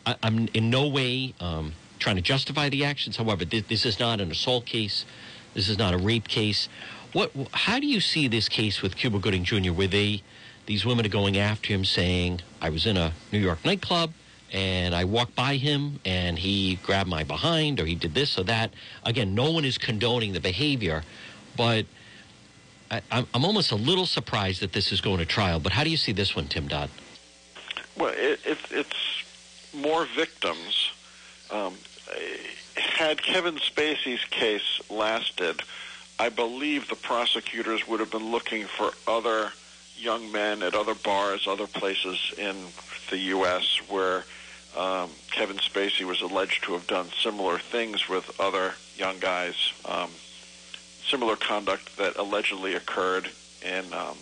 I, 0.07 0.15
I'm 0.23 0.49
in 0.55 0.71
no 0.71 0.87
way 0.87 1.35
um, 1.41 1.73
trying 1.99 2.17
to 2.17 2.23
justify 2.23 2.69
the 2.69 2.85
actions. 2.85 3.17
However, 3.17 3.45
this, 3.45 3.65
this 3.67 3.85
is 3.85 3.99
not 3.99 4.21
an 4.21 4.31
assault 4.31 4.65
case. 4.65 5.05
This 5.53 5.69
is 5.69 5.77
not 5.77 5.93
a 5.93 5.99
rape 5.99 6.29
case. 6.29 6.69
What? 7.13 7.33
How 7.53 7.79
do 7.81 7.87
you 7.87 8.01
see 8.01 8.29
this 8.29 8.49
case 8.49 8.81
with 8.81 8.97
Cuba 8.97 9.19
Gooding 9.19 9.45
Jr., 9.45 9.73
where 9.73 9.89
they, 9.89 10.23
these 10.67 10.87
women 10.87 11.05
are 11.05 11.11
going 11.11 11.37
after 11.37 11.75
him, 11.75 11.85
saying, 11.85 12.41
"I 12.61 12.71
was 12.71 12.87
in 12.87 12.97
a 12.97 13.13
New 13.33 13.41
York 13.41 13.65
nightclub." 13.65 14.13
And 14.55 14.95
I 14.95 15.05
walked 15.05 15.35
by 15.35 15.57
him, 15.57 15.99
and 16.05 16.39
he 16.39 16.77
grabbed 16.83 17.09
my 17.09 17.25
behind, 17.25 17.81
or 17.81 17.87
he 17.87 17.95
did 17.95 18.13
this 18.13 18.39
or 18.39 18.45
that. 18.45 18.71
Again, 19.03 19.35
no 19.35 19.51
one 19.51 19.65
is 19.65 19.79
condoning 19.79 20.35
the 20.35 20.41
behavior, 20.41 21.05
but 21.57 21.87
I, 22.93 23.01
I'm, 23.11 23.45
almost 23.45 23.73
a 23.73 23.77
little 23.77 24.05
surprised 24.05 24.61
that 24.61 24.73
this 24.73 24.93
is 24.93 25.01
going 25.01 25.19
to 25.19 25.25
trial. 25.25 25.59
But 25.59 25.73
how 25.73 25.83
do 25.83 25.91
you 25.91 25.97
see 25.97 26.13
this 26.13 26.37
one, 26.37 26.47
Tim 26.47 26.69
Dodd? 26.69 26.91
Well, 27.97 28.13
it, 28.15 28.41
it, 28.45 28.59
it's 28.71 29.25
more 29.75 30.05
victims. 30.05 30.91
Um, 31.51 31.75
had 32.77 33.23
Kevin 33.23 33.57
Spacey's 33.57 34.25
case 34.27 34.81
lasted, 34.91 35.63
I 36.19 36.29
believe 36.29 36.89
the 36.89 36.97
prosecutors 36.97 37.89
would 37.89 38.01
have 38.01 38.11
been 38.11 38.31
looking 38.31 38.67
for 38.67 38.91
other 39.09 39.53
young 39.97 40.31
men 40.31 40.63
at 40.63 40.75
other 40.75 40.95
bars, 40.95 41.47
other 41.47 41.67
places 41.67 42.35
in 42.37 42.57
the 43.11 43.19
U.S. 43.19 43.81
where 43.89 44.25
um, 44.77 45.11
Kevin 45.31 45.59
Spacey 45.59 46.05
was 46.05 46.21
alleged 46.21 46.65
to 46.65 46.73
have 46.73 46.87
done 46.87 47.07
similar 47.23 47.59
things 47.59 48.09
with 48.09 48.39
other 48.41 48.75
young 48.97 49.19
guys, 49.19 49.55
um, 49.85 50.11
similar 51.09 51.37
conduct 51.37 51.97
that 51.97 52.17
allegedly 52.17 52.75
occurred 52.75 53.29
in 53.65 53.93
um, 53.93 54.17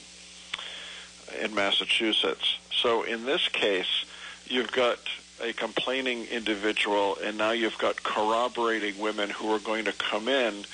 in 1.40 1.54
Massachusetts. 1.54 2.58
So 2.72 3.02
in 3.02 3.24
this 3.24 3.48
case, 3.48 4.04
you've 4.46 4.72
got 4.72 4.98
a 5.42 5.52
complaining 5.52 6.26
individual, 6.26 7.16
and 7.22 7.38
now 7.38 7.52
you've 7.52 7.78
got 7.78 8.02
corroborating 8.02 8.98
women 8.98 9.30
who 9.30 9.52
are 9.54 9.58
going 9.58 9.84
to 9.84 9.92
come 9.92 10.28
in 10.28 10.64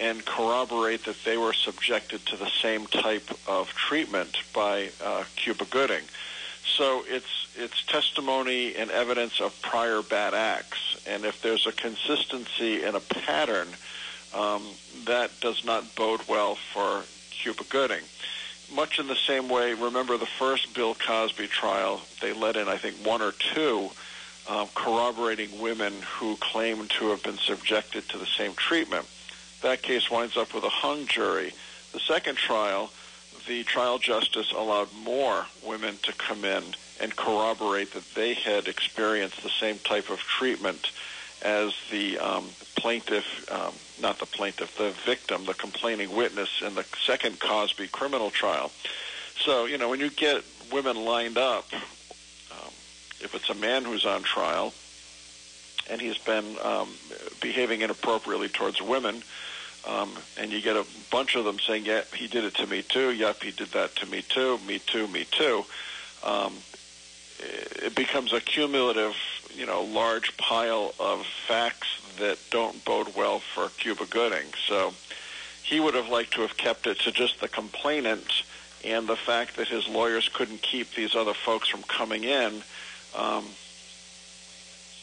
and 0.00 0.24
corroborate 0.24 1.04
that 1.04 1.16
they 1.24 1.36
were 1.36 1.52
subjected 1.52 2.24
to 2.26 2.36
the 2.36 2.50
same 2.62 2.86
type 2.86 3.28
of 3.48 3.68
treatment 3.70 4.38
by 4.54 4.90
uh, 5.04 5.24
Cuba 5.36 5.64
Gooding. 5.64 6.02
So 6.76 7.04
it's 7.08 7.48
it's 7.56 7.82
testimony 7.84 8.74
and 8.74 8.90
evidence 8.90 9.40
of 9.40 9.60
prior 9.62 10.02
bad 10.02 10.34
acts, 10.34 11.00
and 11.06 11.24
if 11.24 11.40
there's 11.40 11.66
a 11.66 11.72
consistency 11.72 12.82
and 12.82 12.96
a 12.96 13.00
pattern, 13.00 13.68
um, 14.34 14.62
that 15.04 15.30
does 15.40 15.64
not 15.64 15.94
bode 15.94 16.20
well 16.28 16.54
for 16.54 17.04
Cuba 17.30 17.64
Gooding 17.68 18.02
much 18.74 18.98
in 18.98 19.06
the 19.06 19.16
same 19.16 19.48
way, 19.48 19.74
remember 19.74 20.16
the 20.16 20.26
first 20.26 20.74
Bill 20.74 20.94
Cosby 20.94 21.46
trial, 21.48 22.00
they 22.20 22.32
let 22.32 22.56
in, 22.56 22.68
I 22.68 22.76
think, 22.76 22.96
one 23.06 23.22
or 23.22 23.32
two 23.32 23.90
um, 24.48 24.68
corroborating 24.74 25.60
women 25.60 25.92
who 26.18 26.36
claimed 26.36 26.90
to 26.90 27.10
have 27.10 27.22
been 27.22 27.38
subjected 27.38 28.08
to 28.08 28.18
the 28.18 28.26
same 28.26 28.54
treatment. 28.54 29.06
That 29.62 29.82
case 29.82 30.10
winds 30.10 30.36
up 30.36 30.54
with 30.54 30.64
a 30.64 30.68
hung 30.68 31.06
jury. 31.06 31.52
The 31.92 32.00
second 32.00 32.36
trial, 32.36 32.90
the 33.46 33.64
trial 33.64 33.98
justice 33.98 34.52
allowed 34.52 34.88
more 35.02 35.46
women 35.64 35.96
to 36.02 36.12
come 36.12 36.44
in 36.44 36.62
and 37.00 37.14
corroborate 37.14 37.92
that 37.94 38.14
they 38.14 38.34
had 38.34 38.68
experienced 38.68 39.42
the 39.42 39.50
same 39.50 39.78
type 39.78 40.10
of 40.10 40.18
treatment 40.20 40.90
as 41.42 41.74
the 41.90 42.18
um, 42.18 42.46
plaintiff, 42.76 43.50
um, 43.50 43.72
not 44.00 44.18
the 44.18 44.26
plaintiff, 44.26 44.76
the 44.76 44.90
victim, 45.04 45.44
the 45.44 45.54
complaining 45.54 46.14
witness 46.14 46.62
in 46.64 46.74
the 46.74 46.84
second 47.04 47.40
Cosby 47.40 47.88
criminal 47.88 48.30
trial. 48.30 48.70
So, 49.44 49.66
you 49.66 49.78
know, 49.78 49.88
when 49.88 50.00
you 50.00 50.10
get 50.10 50.42
women 50.72 50.96
lined 50.96 51.38
up, 51.38 51.66
um, 51.72 52.72
if 53.20 53.34
it's 53.34 53.50
a 53.50 53.54
man 53.54 53.84
who's 53.84 54.04
on 54.04 54.22
trial 54.22 54.72
and 55.90 56.00
he's 56.00 56.18
been 56.18 56.56
um, 56.62 56.88
behaving 57.40 57.82
inappropriately 57.82 58.48
towards 58.48 58.80
women, 58.82 59.22
um, 59.86 60.10
and 60.36 60.50
you 60.50 60.60
get 60.60 60.76
a 60.76 60.84
bunch 61.12 61.36
of 61.36 61.44
them 61.44 61.60
saying, 61.60 61.84
"Yeah, 61.86 62.02
he 62.12 62.26
did 62.26 62.44
it 62.44 62.54
to 62.56 62.66
me 62.66 62.82
too. 62.82 63.12
Yep, 63.12 63.42
he 63.42 63.52
did 63.52 63.68
that 63.68 63.94
to 63.96 64.06
me 64.06 64.22
too. 64.22 64.58
Me 64.66 64.80
too. 64.80 65.06
Me 65.06 65.24
too." 65.30 65.64
Um, 66.24 66.54
it 67.38 67.94
becomes 67.94 68.32
a 68.32 68.40
cumulative, 68.40 69.14
you 69.56 69.66
know, 69.66 69.82
large 69.82 70.36
pile 70.36 70.94
of 71.00 71.24
facts 71.46 71.88
that 72.18 72.38
don't 72.50 72.84
bode 72.84 73.14
well 73.16 73.38
for 73.40 73.68
Cuba 73.78 74.06
Gooding. 74.06 74.46
So 74.68 74.92
he 75.62 75.80
would 75.80 75.94
have 75.94 76.08
liked 76.08 76.34
to 76.34 76.42
have 76.42 76.56
kept 76.56 76.86
it 76.86 77.00
to 77.00 77.12
just 77.12 77.40
the 77.40 77.48
complainant 77.48 78.42
and 78.84 79.08
the 79.08 79.16
fact 79.16 79.56
that 79.56 79.68
his 79.68 79.88
lawyers 79.88 80.28
couldn't 80.28 80.62
keep 80.62 80.94
these 80.94 81.14
other 81.14 81.34
folks 81.34 81.68
from 81.68 81.82
coming 81.84 82.24
in 82.24 82.62
um, 83.16 83.44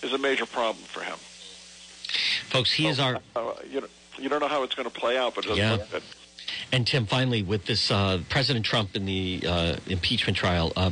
is 0.01 0.13
a 0.13 0.17
major 0.17 0.45
problem 0.45 0.83
for 0.85 1.01
him. 1.01 1.17
Folks, 2.49 2.71
he 2.71 2.87
is 2.87 2.99
our. 2.99 3.19
Uh, 3.35 3.53
you, 3.69 3.81
know, 3.81 3.87
you 4.19 4.29
don't 4.29 4.39
know 4.39 4.47
how 4.47 4.63
it's 4.63 4.75
going 4.75 4.89
to 4.89 4.93
play 4.93 5.17
out, 5.17 5.35
but 5.35 5.45
it 5.45 5.49
doesn't 5.49 5.63
Yeah. 5.63 5.71
look 5.73 5.91
good. 5.91 6.03
And 6.71 6.85
Tim, 6.85 7.05
finally, 7.05 7.41
with 7.41 7.65
this 7.65 7.89
uh, 7.89 8.19
President 8.29 8.65
Trump 8.65 8.95
in 8.95 9.05
the 9.05 9.43
uh, 9.47 9.75
impeachment 9.87 10.37
trial, 10.37 10.71
uh, 10.75 10.91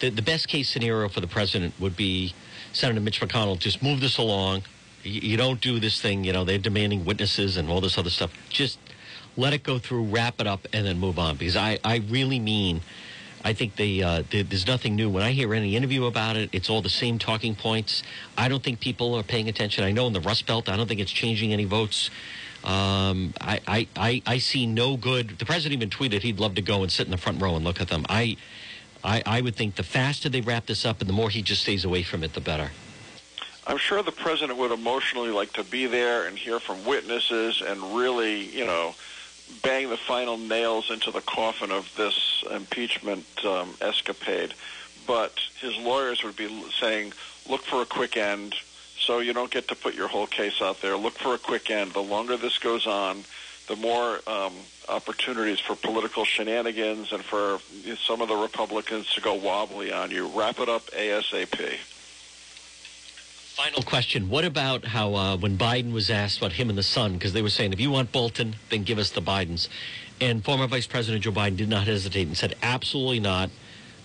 the, 0.00 0.10
the 0.10 0.22
best 0.22 0.48
case 0.48 0.68
scenario 0.68 1.08
for 1.08 1.20
the 1.20 1.26
president 1.26 1.74
would 1.78 1.96
be 1.96 2.34
Senator 2.72 3.00
Mitch 3.00 3.20
McConnell 3.20 3.58
just 3.58 3.82
move 3.82 4.00
this 4.00 4.18
along. 4.18 4.62
You, 5.04 5.36
don't 5.36 5.60
do 5.60 5.80
this 5.80 6.00
thing, 6.00 6.24
you 6.24 6.32
know, 6.32 6.44
they're 6.44 6.58
demanding 6.58 7.04
witnesses 7.04 7.56
and 7.56 7.68
all 7.68 7.80
this 7.80 7.98
other 7.98 8.10
stuff. 8.10 8.32
Just 8.48 8.78
let 9.36 9.52
it 9.52 9.64
go 9.64 9.78
through, 9.78 10.04
wrap 10.04 10.40
it 10.40 10.46
up, 10.46 10.66
and 10.72 10.86
then 10.86 10.98
move 10.98 11.18
on. 11.18 11.36
Because 11.36 11.56
I, 11.56 11.78
I 11.84 11.96
really 12.08 12.38
mean, 12.38 12.82
I 13.44 13.52
think 13.52 13.74
they, 13.74 14.00
uh, 14.00 14.22
they, 14.30 14.42
there's 14.42 14.66
nothing 14.66 14.94
new. 14.94 15.10
When 15.10 15.24
I 15.24 15.32
hear 15.32 15.52
any 15.54 15.74
interview 15.76 16.04
about 16.04 16.36
it, 16.36 16.50
it's 16.52 16.70
all 16.70 16.82
the 16.82 16.88
same 16.88 17.18
talking 17.18 17.56
points. 17.56 18.04
I 18.38 18.48
don't 18.48 18.62
think 18.62 18.78
people 18.78 19.14
are 19.16 19.24
paying 19.24 19.48
attention. 19.48 19.82
I 19.82 19.90
know 19.90 20.06
in 20.06 20.12
the 20.12 20.20
Rust 20.20 20.46
Belt, 20.46 20.68
I 20.68 20.76
don't 20.76 20.86
think 20.86 21.00
it's 21.00 21.10
changing 21.10 21.52
any 21.52 21.64
votes. 21.64 22.10
Um, 22.62 23.34
I, 23.40 23.60
I, 23.66 23.88
I, 23.96 24.22
I 24.24 24.38
see 24.38 24.66
no 24.66 24.96
good. 24.96 25.36
The 25.38 25.44
president 25.44 25.82
even 25.82 25.90
tweeted 25.90 26.22
he'd 26.22 26.38
love 26.38 26.54
to 26.54 26.62
go 26.62 26.82
and 26.82 26.92
sit 26.92 27.06
in 27.06 27.10
the 27.10 27.16
front 27.18 27.42
row 27.42 27.56
and 27.56 27.64
look 27.64 27.80
at 27.80 27.88
them. 27.88 28.06
I, 28.08 28.36
I, 29.04 29.22
I 29.26 29.40
would 29.40 29.56
think 29.56 29.74
the 29.74 29.82
faster 29.82 30.28
they 30.28 30.40
wrap 30.40 30.66
this 30.66 30.84
up 30.84 31.00
and 31.00 31.08
the 31.08 31.14
more 31.14 31.30
he 31.30 31.42
just 31.42 31.62
stays 31.62 31.84
away 31.84 32.02
from 32.02 32.22
it, 32.22 32.34
the 32.34 32.40
better. 32.40 32.70
I'm 33.66 33.78
sure 33.78 34.02
the 34.02 34.12
president 34.12 34.58
would 34.58 34.72
emotionally 34.72 35.30
like 35.30 35.52
to 35.54 35.64
be 35.64 35.86
there 35.86 36.26
and 36.26 36.36
hear 36.36 36.58
from 36.58 36.84
witnesses 36.84 37.62
and 37.62 37.80
really, 37.96 38.44
you 38.46 38.66
know, 38.66 38.94
bang 39.62 39.88
the 39.88 39.96
final 39.96 40.36
nails 40.36 40.90
into 40.90 41.10
the 41.10 41.20
coffin 41.20 41.70
of 41.70 41.92
this 41.96 42.42
impeachment 42.50 43.26
um, 43.44 43.74
escapade. 43.80 44.54
But 45.06 45.38
his 45.60 45.76
lawyers 45.76 46.24
would 46.24 46.36
be 46.36 46.64
saying, 46.78 47.12
look 47.48 47.62
for 47.62 47.82
a 47.82 47.86
quick 47.86 48.16
end 48.16 48.54
so 48.98 49.18
you 49.18 49.32
don't 49.32 49.50
get 49.50 49.68
to 49.68 49.74
put 49.74 49.94
your 49.94 50.08
whole 50.08 50.26
case 50.26 50.62
out 50.62 50.80
there. 50.80 50.96
Look 50.96 51.14
for 51.14 51.34
a 51.34 51.38
quick 51.38 51.70
end. 51.70 51.92
The 51.92 52.02
longer 52.02 52.36
this 52.36 52.58
goes 52.58 52.86
on, 52.86 53.24
the 53.68 53.76
more 53.76 54.20
um, 54.26 54.54
opportunities 54.88 55.60
for 55.60 55.74
political 55.76 56.24
shenanigans 56.24 57.12
and 57.12 57.24
for 57.24 57.58
some 57.96 58.20
of 58.20 58.28
the 58.28 58.36
Republicans 58.36 59.12
to 59.14 59.20
go 59.20 59.34
wobbly 59.34 59.92
on 59.92 60.10
you. 60.10 60.26
Wrap 60.28 60.58
it 60.58 60.68
up 60.68 60.82
ASAP. 60.90 61.78
Final 63.54 63.82
question. 63.82 64.30
What 64.30 64.44
about 64.44 64.86
how 64.86 65.14
uh, 65.14 65.36
when 65.36 65.58
Biden 65.58 65.92
was 65.92 66.10
asked 66.10 66.38
about 66.38 66.52
him 66.52 66.70
and 66.70 66.78
the 66.78 66.82
son, 66.82 67.14
because 67.14 67.34
they 67.34 67.42
were 67.42 67.50
saying, 67.50 67.72
if 67.72 67.80
you 67.80 67.90
want 67.90 68.10
Bolton, 68.10 68.56
then 68.70 68.82
give 68.82 68.98
us 68.98 69.10
the 69.10 69.20
Bidens. 69.20 69.68
And 70.20 70.42
former 70.42 70.66
Vice 70.66 70.86
President 70.86 71.22
Joe 71.22 71.32
Biden 71.32 71.56
did 71.56 71.68
not 71.68 71.86
hesitate 71.86 72.26
and 72.26 72.36
said, 72.36 72.54
absolutely 72.62 73.20
not. 73.20 73.50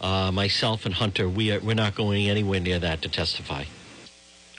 Uh, 0.01 0.32
myself 0.32 0.86
and 0.86 0.93
Hunter, 0.93 1.30
we 1.30 1.51
are, 1.51 1.59
we're 1.59 1.75
not 1.75 1.95
going 1.95 2.30
anywhere 2.30 2.59
near 2.59 2.78
that 2.80 3.01
to 3.03 3.09
testify. 3.09 3.63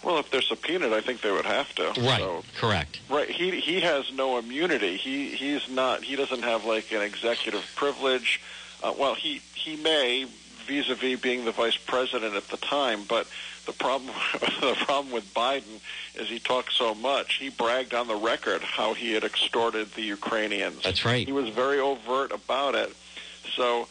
Well, 0.09 0.17
if 0.17 0.31
they're 0.31 0.41
subpoenaed, 0.41 0.95
I 0.95 1.03
think 1.03 1.21
they 1.21 1.31
would 1.31 1.45
have 1.45 1.75
to. 1.75 1.89
Right. 2.01 2.19
So, 2.19 2.43
Correct. 2.57 2.99
right. 3.11 3.29
He 3.29 3.61
he 3.61 3.83
has 3.83 4.11
no 4.11 4.39
immunity. 4.39 4.97
He 4.97 5.29
he's 5.29 5.69
not. 5.69 6.03
He 6.03 6.17
doesn't 6.17 6.45
have 6.45 6.65
like 6.65 6.91
an 6.93 7.03
executive 7.03 7.63
privilege. 7.77 8.41
Uh, 8.83 8.95
well, 8.99 9.15
he 9.15 9.43
he 9.55 9.77
may 9.77 10.27
vis-a-vis 10.67 11.21
being 11.21 11.45
the 11.45 11.53
vice 11.53 11.77
president 11.77 12.37
at 12.37 12.49
the 12.49 12.57
time. 12.57 13.05
But 13.07 13.27
the 13.67 13.73
problem, 13.73 14.15
the 14.63 14.75
problem 14.87 15.13
with 15.13 15.27
Biden 15.35 15.79
is 16.15 16.27
he 16.27 16.39
talks 16.39 16.75
so 16.75 16.95
much. 16.95 17.35
He 17.35 17.51
bragged 17.51 17.93
on 17.93 18.09
the 18.09 18.17
record 18.17 18.63
how 18.63 18.95
he 18.95 19.13
had 19.13 19.25
extorted 19.25 19.93
the 19.93 20.03
Ukrainians. 20.03 20.85
That's 20.85 21.05
right. 21.05 21.27
He 21.27 21.33
was 21.33 21.51
very 21.51 21.81
overt 21.81 22.33
about 22.33 22.75
it. 22.75 22.97
So 23.57 23.89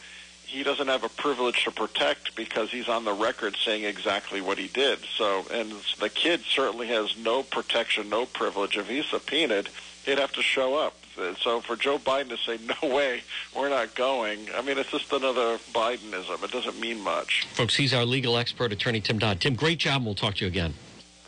he 0.48 0.62
doesn't 0.62 0.88
have 0.88 1.04
a 1.04 1.08
privilege 1.10 1.64
to 1.64 1.70
protect 1.70 2.34
because 2.34 2.70
he's 2.70 2.88
on 2.88 3.04
the 3.04 3.12
record 3.12 3.54
saying 3.62 3.84
exactly 3.84 4.40
what 4.40 4.56
he 4.56 4.68
did. 4.68 4.98
So, 5.16 5.44
and 5.52 5.72
the 6.00 6.08
kid 6.08 6.40
certainly 6.50 6.88
has 6.88 7.16
no 7.18 7.42
protection, 7.42 8.08
no 8.08 8.24
privilege. 8.24 8.78
If 8.78 8.88
he's 8.88 9.04
subpoenaed, 9.06 9.68
he'd 10.06 10.18
have 10.18 10.32
to 10.32 10.42
show 10.42 10.74
up. 10.74 10.94
So 11.40 11.60
for 11.60 11.76
Joe 11.76 11.98
Biden 11.98 12.30
to 12.30 12.36
say, 12.38 12.58
no 12.82 12.94
way, 12.94 13.22
we're 13.54 13.68
not 13.68 13.94
going, 13.94 14.46
I 14.56 14.62
mean, 14.62 14.78
it's 14.78 14.90
just 14.90 15.12
another 15.12 15.58
Bidenism. 15.74 16.42
It 16.42 16.50
doesn't 16.50 16.80
mean 16.80 17.00
much. 17.00 17.46
Folks, 17.52 17.76
he's 17.76 17.92
our 17.92 18.04
legal 18.04 18.36
expert, 18.38 18.72
attorney 18.72 19.00
Tim 19.00 19.18
Dodd. 19.18 19.40
Tim, 19.40 19.54
great 19.54 19.78
job, 19.78 19.96
and 19.96 20.06
we'll 20.06 20.14
talk 20.14 20.36
to 20.36 20.44
you 20.44 20.48
again. 20.48 20.74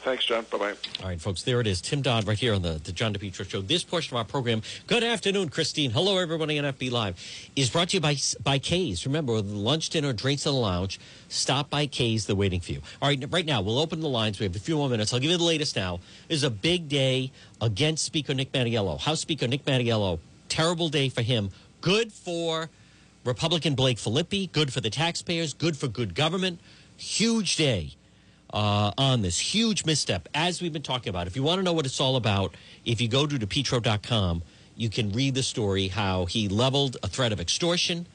Thanks, 0.03 0.25
John. 0.25 0.47
Bye 0.51 0.59
bye. 0.59 0.75
All 1.03 1.09
right, 1.09 1.21
folks, 1.21 1.43
there 1.43 1.61
it 1.61 1.67
is. 1.67 1.83
Tim 1.83 2.01
Dodd 2.01 2.27
right 2.27 2.39
here 2.39 2.55
on 2.55 2.63
the, 2.63 2.81
the 2.83 2.91
John 2.91 3.13
DePetro 3.13 3.47
Show. 3.47 3.61
This 3.61 3.85
portion 3.85 4.17
of 4.17 4.19
our 4.19 4.25
program, 4.25 4.63
good 4.87 5.05
afternoon, 5.05 5.51
Christine. 5.51 5.91
Hello, 5.91 6.17
everybody 6.17 6.59
on 6.59 6.65
FB 6.65 6.91
Live, 6.91 7.17
is 7.55 7.69
brought 7.69 7.91
to 7.91 7.99
you 7.99 8.01
by, 8.01 8.17
by 8.43 8.59
K's. 8.59 9.05
Remember, 9.05 9.41
lunch, 9.43 9.91
dinner, 9.91 10.15
drinks 10.15 10.47
in 10.47 10.53
the 10.53 10.59
lounge, 10.59 10.99
stop 11.29 11.69
by 11.69 11.87
K's. 11.87 12.25
They're 12.25 12.35
waiting 12.35 12.61
for 12.61 12.73
you. 12.73 12.81
All 13.03 13.09
right, 13.09 13.23
right 13.31 13.45
now, 13.45 13.61
we'll 13.61 13.79
open 13.79 14.01
the 14.01 14.09
lines. 14.09 14.41
We 14.41 14.45
have 14.45 14.57
a 14.57 14.61
few 14.61 14.77
more 14.77 14.89
minutes. 14.89 15.13
I'll 15.13 15.21
give 15.21 15.31
you 15.31 15.37
the 15.37 15.45
latest 15.45 15.77
now. 15.77 16.01
This 16.29 16.37
is 16.39 16.45
a 16.45 16.51
big 16.51 16.89
day 16.89 17.31
against 17.61 18.05
Speaker 18.05 18.33
Nick 18.33 18.53
Mattiello. 18.53 18.99
House 18.99 19.21
Speaker 19.21 19.49
Nick 19.49 19.67
Mattiello, 19.67 20.19
terrible 20.49 20.89
day 20.89 21.11
for 21.11 21.21
him. 21.21 21.51
Good 21.83 22.11
for 22.11 22.71
Republican 23.27 23.75
Blake 23.75 23.99
Filippi, 23.99 24.51
good 24.51 24.73
for 24.73 24.81
the 24.81 24.91
taxpayers, 24.91 25.53
good 25.53 25.77
for 25.77 25.89
good 25.89 26.15
government. 26.15 26.59
Huge 26.97 27.57
day 27.57 27.97
uh, 28.53 28.93
on 28.99 29.23
this 29.23 29.39
huge 29.39 29.85
misstep, 29.85 30.29
as 30.35 30.61
we've 30.61 30.73
been 30.73 30.83
talking 30.83 31.11
about. 31.11 31.27
If 31.27 31.37
you 31.37 31.43
want 31.43 31.59
to 31.59 31.63
know 31.63 31.73
what 31.73 31.87
it's 31.87 32.01
all 32.01 32.17
about, 32.17 32.55
if 32.85 33.01
you 33.01 33.09
go 33.09 33.27
to 33.27 33.39
depetro.com, 33.39 34.43
you 34.77 34.89
can 34.89 35.13
read 35.13 35.35
the 35.35 35.43
story 35.43 35.89
how 35.89 36.27
he 36.27 36.49
leveled 36.49 36.97
a 37.03 37.09
threat 37.09 37.33
of 37.33 37.41
extortion, 37.41 38.07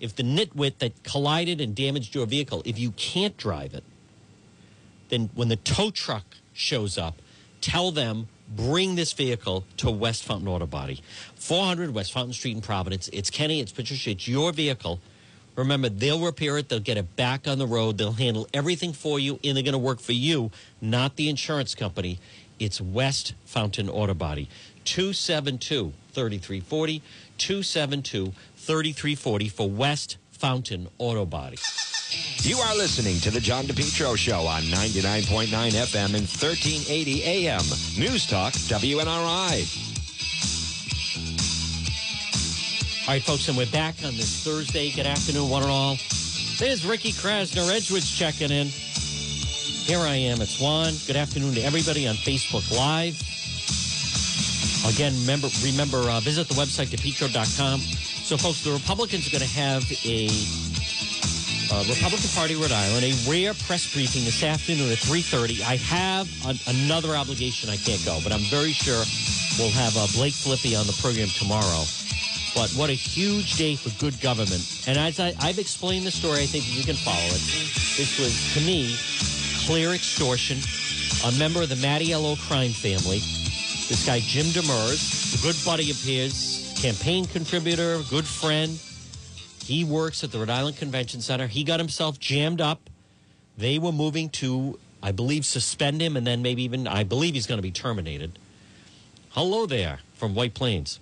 if 0.00 0.14
the 0.14 0.22
nitwit 0.22 0.78
that 0.78 1.02
collided 1.02 1.60
and 1.60 1.74
damaged 1.74 2.14
your 2.14 2.26
vehicle, 2.26 2.62
if 2.64 2.78
you 2.78 2.92
can't 2.92 3.36
drive 3.36 3.74
it, 3.74 3.84
then 5.08 5.30
when 5.34 5.48
the 5.48 5.56
tow 5.56 5.90
truck 5.90 6.24
shows 6.52 6.98
up, 6.98 7.20
tell 7.60 7.90
them 7.90 8.28
bring 8.54 8.94
this 8.94 9.12
vehicle 9.12 9.64
to 9.76 9.90
West 9.90 10.24
Fountain 10.24 10.48
Auto 10.48 10.66
Body, 10.66 11.02
400 11.36 11.92
West 11.92 12.12
Fountain 12.12 12.32
Street 12.32 12.54
in 12.54 12.60
Providence. 12.60 13.08
It's 13.12 13.30
Kenny, 13.30 13.60
it's 13.60 13.72
Patricia, 13.72 14.10
it's 14.10 14.28
your 14.28 14.52
vehicle. 14.52 15.00
Remember, 15.56 15.88
they'll 15.88 16.20
repair 16.20 16.58
it, 16.58 16.68
they'll 16.68 16.80
get 16.80 16.98
it 16.98 17.16
back 17.16 17.48
on 17.48 17.58
the 17.58 17.66
road, 17.66 17.98
they'll 17.98 18.12
handle 18.12 18.46
everything 18.52 18.92
for 18.92 19.18
you, 19.18 19.40
and 19.42 19.56
they're 19.56 19.64
going 19.64 19.72
to 19.72 19.78
work 19.78 20.00
for 20.00 20.12
you, 20.12 20.50
not 20.80 21.16
the 21.16 21.28
insurance 21.28 21.74
company. 21.74 22.18
It's 22.58 22.80
West 22.80 23.34
Fountain 23.46 23.88
Auto 23.88 24.14
Body, 24.14 24.48
272 24.84 25.92
3340, 26.12 27.02
272 27.38 28.32
3340 28.66 29.48
for 29.48 29.70
West 29.70 30.18
Fountain 30.32 30.88
Auto 30.98 31.24
Body. 31.24 31.56
You 32.38 32.58
are 32.58 32.76
listening 32.76 33.20
to 33.20 33.30
the 33.30 33.40
John 33.40 33.64
DePetro 33.64 34.16
Show 34.16 34.40
on 34.40 34.62
99.9 34.62 35.46
FM 35.46 36.14
and 36.14 36.26
1380 36.26 37.22
AM. 37.22 37.60
News 37.96 38.26
Talk, 38.26 38.52
WNRI. 38.54 39.92
All 43.06 43.14
right, 43.14 43.22
folks, 43.22 43.48
and 43.48 43.56
we're 43.56 43.70
back 43.70 43.94
on 44.04 44.16
this 44.16 44.42
Thursday. 44.44 44.90
Good 44.90 45.06
afternoon, 45.06 45.48
one 45.48 45.62
and 45.62 45.70
all. 45.70 45.96
There's 46.58 46.84
Ricky 46.84 47.12
Krasner, 47.12 47.70
Edgewood's 47.70 48.10
checking 48.10 48.50
in. 48.50 48.66
Here 48.66 50.00
I 50.00 50.16
am. 50.16 50.40
It's 50.40 50.60
Juan. 50.60 50.94
Good 51.06 51.14
afternoon 51.14 51.54
to 51.54 51.62
everybody 51.62 52.08
on 52.08 52.16
Facebook 52.16 52.68
Live. 52.76 53.14
Again, 54.92 55.12
remember, 55.20 55.48
remember 55.62 55.98
uh, 56.10 56.18
visit 56.20 56.48
the 56.48 56.54
website, 56.54 56.86
depetro.com. 56.86 57.80
So, 58.26 58.36
folks, 58.36 58.60
the 58.64 58.72
Republicans 58.72 59.28
are 59.28 59.30
going 59.30 59.46
to 59.46 59.54
have 59.54 59.86
a 60.02 60.26
uh, 61.70 61.84
Republican 61.86 62.26
Party 62.34 62.56
Rhode 62.56 62.74
Island 62.74 63.06
a 63.06 63.14
rare 63.30 63.54
press 63.54 63.86
briefing 63.94 64.24
this 64.24 64.42
afternoon 64.42 64.90
at 64.90 64.98
3.30. 64.98 65.62
I 65.62 65.76
have 65.76 66.26
an, 66.44 66.58
another 66.66 67.14
obligation 67.14 67.70
I 67.70 67.76
can't 67.76 68.04
go, 68.04 68.18
but 68.24 68.32
I'm 68.32 68.42
very 68.50 68.72
sure 68.72 69.06
we'll 69.62 69.70
have 69.70 69.94
uh, 69.94 70.10
Blake 70.18 70.34
Filippi 70.34 70.74
on 70.74 70.90
the 70.90 70.98
program 70.98 71.28
tomorrow. 71.38 71.86
But 72.50 72.74
what 72.74 72.90
a 72.90 72.98
huge 72.98 73.54
day 73.54 73.76
for 73.76 73.94
good 74.02 74.20
government. 74.20 74.82
And 74.88 74.98
as 74.98 75.20
I, 75.20 75.32
I've 75.38 75.60
explained 75.60 76.04
the 76.04 76.10
story, 76.10 76.42
I 76.42 76.46
think 76.46 76.66
you 76.66 76.82
can 76.82 76.96
follow 76.96 77.30
it. 77.30 77.46
This 77.94 78.18
was, 78.18 78.34
to 78.54 78.60
me, 78.66 78.98
clear 79.70 79.94
extortion. 79.94 80.58
A 81.22 81.30
member 81.38 81.62
of 81.62 81.68
the 81.68 81.78
Mattiello 81.78 82.36
crime 82.48 82.72
family. 82.72 83.22
This 83.86 84.02
guy, 84.04 84.18
Jim 84.18 84.46
Demers, 84.46 85.38
a 85.38 85.42
good 85.46 85.54
buddy 85.64 85.92
of 85.92 86.02
his, 86.02 86.65
campaign 86.76 87.24
contributor, 87.26 88.00
good 88.10 88.26
friend. 88.26 88.78
He 89.64 89.82
works 89.82 90.22
at 90.22 90.30
the 90.30 90.38
Rhode 90.38 90.50
Island 90.50 90.76
Convention 90.76 91.20
Center. 91.20 91.46
He 91.46 91.64
got 91.64 91.80
himself 91.80 92.20
jammed 92.20 92.60
up. 92.60 92.90
They 93.56 93.78
were 93.78 93.92
moving 93.92 94.28
to, 94.30 94.78
I 95.02 95.12
believe, 95.12 95.46
suspend 95.46 96.02
him 96.02 96.16
and 96.16 96.26
then 96.26 96.42
maybe 96.42 96.62
even, 96.62 96.86
I 96.86 97.02
believe 97.02 97.34
he's 97.34 97.46
going 97.46 97.58
to 97.58 97.62
be 97.62 97.70
terminated. 97.70 98.38
Hello 99.30 99.66
there 99.66 100.00
from 100.14 100.34
White 100.34 100.54
Plains. 100.54 101.00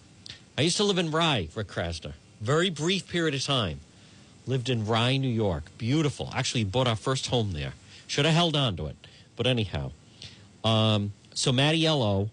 I 0.57 0.63
used 0.63 0.77
to 0.77 0.85
live 0.85 0.99
in 0.99 1.11
Rye, 1.11 1.49
Rick 1.55 1.69
Krasner. 1.69 2.15
Very 2.41 2.71
brief 2.71 3.09
period 3.09 3.35
of 3.35 3.43
time. 3.43 3.81
Lived 4.47 4.69
in 4.69 4.87
Rye, 4.87 5.17
New 5.17 5.29
York. 5.29 5.65
Beautiful. 5.77 6.31
Actually, 6.35 6.65
bought 6.65 6.87
our 6.87 6.97
first 6.97 7.27
home 7.27 7.53
there. 7.53 7.73
Should 8.07 8.25
have 8.27 8.35
held 8.35 8.55
on 8.55 8.77
to 8.77 8.87
it. 8.87 8.97
But 9.37 9.47
anyhow. 9.47 9.91
Um, 10.63 11.13
so 11.35 11.51
Mattiello 11.51 12.29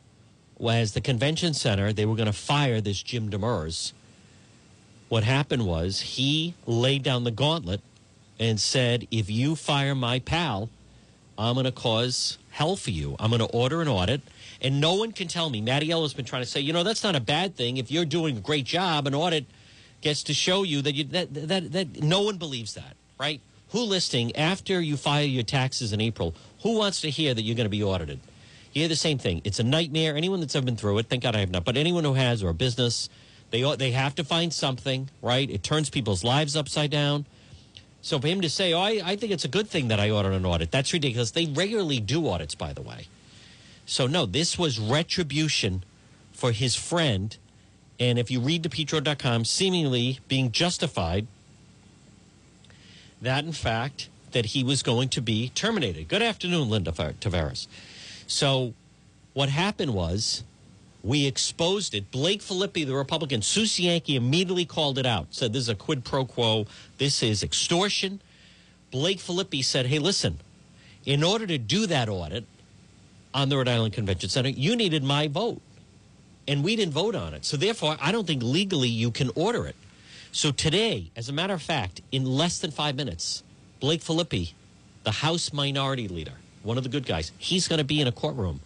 was 0.61 0.93
the 0.93 1.01
convention 1.01 1.53
center. 1.53 1.91
They 1.91 2.05
were 2.05 2.15
going 2.15 2.27
to 2.27 2.33
fire 2.33 2.79
this 2.79 3.01
Jim 3.01 3.29
Demers. 3.29 3.93
What 5.09 5.23
happened 5.23 5.65
was 5.65 6.01
he 6.01 6.53
laid 6.67 7.03
down 7.03 7.23
the 7.23 7.31
gauntlet 7.31 7.81
and 8.39 8.59
said, 8.59 9.07
if 9.11 9.29
you 9.29 9.55
fire 9.55 9.95
my 9.95 10.19
pal, 10.19 10.69
I'm 11.37 11.55
going 11.55 11.65
to 11.65 11.71
cause 11.71 12.37
hell 12.51 12.75
for 12.75 12.91
you. 12.91 13.15
I'm 13.19 13.31
going 13.31 13.41
to 13.41 13.47
order 13.47 13.81
an 13.81 13.87
audit. 13.87 14.21
And 14.61 14.79
no 14.79 14.93
one 14.93 15.11
can 15.11 15.27
tell 15.27 15.49
me. 15.49 15.61
Mattiello's 15.61 16.13
been 16.13 16.25
trying 16.25 16.43
to 16.43 16.47
say, 16.47 16.59
you 16.59 16.71
know, 16.71 16.83
that's 16.83 17.03
not 17.03 17.15
a 17.15 17.19
bad 17.19 17.55
thing. 17.55 17.77
If 17.77 17.89
you're 17.89 18.05
doing 18.05 18.37
a 18.37 18.39
great 18.39 18.65
job, 18.65 19.07
an 19.07 19.15
audit 19.15 19.45
gets 20.01 20.21
to 20.23 20.33
show 20.33 20.61
you 20.61 20.83
that 20.83 20.93
you 20.93 21.03
that 21.05 21.33
that 21.33 21.71
that 21.71 22.03
no 22.03 22.21
one 22.21 22.37
believes 22.37 22.75
that, 22.75 22.95
right? 23.19 23.41
Who 23.69 23.79
listing 23.79 24.35
after 24.35 24.79
you 24.79 24.97
file 24.97 25.23
your 25.23 25.43
taxes 25.43 25.93
in 25.93 26.01
April? 26.01 26.35
Who 26.61 26.77
wants 26.77 27.01
to 27.01 27.09
hear 27.09 27.33
that 27.33 27.41
you're 27.41 27.55
going 27.55 27.65
to 27.65 27.69
be 27.69 27.83
audited? 27.83 28.19
You 28.73 28.81
hear 28.81 28.89
the 28.89 28.95
same 28.95 29.17
thing. 29.17 29.41
It's 29.43 29.59
a 29.59 29.63
nightmare. 29.63 30.15
Anyone 30.15 30.39
that's 30.39 30.55
ever 30.55 30.65
been 30.65 30.77
through 30.77 30.97
it, 30.99 31.07
thank 31.07 31.23
God 31.23 31.35
I 31.35 31.39
have 31.39 31.51
not, 31.51 31.65
but 31.65 31.75
anyone 31.75 32.03
who 32.03 32.13
has 32.13 32.41
or 32.41 32.49
a 32.49 32.53
business, 32.53 33.09
they 33.49 33.63
they 33.75 33.91
have 33.91 34.15
to 34.15 34.23
find 34.23 34.53
something, 34.53 35.09
right? 35.21 35.49
It 35.49 35.61
turns 35.61 35.89
people's 35.89 36.23
lives 36.23 36.55
upside 36.55 36.89
down. 36.89 37.25
So 38.01 38.19
for 38.19 38.27
him 38.27 38.41
to 38.41 38.49
say, 38.49 38.73
"Oh, 38.73 38.79
I, 38.79 39.01
I 39.03 39.15
think 39.15 39.31
it's 39.31 39.45
a 39.45 39.49
good 39.49 39.69
thing 39.69 39.89
that 39.89 39.99
I 39.99 40.09
ordered 40.09 40.31
an 40.31 40.45
audit," 40.45 40.71
that's 40.71 40.93
ridiculous. 40.93 41.31
They 41.31 41.45
regularly 41.47 41.99
do 41.99 42.27
audits, 42.27 42.55
by 42.55 42.71
the 42.71 42.81
way. 42.81 43.07
So 43.85 44.07
no, 44.07 44.25
this 44.25 44.57
was 44.57 44.79
retribution 44.79 45.83
for 46.31 46.53
his 46.53 46.75
friend, 46.75 47.35
and 47.99 48.17
if 48.17 48.31
you 48.31 48.39
read 48.39 48.63
DePetro.com, 48.63 49.45
seemingly 49.45 50.19
being 50.27 50.51
justified 50.51 51.27
that 53.21 53.43
in 53.43 53.51
fact 53.51 54.09
that 54.31 54.47
he 54.47 54.63
was 54.63 54.81
going 54.81 55.09
to 55.09 55.21
be 55.21 55.49
terminated. 55.49 56.07
Good 56.07 56.21
afternoon, 56.21 56.69
Linda 56.69 56.91
Tavares. 56.91 57.67
So 58.31 58.73
what 59.33 59.49
happened 59.49 59.93
was 59.93 60.43
we 61.03 61.25
exposed 61.25 61.93
it. 61.93 62.11
Blake 62.11 62.41
Filippi, 62.41 62.85
the 62.85 62.95
Republican, 62.95 63.41
Susie 63.41 63.83
Yankee 63.83 64.15
immediately 64.15 64.65
called 64.65 64.97
it 64.97 65.05
out. 65.05 65.27
Said 65.31 65.51
this 65.51 65.63
is 65.63 65.69
a 65.69 65.75
quid 65.75 66.05
pro 66.05 66.23
quo. 66.23 66.65
This 66.97 67.21
is 67.21 67.43
extortion. 67.43 68.21
Blake 68.89 69.19
Filippi 69.19 69.63
said, 69.63 69.87
"Hey, 69.87 69.99
listen. 69.99 70.39
In 71.05 71.23
order 71.23 71.45
to 71.45 71.57
do 71.57 71.85
that 71.87 72.07
audit 72.07 72.45
on 73.33 73.49
the 73.49 73.57
Rhode 73.57 73.67
Island 73.67 73.93
Convention 73.93 74.29
Center, 74.29 74.49
you 74.49 74.75
needed 74.77 75.03
my 75.03 75.27
vote, 75.27 75.61
and 76.47 76.63
we 76.63 76.75
didn't 76.77 76.93
vote 76.93 77.15
on 77.15 77.33
it. 77.33 77.43
So 77.43 77.57
therefore, 77.57 77.97
I 77.99 78.13
don't 78.13 78.27
think 78.27 78.43
legally 78.43 78.89
you 78.89 79.11
can 79.11 79.29
order 79.35 79.67
it." 79.67 79.75
So 80.31 80.51
today, 80.51 81.11
as 81.17 81.27
a 81.27 81.33
matter 81.33 81.53
of 81.53 81.61
fact, 81.61 82.01
in 82.13 82.25
less 82.25 82.59
than 82.59 82.71
five 82.71 82.95
minutes, 82.95 83.43
Blake 83.81 84.01
Filippi, 84.01 84.53
the 85.03 85.11
House 85.11 85.51
Minority 85.51 86.07
Leader, 86.07 86.37
one 86.63 86.77
of 86.77 86.83
the 86.83 86.89
good 86.89 87.05
guys, 87.05 87.31
he's 87.37 87.67
going 87.67 87.79
to 87.79 87.85
be 87.85 88.01
in 88.01 88.07
a 88.07 88.11
courtroom. 88.11 88.61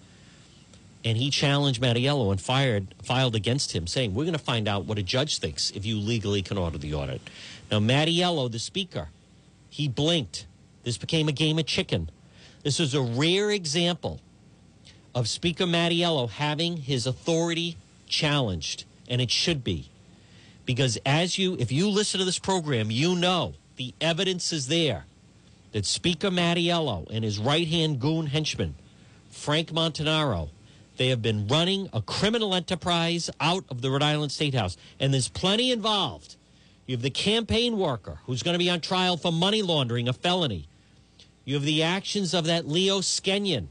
And 1.03 1.17
he 1.17 1.29
challenged 1.29 1.81
Mattiello 1.81 2.31
and 2.31 2.41
fired, 2.41 2.95
filed 3.03 3.35
against 3.35 3.73
him, 3.73 3.85
saying, 3.85 4.15
We're 4.15 4.23
going 4.23 4.33
to 4.33 4.39
find 4.39 4.67
out 4.67 4.85
what 4.85 4.97
a 4.97 5.03
judge 5.03 5.37
thinks 5.37 5.69
if 5.71 5.85
you 5.85 5.97
legally 5.97 6.41
can 6.41 6.57
order 6.57 6.79
the 6.79 6.95
audit. 6.95 7.21
Now, 7.69 7.79
Mattiello, 7.79 8.51
the 8.51 8.57
speaker, 8.57 9.09
he 9.69 9.87
blinked. 9.87 10.47
This 10.83 10.97
became 10.97 11.27
a 11.27 11.31
game 11.31 11.59
of 11.59 11.67
chicken. 11.67 12.09
This 12.63 12.79
is 12.79 12.95
a 12.95 13.01
rare 13.01 13.51
example 13.51 14.19
of 15.13 15.29
Speaker 15.29 15.65
Mattiello 15.65 16.29
having 16.29 16.77
his 16.77 17.05
authority 17.05 17.77
challenged, 18.07 18.85
and 19.07 19.21
it 19.21 19.29
should 19.29 19.63
be 19.63 19.89
because 20.65 20.97
as 21.05 21.37
you 21.37 21.55
if 21.59 21.71
you 21.71 21.89
listen 21.89 22.19
to 22.19 22.25
this 22.25 22.39
program 22.39 22.89
you 22.91 23.15
know 23.15 23.53
the 23.77 23.93
evidence 24.01 24.51
is 24.51 24.67
there 24.67 25.05
that 25.75 25.85
speaker 25.85 26.29
mattiello 26.29 27.05
and 27.11 27.25
his 27.25 27.37
right-hand 27.37 27.99
goon 27.99 28.27
henchman 28.27 28.73
frank 29.29 29.71
montanaro 29.73 30.47
they 30.95 31.09
have 31.09 31.21
been 31.21 31.45
running 31.47 31.89
a 31.91 32.01
criminal 32.01 32.55
enterprise 32.55 33.29
out 33.41 33.65
of 33.69 33.81
the 33.81 33.91
rhode 33.91 34.01
island 34.01 34.31
state 34.31 34.53
house 34.53 34.77
and 35.01 35.13
there's 35.13 35.27
plenty 35.27 35.73
involved 35.73 36.37
you 36.85 36.95
have 36.95 37.01
the 37.01 37.09
campaign 37.09 37.77
worker 37.77 38.19
who's 38.25 38.41
going 38.41 38.53
to 38.53 38.59
be 38.59 38.69
on 38.69 38.79
trial 38.79 39.17
for 39.17 39.33
money 39.33 39.61
laundering 39.61 40.07
a 40.07 40.13
felony 40.13 40.65
you 41.43 41.55
have 41.55 41.63
the 41.63 41.83
actions 41.83 42.33
of 42.33 42.45
that 42.45 42.65
leo 42.65 43.01
skenyon 43.01 43.67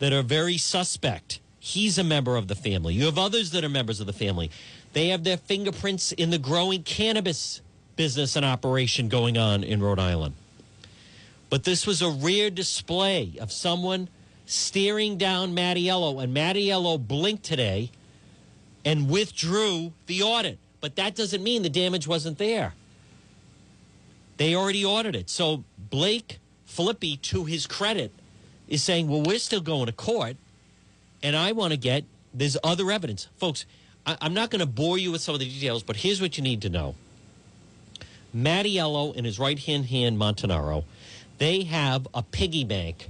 that 0.00 0.12
are 0.12 0.22
very 0.22 0.58
suspect. 0.58 1.38
He's 1.60 1.96
a 1.96 2.02
member 2.02 2.34
of 2.34 2.48
the 2.48 2.56
family. 2.56 2.92
You 2.92 3.04
have 3.04 3.18
others 3.18 3.52
that 3.52 3.62
are 3.62 3.68
members 3.68 4.00
of 4.00 4.08
the 4.08 4.12
family. 4.12 4.50
They 4.94 5.08
have 5.08 5.22
their 5.22 5.36
fingerprints 5.36 6.10
in 6.10 6.30
the 6.30 6.38
growing 6.38 6.82
cannabis 6.82 7.60
business 7.94 8.34
and 8.34 8.44
operation 8.44 9.08
going 9.08 9.38
on 9.38 9.62
in 9.62 9.80
Rhode 9.80 10.00
Island. 10.00 10.34
But 11.52 11.64
this 11.64 11.86
was 11.86 12.00
a 12.00 12.08
rare 12.08 12.48
display 12.48 13.34
of 13.38 13.52
someone 13.52 14.08
staring 14.46 15.18
down 15.18 15.54
Mattiello, 15.54 16.22
and 16.22 16.34
Mattiello 16.34 16.96
blinked 16.96 17.42
today 17.42 17.90
and 18.86 19.10
withdrew 19.10 19.92
the 20.06 20.22
audit. 20.22 20.58
But 20.80 20.96
that 20.96 21.14
doesn't 21.14 21.42
mean 21.42 21.62
the 21.62 21.68
damage 21.68 22.08
wasn't 22.08 22.38
there. 22.38 22.72
They 24.38 24.54
already 24.54 24.82
audited 24.82 25.14
it. 25.14 25.28
So 25.28 25.64
Blake 25.76 26.38
Filippi, 26.66 27.20
to 27.20 27.44
his 27.44 27.66
credit, 27.66 28.12
is 28.66 28.82
saying, 28.82 29.08
well, 29.08 29.22
we're 29.22 29.38
still 29.38 29.60
going 29.60 29.84
to 29.84 29.92
court, 29.92 30.38
and 31.22 31.36
I 31.36 31.52
want 31.52 31.72
to 31.72 31.76
get 31.76 32.04
there's 32.32 32.56
other 32.64 32.90
evidence. 32.90 33.28
Folks, 33.36 33.66
I, 34.06 34.16
I'm 34.22 34.32
not 34.32 34.48
going 34.48 34.60
to 34.60 34.66
bore 34.66 34.96
you 34.96 35.12
with 35.12 35.20
some 35.20 35.34
of 35.34 35.38
the 35.38 35.50
details, 35.50 35.82
but 35.82 35.96
here's 35.96 36.22
what 36.22 36.38
you 36.38 36.42
need 36.42 36.62
to 36.62 36.70
know. 36.70 36.94
Mattiello 38.34 39.14
and 39.14 39.26
his 39.26 39.38
right 39.38 39.58
hand 39.58 39.84
hand 39.84 40.16
Montanaro, 40.16 40.84
they 41.42 41.64
have 41.64 42.06
a 42.14 42.22
piggy 42.22 42.62
bank 42.62 43.08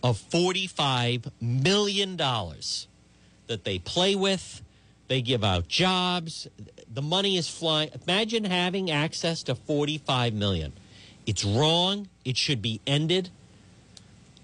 of 0.00 0.16
$45 0.30 1.32
million 1.40 2.16
that 2.16 3.64
they 3.64 3.80
play 3.80 4.14
with. 4.14 4.62
They 5.08 5.20
give 5.20 5.42
out 5.42 5.66
jobs. 5.66 6.46
The 6.94 7.02
money 7.02 7.36
is 7.36 7.48
flying. 7.48 7.90
Imagine 8.06 8.44
having 8.44 8.88
access 8.88 9.42
to 9.42 9.56
45 9.56 10.32
million. 10.32 10.74
It's 11.26 11.44
wrong. 11.44 12.08
It 12.24 12.36
should 12.36 12.62
be 12.62 12.80
ended. 12.86 13.30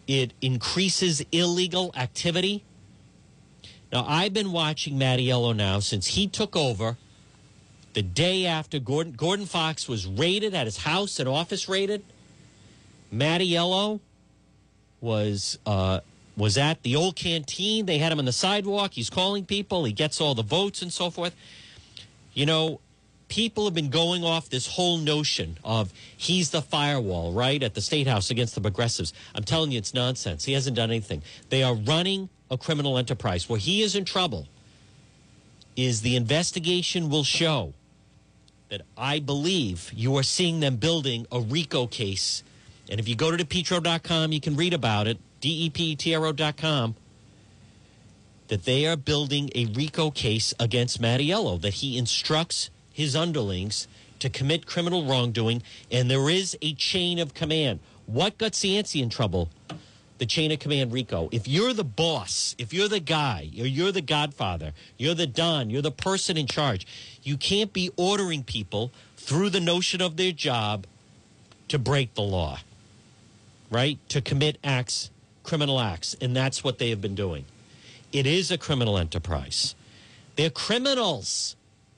It 0.09 0.33
increases 0.41 1.25
illegal 1.31 1.93
activity. 1.95 2.64
Now, 3.93 4.05
I've 4.05 4.35
been 4.35 4.51
watching 4.51 4.99
Mattiello 4.99 5.55
now 5.55 5.79
since 5.79 6.09
he 6.09 6.27
took 6.27 6.57
over 6.57 6.97
the 7.93 8.03
day 8.03 8.47
after 8.47 8.81
Gordon, 8.81 9.12
Gordon 9.12 9.47
Fox 9.47 9.89
was 9.89 10.09
raided 10.09 10.55
at 10.55 10.66
his 10.66 10.79
house 10.79 11.20
and 11.20 11.29
office 11.29 11.68
raided. 11.68 12.03
Mattiello 13.13 14.01
was 15.01 15.59
uh, 15.67 16.01
was 16.37 16.57
at 16.57 16.83
the 16.83 16.97
old 16.97 17.17
canteen. 17.17 17.87
They 17.87 17.99
had 17.99 18.13
him 18.13 18.19
on 18.19 18.25
the 18.25 18.33
sidewalk. 18.33 18.93
He's 18.95 19.11
calling 19.11 19.45
people. 19.45 19.85
He 19.85 19.93
gets 19.93 20.21
all 20.21 20.35
the 20.35 20.43
votes 20.43 20.83
and 20.83 20.93
so 20.93 21.11
forth. 21.11 21.35
You 22.33 22.47
know, 22.47 22.81
people 23.29 23.65
have 23.65 23.75
been 23.75 23.91
going 23.91 24.25
off 24.25 24.49
this 24.49 24.67
whole 24.67 24.99
notion 24.99 25.59
of 25.65 25.93
he's 26.17 26.51
the 26.51 26.63
firewall, 26.63 27.33
right, 27.33 27.63
at 27.63 27.75
the 27.75 27.81
state 27.81 28.07
house 28.07 28.31
against 28.31 28.55
the 28.55 28.61
progressives. 28.61 29.13
I'm 29.35 29.45
telling 29.45 29.73
you, 29.73 29.79
it's 29.79 29.95
nonsense. 29.95 30.45
He 30.45 30.55
hasn't 30.55 30.77
done 30.77 30.91
anything. 30.91 31.23
They 31.51 31.63
are 31.63 31.75
running 31.75 32.31
a 32.51 32.57
criminal 32.57 32.99
enterprise. 32.99 33.49
Where 33.49 33.59
he 33.59 33.83
is 33.83 33.95
in 33.95 34.05
trouble 34.05 34.49
is 35.77 36.03
the 36.03 36.17
investigation 36.17 37.09
will 37.09 37.25
show 37.25 37.73
that 38.69 38.83
I 38.97 39.19
believe 39.19 39.91
you 39.95 40.17
are 40.17 40.23
seeing 40.23 40.61
them 40.61 40.77
building 40.77 41.27
a 41.31 41.41
RICO 41.41 41.87
case. 41.87 42.43
And 42.93 43.01
if 43.01 43.09
you 43.09 43.16
go 43.16 43.34
to 43.34 43.43
depetro.com, 43.43 44.32
you 44.32 44.40
can 44.40 44.55
read 44.55 44.74
about 44.74 45.07
it, 45.07 45.16
D-E-P-T-R-O.com, 45.40 46.95
that 48.49 48.64
they 48.66 48.86
are 48.86 48.97
building 48.99 49.49
a 49.55 49.64
RICO 49.64 50.11
case 50.11 50.53
against 50.61 51.01
Mattiello, 51.01 51.59
that 51.62 51.72
he 51.72 51.97
instructs 51.97 52.68
his 52.93 53.16
underlings 53.16 53.88
to 54.18 54.28
commit 54.28 54.66
criminal 54.66 55.07
wrongdoing, 55.07 55.62
and 55.90 56.11
there 56.11 56.28
is 56.28 56.55
a 56.61 56.74
chain 56.74 57.18
of 57.18 57.32
command. 57.32 57.80
What 58.05 58.36
got 58.36 58.53
Cianci 58.53 59.03
in 59.03 59.09
trouble? 59.09 59.49
The 60.18 60.26
chain 60.26 60.53
of 60.53 60.59
command 60.59 60.93
RICO. 60.93 61.30
If 61.32 61.49
you're 61.49 61.72
the 61.72 61.84
boss, 61.84 62.55
if 62.59 62.74
you're 62.74 62.88
the 62.88 63.01
guy, 63.01 63.49
or 63.59 63.66
you're 63.66 63.93
the 63.93 64.03
godfather, 64.03 64.74
you're 64.99 65.14
the 65.14 65.26
don, 65.26 65.70
you're 65.70 65.80
the 65.80 65.90
person 65.90 66.36
in 66.36 66.47
charge, 66.47 66.86
you 67.22 67.38
can't 67.38 67.72
be 67.72 67.90
ordering 67.97 68.45
people 68.45 68.93
through 69.16 69.49
the 69.49 69.61
notion 69.61 70.03
of 70.03 70.18
their 70.18 70.32
job 70.32 70.86
to 71.68 71.78
break 71.78 72.12
the 72.12 72.20
law, 72.20 72.59
right? 73.73 73.99
To 74.11 74.20
commit 74.20 74.59
acts, 74.62 75.11
criminal 75.43 75.81
acts. 75.81 76.14
And 76.20 76.37
that's 76.37 76.62
what 76.62 76.79
they 76.79 76.91
have 76.91 77.01
been 77.01 77.14
doing. 77.14 77.47
It 78.12 78.27
is 78.27 78.51
a 78.51 78.59
criminal 78.59 78.99
enterprise. 78.99 79.75
They're 80.37 80.51
criminals. 80.51 81.57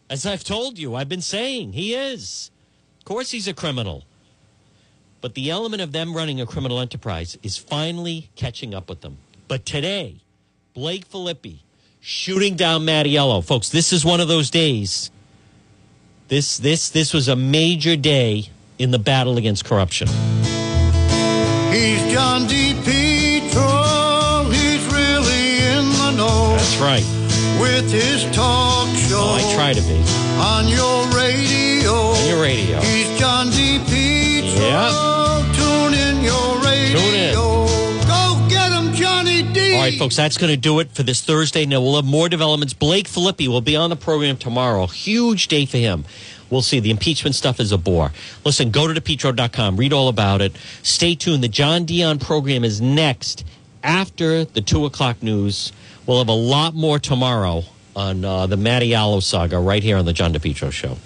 As 0.08 0.24
I've 0.24 0.44
told 0.44 0.78
you, 0.78 0.94
I've 0.94 1.08
been 1.08 1.20
saying 1.20 1.72
he 1.72 1.94
is. 1.94 2.50
Of 3.00 3.04
course, 3.04 3.32
he's 3.32 3.48
a 3.48 3.54
criminal. 3.54 4.04
But 5.20 5.34
the 5.34 5.50
element 5.50 5.82
of 5.82 5.92
them 5.92 6.14
running 6.14 6.40
a 6.40 6.46
criminal 6.46 6.78
enterprise 6.78 7.36
is 7.42 7.56
finally 7.56 8.30
catching 8.36 8.74
up 8.74 8.88
with 8.88 9.00
them. 9.00 9.18
But 9.48 9.66
today, 9.66 10.16
Blake 10.74 11.08
Filippi 11.08 11.58
shooting 12.00 12.54
down 12.54 12.82
Mattiello. 12.82 13.42
Folks, 13.42 13.70
this 13.70 13.92
is 13.92 14.04
one 14.04 14.20
of 14.20 14.28
those 14.28 14.50
days. 14.50 15.10
This 16.28 16.58
this 16.58 16.90
this 16.90 17.12
was 17.14 17.28
a 17.28 17.36
major 17.36 17.96
day 17.96 18.50
in 18.78 18.90
the 18.90 18.98
battle 18.98 19.36
against 19.38 19.64
corruption. 19.64 20.08
He's 21.74 22.00
John 22.12 22.46
D. 22.46 22.72
Petro. 22.84 24.48
He's 24.48 24.84
really 24.94 25.58
in 25.58 25.84
the 25.98 26.12
know. 26.16 26.54
That's 26.56 26.76
right. 26.78 27.02
With 27.60 27.90
his 27.90 28.22
talk 28.34 28.88
show. 28.94 29.18
Oh, 29.18 29.34
I 29.34 29.54
try 29.56 29.72
to 29.72 29.80
be. 29.82 29.98
On 30.38 30.68
your 30.68 31.08
radio. 31.16 31.92
On 31.92 32.28
your 32.28 32.40
radio. 32.40 32.80
He's 32.80 33.18
John 33.18 33.48
DePetro. 33.48 34.56
Yeah. 34.56 35.52
Tune 35.56 35.94
in 35.94 36.22
your 36.22 36.60
radio. 36.62 36.98
Tune 37.00 37.14
in. 37.14 37.34
Go 38.06 38.46
get 38.48 38.70
him, 38.70 38.92
Johnny 38.94 39.42
D. 39.52 39.74
All 39.74 39.80
right, 39.80 39.98
folks, 39.98 40.14
that's 40.14 40.38
going 40.38 40.52
to 40.52 40.56
do 40.56 40.78
it 40.78 40.92
for 40.92 41.02
this 41.02 41.22
Thursday. 41.22 41.66
Now, 41.66 41.80
we'll 41.80 41.96
have 41.96 42.04
more 42.04 42.28
developments. 42.28 42.72
Blake 42.72 43.08
Filippi 43.08 43.48
will 43.48 43.60
be 43.60 43.74
on 43.74 43.90
the 43.90 43.96
program 43.96 44.36
tomorrow. 44.36 44.86
Huge 44.86 45.48
day 45.48 45.66
for 45.66 45.78
him. 45.78 46.04
We'll 46.54 46.62
see. 46.62 46.78
The 46.78 46.92
impeachment 46.92 47.34
stuff 47.34 47.58
is 47.58 47.72
a 47.72 47.78
bore. 47.78 48.12
Listen, 48.44 48.70
go 48.70 48.86
to 48.86 49.00
depetro.com, 49.00 49.76
read 49.76 49.92
all 49.92 50.06
about 50.06 50.40
it. 50.40 50.56
Stay 50.84 51.16
tuned. 51.16 51.42
The 51.42 51.48
John 51.48 51.84
Dion 51.84 52.20
program 52.20 52.62
is 52.62 52.80
next 52.80 53.44
after 53.82 54.44
the 54.44 54.60
2 54.60 54.84
o'clock 54.86 55.20
news. 55.20 55.72
We'll 56.06 56.18
have 56.18 56.28
a 56.28 56.32
lot 56.32 56.72
more 56.72 57.00
tomorrow 57.00 57.64
on 57.96 58.24
uh, 58.24 58.46
the 58.46 58.54
Mattiello 58.54 59.20
saga 59.20 59.58
right 59.58 59.82
here 59.82 59.96
on 59.96 60.04
the 60.04 60.12
John 60.12 60.32
DePetro 60.32 60.70
Show. 60.70 60.96